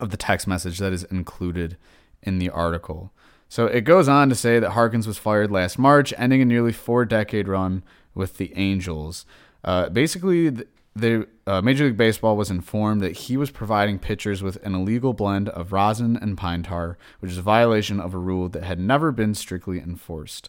of 0.00 0.10
the 0.10 0.16
text 0.16 0.46
message 0.46 0.78
that 0.78 0.92
is 0.92 1.04
included 1.04 1.76
in 2.22 2.38
the 2.38 2.50
article. 2.50 3.12
So 3.48 3.66
it 3.66 3.82
goes 3.82 4.08
on 4.08 4.28
to 4.28 4.34
say 4.34 4.58
that 4.60 4.70
Harkins 4.70 5.06
was 5.06 5.18
fired 5.18 5.50
last 5.50 5.78
March, 5.78 6.14
ending 6.16 6.40
a 6.40 6.44
nearly 6.44 6.72
four 6.72 7.04
decade 7.04 7.48
run 7.48 7.82
with 8.14 8.36
the 8.36 8.52
Angels. 8.56 9.26
Uh, 9.64 9.88
basically, 9.88 10.50
the, 10.50 10.66
the 10.94 11.28
uh, 11.46 11.60
Major 11.60 11.86
League 11.86 11.96
Baseball 11.96 12.36
was 12.36 12.50
informed 12.50 13.00
that 13.00 13.12
he 13.12 13.36
was 13.36 13.50
providing 13.50 13.98
pitchers 13.98 14.42
with 14.42 14.64
an 14.64 14.74
illegal 14.74 15.12
blend 15.12 15.48
of 15.48 15.72
rosin 15.72 16.16
and 16.16 16.38
pine 16.38 16.62
tar, 16.62 16.96
which 17.18 17.32
is 17.32 17.38
a 17.38 17.42
violation 17.42 17.98
of 17.98 18.14
a 18.14 18.18
rule 18.18 18.48
that 18.48 18.62
had 18.62 18.78
never 18.78 19.10
been 19.10 19.34
strictly 19.34 19.78
enforced. 19.78 20.48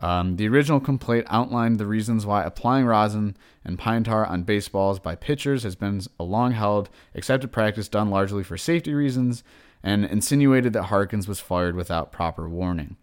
Um, 0.00 0.36
the 0.36 0.48
original 0.48 0.80
complaint 0.80 1.26
outlined 1.28 1.78
the 1.78 1.86
reasons 1.86 2.24
why 2.24 2.42
applying 2.42 2.86
rosin 2.86 3.36
and 3.64 3.78
pine 3.78 4.02
tar 4.04 4.24
on 4.24 4.44
baseballs 4.44 4.98
by 4.98 5.14
pitchers 5.14 5.62
has 5.62 5.76
been 5.76 6.00
a 6.18 6.24
long 6.24 6.52
held 6.52 6.88
accepted 7.14 7.52
practice 7.52 7.86
done 7.86 8.08
largely 8.10 8.42
for 8.42 8.56
safety 8.56 8.94
reasons 8.94 9.44
and 9.82 10.04
insinuated 10.06 10.72
that 10.72 10.84
Harkins 10.84 11.28
was 11.28 11.40
fired 11.40 11.76
without 11.76 12.12
proper 12.12 12.48
warning. 12.48 12.96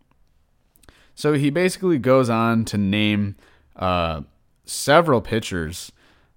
So 1.13 1.33
he 1.33 1.49
basically 1.49 1.99
goes 1.99 2.29
on 2.29 2.65
to 2.65 2.77
name 2.77 3.35
uh, 3.75 4.21
several 4.65 5.21
pitchers, 5.21 5.91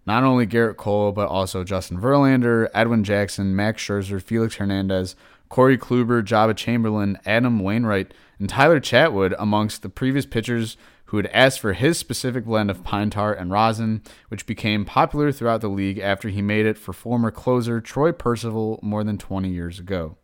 not 0.06 0.24
only 0.24 0.46
Gerrit 0.46 0.76
Cole, 0.76 1.12
but 1.12 1.28
also 1.28 1.64
Justin 1.64 1.98
Verlander, 1.98 2.68
Edwin 2.74 3.04
Jackson, 3.04 3.54
Max 3.56 3.82
Scherzer, 3.82 4.22
Felix 4.22 4.56
Hernandez, 4.56 5.16
Corey 5.48 5.76
Kluber, 5.76 6.22
Joba 6.22 6.56
Chamberlain, 6.56 7.18
Adam 7.26 7.60
Wainwright, 7.60 8.14
and 8.40 8.48
Tyler 8.48 8.80
Chatwood 8.80 9.34
amongst 9.38 9.82
the 9.82 9.88
previous 9.88 10.26
pitchers 10.26 10.76
who 11.06 11.16
had 11.18 11.26
asked 11.26 11.60
for 11.60 11.72
his 11.72 11.98
specific 11.98 12.44
blend 12.44 12.70
of 12.70 12.82
pine 12.82 13.10
tar 13.10 13.32
and 13.32 13.50
rosin, 13.50 14.02
which 14.28 14.46
became 14.46 14.84
popular 14.84 15.30
throughout 15.30 15.60
the 15.60 15.68
league 15.68 15.98
after 15.98 16.28
he 16.28 16.40
made 16.40 16.66
it 16.66 16.78
for 16.78 16.92
former 16.92 17.30
closer 17.30 17.80
Troy 17.80 18.12
Percival 18.12 18.80
more 18.82 19.04
than 19.04 19.18
20 19.18 19.48
years 19.48 19.78
ago. 19.78 20.16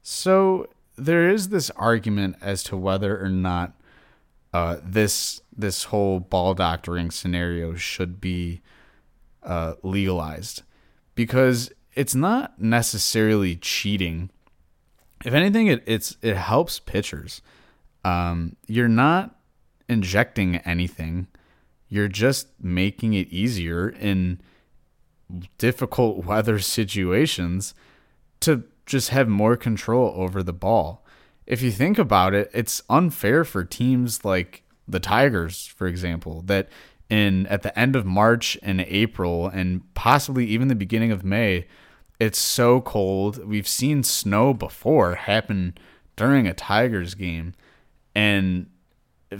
So 0.00 0.68
there 0.96 1.28
is 1.28 1.48
this 1.48 1.70
argument 1.70 2.36
as 2.40 2.62
to 2.64 2.76
whether 2.76 3.22
or 3.22 3.28
not 3.28 3.74
uh, 4.52 4.76
this 4.82 5.40
this 5.56 5.84
whole 5.84 6.20
ball 6.20 6.54
doctoring 6.54 7.10
scenario 7.10 7.74
should 7.74 8.20
be 8.20 8.62
uh, 9.42 9.74
legalized 9.82 10.62
because 11.14 11.72
it's 11.94 12.14
not 12.14 12.60
necessarily 12.60 13.56
cheating. 13.56 14.30
If 15.24 15.34
anything, 15.34 15.68
it 15.68 15.82
it's 15.86 16.16
it 16.22 16.36
helps 16.36 16.80
pitchers. 16.80 17.42
Um, 18.04 18.56
you're 18.66 18.88
not 18.88 19.36
injecting 19.88 20.56
anything. 20.56 21.28
You're 21.88 22.08
just 22.08 22.48
making 22.60 23.14
it 23.14 23.28
easier 23.28 23.88
in 23.88 24.40
difficult 25.58 26.24
weather 26.24 26.58
situations 26.58 27.74
to 28.40 28.64
just 28.86 29.10
have 29.10 29.28
more 29.28 29.56
control 29.56 30.12
over 30.16 30.42
the 30.42 30.52
ball. 30.52 31.04
If 31.46 31.62
you 31.62 31.70
think 31.70 31.98
about 31.98 32.34
it, 32.34 32.50
it's 32.52 32.82
unfair 32.88 33.44
for 33.44 33.64
teams 33.64 34.24
like 34.24 34.62
the 34.88 35.00
Tigers, 35.00 35.66
for 35.66 35.86
example, 35.86 36.42
that 36.46 36.68
in 37.08 37.46
at 37.46 37.62
the 37.62 37.78
end 37.78 37.94
of 37.94 38.06
March 38.06 38.56
and 38.62 38.80
April 38.80 39.46
and 39.46 39.82
possibly 39.94 40.46
even 40.46 40.68
the 40.68 40.74
beginning 40.74 41.12
of 41.12 41.24
May, 41.24 41.66
it's 42.22 42.38
so 42.38 42.80
cold. 42.80 43.44
We've 43.44 43.66
seen 43.66 44.04
snow 44.04 44.54
before 44.54 45.16
happen 45.16 45.76
during 46.14 46.46
a 46.46 46.54
Tigers 46.54 47.16
game. 47.16 47.52
And 48.14 48.70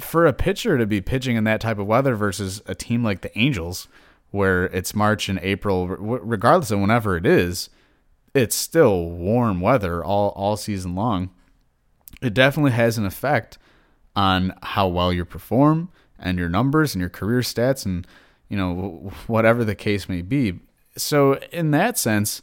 for 0.00 0.26
a 0.26 0.32
pitcher 0.32 0.76
to 0.76 0.84
be 0.84 1.00
pitching 1.00 1.36
in 1.36 1.44
that 1.44 1.60
type 1.60 1.78
of 1.78 1.86
weather 1.86 2.16
versus 2.16 2.60
a 2.66 2.74
team 2.74 3.04
like 3.04 3.20
the 3.20 3.38
Angels, 3.38 3.86
where 4.32 4.64
it's 4.64 4.96
March 4.96 5.28
and 5.28 5.38
April, 5.42 5.86
regardless 5.86 6.72
of 6.72 6.80
whenever 6.80 7.16
it 7.16 7.24
is, 7.24 7.70
it's 8.34 8.56
still 8.56 9.10
warm 9.10 9.60
weather 9.60 10.04
all, 10.04 10.30
all 10.30 10.56
season 10.56 10.96
long. 10.96 11.30
It 12.20 12.34
definitely 12.34 12.72
has 12.72 12.98
an 12.98 13.06
effect 13.06 13.58
on 14.16 14.54
how 14.60 14.88
well 14.88 15.12
you 15.12 15.24
perform 15.24 15.88
and 16.18 16.36
your 16.36 16.48
numbers 16.48 16.96
and 16.96 17.00
your 17.00 17.10
career 17.10 17.42
stats 17.42 17.86
and 17.86 18.08
you 18.48 18.56
know 18.56 19.12
whatever 19.28 19.64
the 19.64 19.76
case 19.76 20.08
may 20.08 20.20
be. 20.22 20.58
So 20.96 21.34
in 21.52 21.70
that 21.70 21.96
sense, 21.96 22.42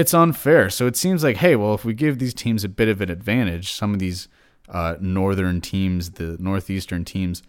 it's 0.00 0.14
unfair. 0.14 0.70
So 0.70 0.86
it 0.86 0.96
seems 0.96 1.22
like, 1.22 1.36
hey, 1.36 1.56
well, 1.56 1.74
if 1.74 1.84
we 1.84 1.92
give 1.92 2.18
these 2.18 2.32
teams 2.32 2.64
a 2.64 2.70
bit 2.70 2.88
of 2.88 3.02
an 3.02 3.10
advantage, 3.10 3.72
some 3.72 3.92
of 3.92 3.98
these 3.98 4.28
uh, 4.70 4.96
northern 4.98 5.60
teams, 5.60 6.12
the 6.12 6.38
northeastern 6.40 7.04
teams, 7.04 7.42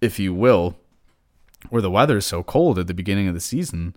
if 0.00 0.20
you 0.20 0.32
will, 0.32 0.76
where 1.68 1.82
the 1.82 1.90
weather 1.90 2.18
is 2.18 2.26
so 2.26 2.44
cold 2.44 2.78
at 2.78 2.86
the 2.86 2.94
beginning 2.94 3.26
of 3.26 3.34
the 3.34 3.40
season, 3.40 3.96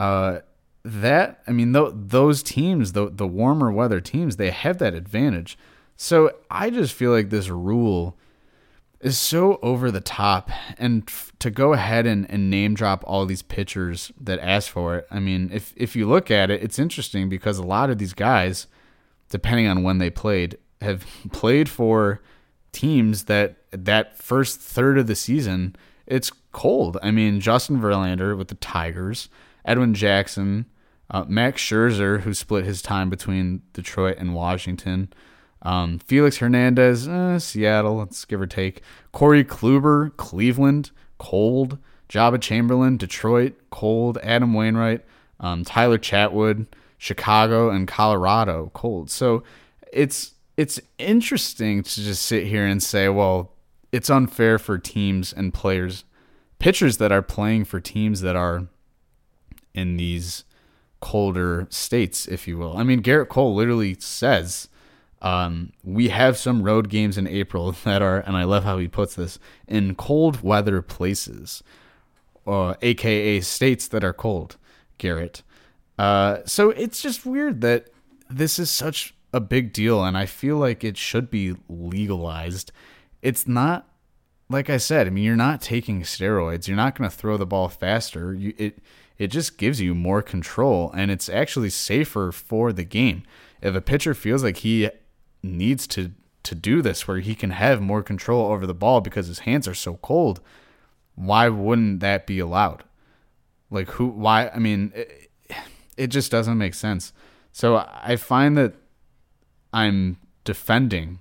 uh, 0.00 0.40
that 0.84 1.42
I 1.46 1.52
mean, 1.52 1.72
th- 1.72 1.92
those 1.94 2.42
teams, 2.42 2.92
the 2.92 3.08
the 3.08 3.26
warmer 3.26 3.70
weather 3.70 4.00
teams, 4.00 4.36
they 4.36 4.50
have 4.50 4.78
that 4.78 4.94
advantage. 4.94 5.56
So 5.96 6.32
I 6.50 6.70
just 6.70 6.92
feel 6.92 7.12
like 7.12 7.30
this 7.30 7.48
rule 7.48 8.18
is 9.02 9.18
so 9.18 9.58
over 9.62 9.90
the 9.90 10.00
top, 10.00 10.50
and 10.78 11.04
f- 11.08 11.32
to 11.40 11.50
go 11.50 11.72
ahead 11.72 12.06
and, 12.06 12.30
and 12.30 12.48
name 12.48 12.74
drop 12.74 13.04
all 13.06 13.26
these 13.26 13.42
pitchers 13.42 14.12
that 14.20 14.38
asked 14.38 14.70
for 14.70 14.96
it. 14.96 15.06
I 15.10 15.18
mean, 15.18 15.50
if 15.52 15.74
if 15.76 15.94
you 15.94 16.08
look 16.08 16.30
at 16.30 16.50
it, 16.50 16.62
it's 16.62 16.78
interesting 16.78 17.28
because 17.28 17.58
a 17.58 17.64
lot 17.64 17.90
of 17.90 17.98
these 17.98 18.14
guys, 18.14 18.66
depending 19.28 19.66
on 19.66 19.82
when 19.82 19.98
they 19.98 20.10
played, 20.10 20.56
have 20.80 21.04
played 21.32 21.68
for 21.68 22.22
teams 22.72 23.24
that 23.24 23.56
that 23.70 24.16
first 24.16 24.60
third 24.60 24.96
of 24.98 25.06
the 25.06 25.14
season 25.14 25.76
it's 26.06 26.30
cold. 26.52 26.98
I 27.02 27.10
mean, 27.10 27.40
Justin 27.40 27.80
Verlander 27.80 28.36
with 28.36 28.48
the 28.48 28.54
Tigers, 28.56 29.28
Edwin 29.64 29.94
Jackson, 29.94 30.66
uh, 31.10 31.24
Max 31.28 31.62
Scherzer, 31.62 32.20
who 32.20 32.34
split 32.34 32.64
his 32.64 32.82
time 32.82 33.10
between 33.10 33.62
Detroit 33.72 34.16
and 34.18 34.34
Washington, 34.34 35.12
um, 35.62 35.98
Felix 36.00 36.38
Hernandez, 36.38 37.08
eh, 37.08 37.38
Seattle, 37.38 37.96
let's 37.96 38.24
give 38.24 38.40
or 38.40 38.46
take, 38.46 38.82
Corey 39.12 39.44
Kluber, 39.44 40.16
Cleveland, 40.16 40.90
cold, 41.18 41.78
Joba 42.08 42.40
Chamberlain, 42.40 42.96
Detroit, 42.96 43.54
cold, 43.70 44.18
Adam 44.22 44.52
Wainwright, 44.52 45.04
um, 45.40 45.64
Tyler 45.64 45.98
Chatwood, 45.98 46.66
Chicago, 46.98 47.70
and 47.70 47.88
Colorado, 47.88 48.70
cold. 48.74 49.10
So 49.10 49.42
it's 49.92 50.34
it's 50.56 50.80
interesting 50.98 51.82
to 51.82 52.00
just 52.02 52.22
sit 52.22 52.46
here 52.46 52.66
and 52.66 52.82
say, 52.82 53.08
well, 53.08 53.52
it's 53.90 54.10
unfair 54.10 54.58
for 54.58 54.78
teams 54.78 55.32
and 55.32 55.54
players, 55.54 56.04
pitchers 56.58 56.98
that 56.98 57.10
are 57.10 57.22
playing 57.22 57.64
for 57.64 57.80
teams 57.80 58.20
that 58.20 58.36
are 58.36 58.68
in 59.74 59.96
these 59.96 60.44
colder 61.00 61.66
states, 61.70 62.26
if 62.26 62.46
you 62.46 62.58
will. 62.58 62.76
I 62.76 62.82
mean, 62.82 63.02
Gerrit 63.02 63.28
Cole 63.28 63.54
literally 63.54 63.96
says, 63.98 64.68
um, 65.22 65.72
we 65.84 66.08
have 66.08 66.36
some 66.36 66.62
road 66.62 66.88
games 66.88 67.16
in 67.16 67.26
April 67.26 67.72
that 67.84 68.02
are, 68.02 68.20
and 68.20 68.36
I 68.36 68.44
love 68.44 68.64
how 68.64 68.76
he 68.78 68.88
puts 68.88 69.14
this, 69.14 69.38
in 69.66 69.94
cold 69.94 70.42
weather 70.42 70.82
places, 70.82 71.62
uh, 72.46 72.74
aka 72.82 73.40
states 73.40 73.88
that 73.88 74.04
are 74.04 74.12
cold, 74.12 74.56
Gerrit. 74.98 75.42
Uh, 75.98 76.38
so 76.44 76.70
it's 76.70 77.00
just 77.00 77.24
weird 77.24 77.60
that 77.60 77.88
this 78.28 78.58
is 78.58 78.70
such 78.70 79.14
a 79.32 79.40
big 79.40 79.72
deal, 79.72 80.04
and 80.04 80.18
I 80.18 80.26
feel 80.26 80.56
like 80.56 80.82
it 80.82 80.96
should 80.96 81.30
be 81.30 81.54
legalized. 81.68 82.72
It's 83.22 83.46
not 83.46 83.88
like 84.48 84.68
I 84.68 84.76
said. 84.76 85.06
I 85.06 85.10
mean, 85.10 85.24
you're 85.24 85.36
not 85.36 85.62
taking 85.62 86.02
steroids. 86.02 86.66
You're 86.66 86.76
not 86.76 86.96
going 86.96 87.08
to 87.08 87.16
throw 87.16 87.36
the 87.36 87.46
ball 87.46 87.68
faster. 87.68 88.34
You 88.34 88.52
it 88.58 88.80
it 89.18 89.28
just 89.28 89.56
gives 89.56 89.80
you 89.80 89.94
more 89.94 90.20
control, 90.22 90.90
and 90.96 91.10
it's 91.10 91.28
actually 91.28 91.70
safer 91.70 92.32
for 92.32 92.72
the 92.72 92.84
game. 92.84 93.22
If 93.60 93.76
a 93.76 93.80
pitcher 93.80 94.14
feels 94.14 94.42
like 94.42 94.58
he 94.58 94.90
needs 95.42 95.86
to 95.88 96.12
to 96.44 96.54
do 96.56 96.82
this, 96.82 97.06
where 97.06 97.20
he 97.20 97.34
can 97.34 97.50
have 97.50 97.80
more 97.80 98.02
control 98.02 98.50
over 98.50 98.66
the 98.66 98.74
ball 98.74 99.00
because 99.00 99.28
his 99.28 99.40
hands 99.40 99.68
are 99.68 99.74
so 99.74 99.94
cold, 100.02 100.40
why 101.14 101.48
wouldn't 101.48 102.00
that 102.00 102.26
be 102.26 102.38
allowed? 102.38 102.82
Like 103.70 103.90
who? 103.90 104.08
Why? 104.08 104.48
I 104.48 104.58
mean, 104.58 104.92
it, 104.94 105.30
it 105.96 106.06
just 106.08 106.30
doesn't 106.30 106.58
make 106.58 106.74
sense. 106.74 107.12
So 107.52 107.76
I 107.76 108.16
find 108.16 108.56
that 108.56 108.74
I'm 109.72 110.18
defending 110.44 111.20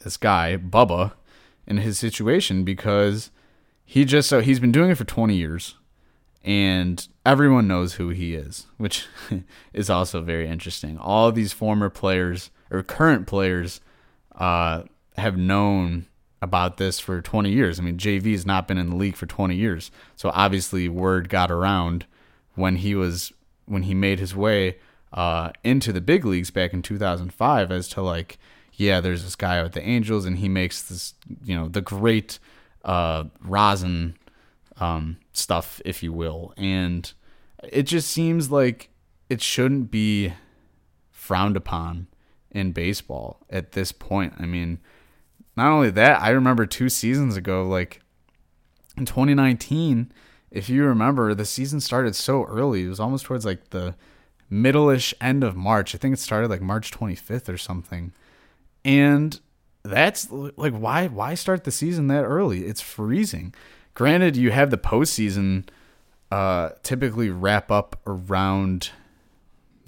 this 0.00 0.16
guy, 0.16 0.56
Bubba, 0.56 1.12
in 1.66 1.78
his 1.78 1.98
situation 1.98 2.64
because 2.64 3.30
he 3.84 4.04
just 4.04 4.28
so 4.28 4.40
he's 4.40 4.60
been 4.60 4.72
doing 4.72 4.90
it 4.90 4.96
for 4.96 5.04
20 5.04 5.34
years 5.34 5.76
and 6.44 7.08
everyone 7.26 7.68
knows 7.68 7.94
who 7.94 8.10
he 8.10 8.34
is, 8.34 8.66
which 8.76 9.06
is 9.72 9.90
also 9.90 10.20
very 10.20 10.48
interesting. 10.48 10.98
All 10.98 11.30
these 11.32 11.52
former 11.52 11.90
players 11.90 12.50
or 12.70 12.82
current 12.82 13.26
players 13.26 13.80
uh, 14.36 14.82
have 15.16 15.36
known 15.36 16.06
about 16.40 16.76
this 16.76 17.00
for 17.00 17.20
20 17.20 17.50
years. 17.50 17.78
I 17.78 17.82
mean, 17.82 17.98
JV 17.98 18.32
has 18.32 18.46
not 18.46 18.68
been 18.68 18.78
in 18.78 18.90
the 18.90 18.96
league 18.96 19.16
for 19.16 19.26
20 19.26 19.54
years, 19.54 19.90
so 20.16 20.30
obviously 20.34 20.88
word 20.88 21.28
got 21.28 21.50
around 21.50 22.06
when 22.54 22.76
he 22.76 22.94
was 22.94 23.32
when 23.66 23.82
he 23.82 23.94
made 23.94 24.18
his 24.18 24.34
way 24.34 24.76
uh, 25.12 25.50
into 25.62 25.92
the 25.92 26.00
big 26.00 26.24
leagues 26.24 26.50
back 26.50 26.72
in 26.72 26.82
2005 26.82 27.70
as 27.70 27.88
to 27.88 28.02
like, 28.02 28.38
yeah, 28.74 29.00
there's 29.00 29.24
this 29.24 29.36
guy 29.36 29.62
with 29.62 29.72
the 29.72 29.86
Angels 29.86 30.24
and 30.24 30.38
he 30.38 30.48
makes 30.48 30.82
this, 30.82 31.14
you 31.44 31.54
know, 31.54 31.68
the 31.68 31.80
great 31.80 32.38
uh, 32.84 33.24
rosin 33.40 34.16
um, 34.78 35.18
stuff, 35.32 35.80
if 35.84 36.02
you 36.02 36.12
will. 36.12 36.54
And 36.56 37.12
it 37.62 37.82
just 37.84 38.10
seems 38.10 38.50
like 38.50 38.90
it 39.28 39.42
shouldn't 39.42 39.90
be 39.90 40.32
frowned 41.10 41.56
upon 41.56 42.06
in 42.58 42.72
baseball 42.72 43.38
at 43.48 43.72
this 43.72 43.92
point. 43.92 44.34
I 44.38 44.46
mean, 44.46 44.78
not 45.56 45.70
only 45.70 45.90
that, 45.90 46.20
I 46.20 46.30
remember 46.30 46.66
two 46.66 46.88
seasons 46.88 47.36
ago, 47.36 47.66
like 47.66 48.00
in 48.96 49.06
2019, 49.06 50.12
if 50.50 50.68
you 50.68 50.84
remember, 50.84 51.34
the 51.34 51.44
season 51.44 51.80
started 51.80 52.14
so 52.14 52.44
early. 52.44 52.84
It 52.84 52.88
was 52.88 53.00
almost 53.00 53.26
towards 53.26 53.44
like 53.44 53.70
the 53.70 53.94
middle-ish 54.50 55.14
end 55.20 55.44
of 55.44 55.56
March. 55.56 55.94
I 55.94 55.98
think 55.98 56.14
it 56.14 56.20
started 56.20 56.48
like 56.48 56.62
March 56.62 56.90
25th 56.90 57.48
or 57.48 57.58
something. 57.58 58.12
And 58.84 59.38
that's 59.82 60.30
like 60.30 60.74
why 60.74 61.06
why 61.06 61.34
start 61.34 61.64
the 61.64 61.70
season 61.70 62.08
that 62.08 62.24
early? 62.24 62.64
It's 62.64 62.80
freezing. 62.80 63.54
Granted, 63.94 64.36
you 64.36 64.50
have 64.50 64.70
the 64.70 64.78
postseason 64.78 65.68
uh, 66.30 66.70
typically 66.82 67.30
wrap 67.30 67.70
up 67.70 68.00
around 68.06 68.90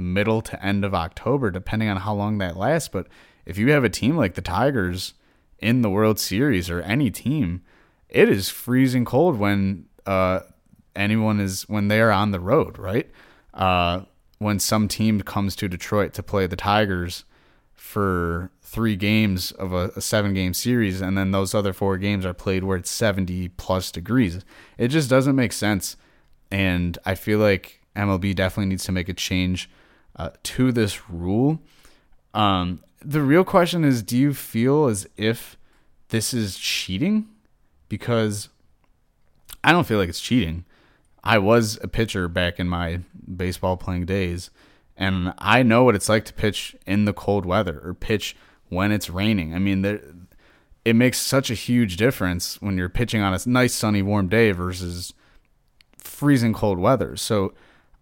the 0.01 0.07
middle 0.07 0.41
to 0.41 0.65
end 0.65 0.83
of 0.83 0.95
October, 0.95 1.51
depending 1.51 1.91
on 1.91 1.99
how 1.99 2.15
long 2.15 2.39
that 2.39 2.57
lasts. 2.57 2.89
But 2.89 3.07
if 3.45 3.59
you 3.59 3.71
have 3.73 3.85
a 3.85 3.91
team 3.91 4.17
like 4.17 4.33
the 4.33 4.41
Tigers 4.41 5.13
in 5.59 5.83
the 5.83 5.91
World 5.91 6.19
Series 6.19 6.71
or 6.71 6.81
any 6.81 7.11
team, 7.11 7.61
it 8.09 8.31
is 8.31 8.49
freezing 8.49 9.05
cold 9.05 9.39
when 9.39 9.85
uh, 10.07 10.41
anyone 10.97 11.39
is 11.39 11.69
when 11.69 11.89
they 11.89 12.01
are 12.01 12.11
on 12.11 12.31
the 12.31 12.41
road, 12.41 12.79
right? 12.79 13.11
Uh, 13.53 14.03
when 14.39 14.59
some 14.59 14.89
team 14.89 15.21
comes 15.21 15.55
to 15.57 15.69
Detroit 15.69 16.15
to 16.15 16.23
play 16.23 16.47
the 16.47 16.57
Tigers 16.57 17.27
for 17.75 18.51
three 18.63 18.97
games 18.97 19.53
of 19.53 19.75
a, 19.75 19.91
a, 19.97 20.01
seven 20.01 20.33
game 20.33 20.55
series, 20.55 21.03
and 21.03 21.19
then 21.19 21.31
those 21.31 21.55
other 21.55 21.75
four 21.75 21.99
games 21.99 22.25
are 22.25 22.33
played 22.33 22.65
where 22.65 22.79
it's 22.79 22.91
70 22.91 23.51
plus 23.51 23.93
degrees. 23.93 24.47
It 24.79 24.89
just 24.89 25.11
doesn't 25.11 25.37
make 25.37 25.53
sense. 25.53 25.99
And 26.51 26.97
I 27.05 27.15
feel 27.17 27.39
like 27.39 27.83
MLB 27.95 28.35
definitely 28.35 28.71
needs 28.71 28.85
to 28.85 28.93
make 28.93 29.11
a 29.11 29.15
change 29.15 29.69
uh, 30.17 30.31
to 30.43 30.73
this 30.73 31.09
rule. 31.09 31.61
Um, 32.35 32.83
the 33.03 33.23
real 33.23 33.45
question 33.45 33.85
is 33.85 34.03
do 34.03 34.17
you 34.17 34.35
feel 34.35 34.87
as 34.87 35.09
if 35.17 35.57
this 36.09 36.35
is 36.35 36.59
cheating? 36.59 37.29
Because 37.89 38.49
I 39.65 39.73
don't 39.73 39.87
feel 39.87 39.99
like 39.99 40.09
it's 40.09 40.21
cheating. 40.21 40.65
I 41.23 41.39
was 41.39 41.79
a 41.83 41.89
pitcher 41.89 42.29
back 42.29 42.59
in 42.59 42.69
my 42.69 43.01
baseball 43.37 43.77
playing 43.77 44.07
days, 44.07 44.51
and 44.97 45.35
I 45.39 45.63
know 45.63 45.85
what 45.85 45.95
it's 45.95 46.09
like 46.09 46.25
to 46.27 46.33
pitch 46.33 46.77
in 46.87 47.05
the 47.05 47.13
cold 47.13 47.45
weather 47.45 47.81
or 47.85 47.95
pitch 47.95 48.37
when 48.69 48.93
it's 48.93 49.11
raining. 49.11 49.55
I 49.55 49.59
mean, 49.59 49.83
there, 49.83 50.01
it 50.85 50.97
makes 50.97 51.19
such 51.19 51.51
a 51.51 51.55
huge 51.55 51.97
difference 51.97 52.61
when 52.63 52.79
you're 52.79 52.89
pitching 52.89 53.21
on 53.21 53.35
a 53.35 53.39
nice 53.47 53.75
sunny 53.75 54.03
warm 54.03 54.29
day 54.29 54.53
versus 54.53 55.13
freezing 55.99 56.55
cold 56.55 56.79
weather. 56.79 57.17
So 57.17 57.53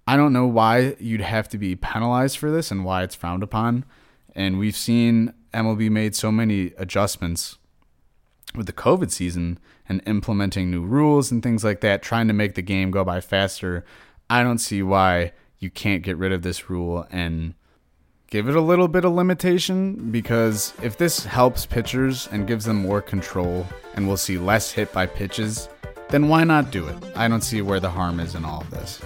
I 0.09 0.17
don't 0.17 0.33
know 0.33 0.47
why 0.47 0.97
you'd 0.99 1.21
have 1.21 1.51
to 1.51 1.59
be 1.59 1.77
penalized 1.77 2.39
for 2.39 2.51
this 2.51 2.71
and 2.71 2.83
why 2.83 3.03
it's 3.03 3.15
frowned 3.15 3.43
upon. 3.43 3.85
And 4.35 4.59
we've 4.59 4.75
seen 4.75 5.35
MLB 5.53 5.91
made 5.91 6.17
so 6.17 6.33
many 6.33 6.73
adjustments 6.79 7.59
with 8.55 8.65
the 8.65 8.73
COVID 8.73 9.11
season 9.11 9.59
and 9.87 10.01
implementing 10.07 10.71
new 10.71 10.83
rules 10.83 11.31
and 11.31 11.43
things 11.43 11.63
like 11.63 11.83
that, 11.83 12.01
trying 12.01 12.27
to 12.27 12.33
make 12.33 12.55
the 12.55 12.63
game 12.63 12.91
go 12.91 13.05
by 13.05 13.21
faster. 13.21 13.85
I 14.31 14.43
don't 14.43 14.61
see 14.61 14.83
why 14.83 15.33
you 15.59 15.69
can't 15.69 16.03
get 16.03 16.17
rid 16.17 16.33
of 16.33 16.41
this 16.41 16.71
rule 16.71 17.07
and 17.11 17.53
give 18.29 18.49
it 18.49 18.57
a 18.57 18.63
little 18.63 18.89
bit 18.89 19.05
of 19.05 19.13
limitation 19.13 20.11
because 20.11 20.73
if 20.83 20.97
this 20.97 21.27
helps 21.27 21.67
pitchers 21.67 22.31
and 22.33 22.47
gives 22.49 22.65
them 22.65 22.77
more 22.77 23.03
control 23.03 23.67
and 23.95 24.09
we'll 24.09 24.17
see 24.17 24.39
less 24.39 24.73
hit 24.73 24.91
by 24.91 25.05
pitches, 25.05 25.69
then 26.09 26.29
why 26.29 26.45
not 26.45 26.71
do 26.71 26.89
it? 26.89 26.97
I 27.15 27.29
don't 27.29 27.43
see 27.43 27.61
where 27.61 27.79
the 27.79 27.91
harm 27.91 28.21
is 28.21 28.35
in 28.35 28.47
all 28.47 28.63
of 28.63 28.71
this. 28.71 29.03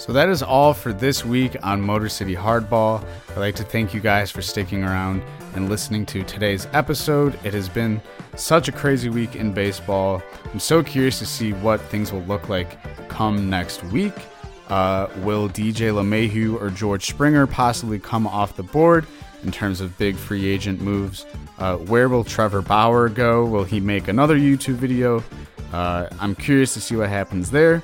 So 0.00 0.14
that 0.14 0.30
is 0.30 0.42
all 0.42 0.72
for 0.72 0.94
this 0.94 1.26
week 1.26 1.58
on 1.62 1.78
Motor 1.78 2.08
City 2.08 2.34
Hardball. 2.34 3.04
I'd 3.28 3.36
like 3.36 3.54
to 3.56 3.62
thank 3.64 3.92
you 3.92 4.00
guys 4.00 4.30
for 4.30 4.40
sticking 4.40 4.82
around 4.82 5.22
and 5.54 5.68
listening 5.68 6.06
to 6.06 6.22
today's 6.22 6.66
episode. 6.72 7.38
It 7.44 7.52
has 7.52 7.68
been 7.68 8.00
such 8.34 8.68
a 8.68 8.72
crazy 8.72 9.10
week 9.10 9.36
in 9.36 9.52
baseball. 9.52 10.22
I'm 10.54 10.58
so 10.58 10.82
curious 10.82 11.18
to 11.18 11.26
see 11.26 11.52
what 11.52 11.82
things 11.82 12.14
will 12.14 12.22
look 12.22 12.48
like 12.48 12.78
come 13.10 13.50
next 13.50 13.84
week. 13.84 14.14
Uh, 14.70 15.08
will 15.18 15.50
DJ 15.50 15.92
LeMahieu 15.92 16.58
or 16.58 16.70
George 16.70 17.04
Springer 17.04 17.46
possibly 17.46 17.98
come 17.98 18.26
off 18.26 18.56
the 18.56 18.62
board 18.62 19.06
in 19.42 19.52
terms 19.52 19.82
of 19.82 19.98
big 19.98 20.16
free 20.16 20.46
agent 20.46 20.80
moves? 20.80 21.26
Uh, 21.58 21.76
where 21.76 22.08
will 22.08 22.24
Trevor 22.24 22.62
Bauer 22.62 23.10
go? 23.10 23.44
Will 23.44 23.64
he 23.64 23.80
make 23.80 24.08
another 24.08 24.38
YouTube 24.38 24.76
video? 24.76 25.22
Uh, 25.74 26.08
I'm 26.18 26.34
curious 26.34 26.72
to 26.72 26.80
see 26.80 26.96
what 26.96 27.10
happens 27.10 27.50
there 27.50 27.82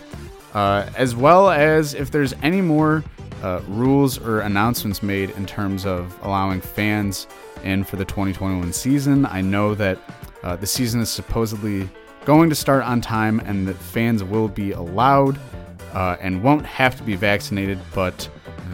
uh, 0.57 0.89
as 0.97 1.15
well 1.15 1.51
as 1.51 1.93
if 1.93 2.11
there's 2.11 2.33
any 2.43 2.63
more 2.63 3.05
uh, 3.43 3.61
rules 3.69 4.19
or 4.19 4.41
announcements 4.41 5.03
made 5.03 5.29
in 5.33 5.45
terms 5.45 5.85
of 5.85 6.19
allowing 6.23 6.63
fans 6.63 7.27
in 7.63 7.85
for 7.85 7.97
the 7.97 8.07
2021 8.07 8.73
season. 8.73 9.27
I 9.27 9.43
know 9.43 9.75
that 9.75 9.99
uh, 10.43 10.57
the 10.57 10.67
season 10.67 11.03
is 11.03 11.11
supposedly 11.11 11.87
going 12.25 12.49
to 12.49 12.57
start 12.57 12.83
on 12.85 13.03
time 13.03 13.39
and 13.41 13.69
that 13.69 13.75
fans 13.75 14.25
will 14.25 14.49
be 14.49 14.73
allowed 14.73 15.39
uh, 15.93 16.17
and 16.23 16.43
won't 16.43 16.65
have 16.65 16.97
to 16.97 17.03
be 17.03 17.17
vaccinated, 17.17 17.79
but 17.95 18.27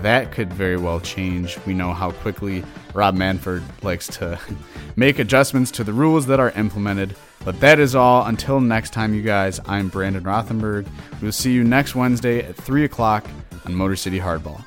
that 0.02 0.30
could 0.30 0.52
very 0.52 0.76
well 0.76 1.00
change. 1.00 1.58
We 1.66 1.74
know 1.74 1.92
how 1.92 2.12
quickly 2.12 2.62
Rob 2.94 3.16
Manfred 3.16 3.64
likes 3.82 4.06
to 4.18 4.38
make 4.96 5.18
adjustments 5.18 5.72
to 5.72 5.82
the 5.82 5.92
rules 5.92 6.26
that 6.26 6.38
are 6.38 6.50
implemented. 6.50 7.16
But 7.44 7.58
that 7.60 7.78
is 7.78 7.94
all. 7.94 8.24
Until 8.24 8.60
next 8.60 8.92
time, 8.92 9.14
you 9.14 9.22
guys, 9.22 9.60
I'm 9.66 9.88
Brandon 9.88 10.22
Rothenberg. 10.22 10.86
We'll 11.20 11.32
see 11.32 11.52
you 11.52 11.64
next 11.64 11.94
Wednesday 11.94 12.40
at 12.44 12.56
3 12.56 12.84
o'clock 12.84 13.26
on 13.66 13.74
Motor 13.74 13.96
City 13.96 14.20
Hardball. 14.20 14.64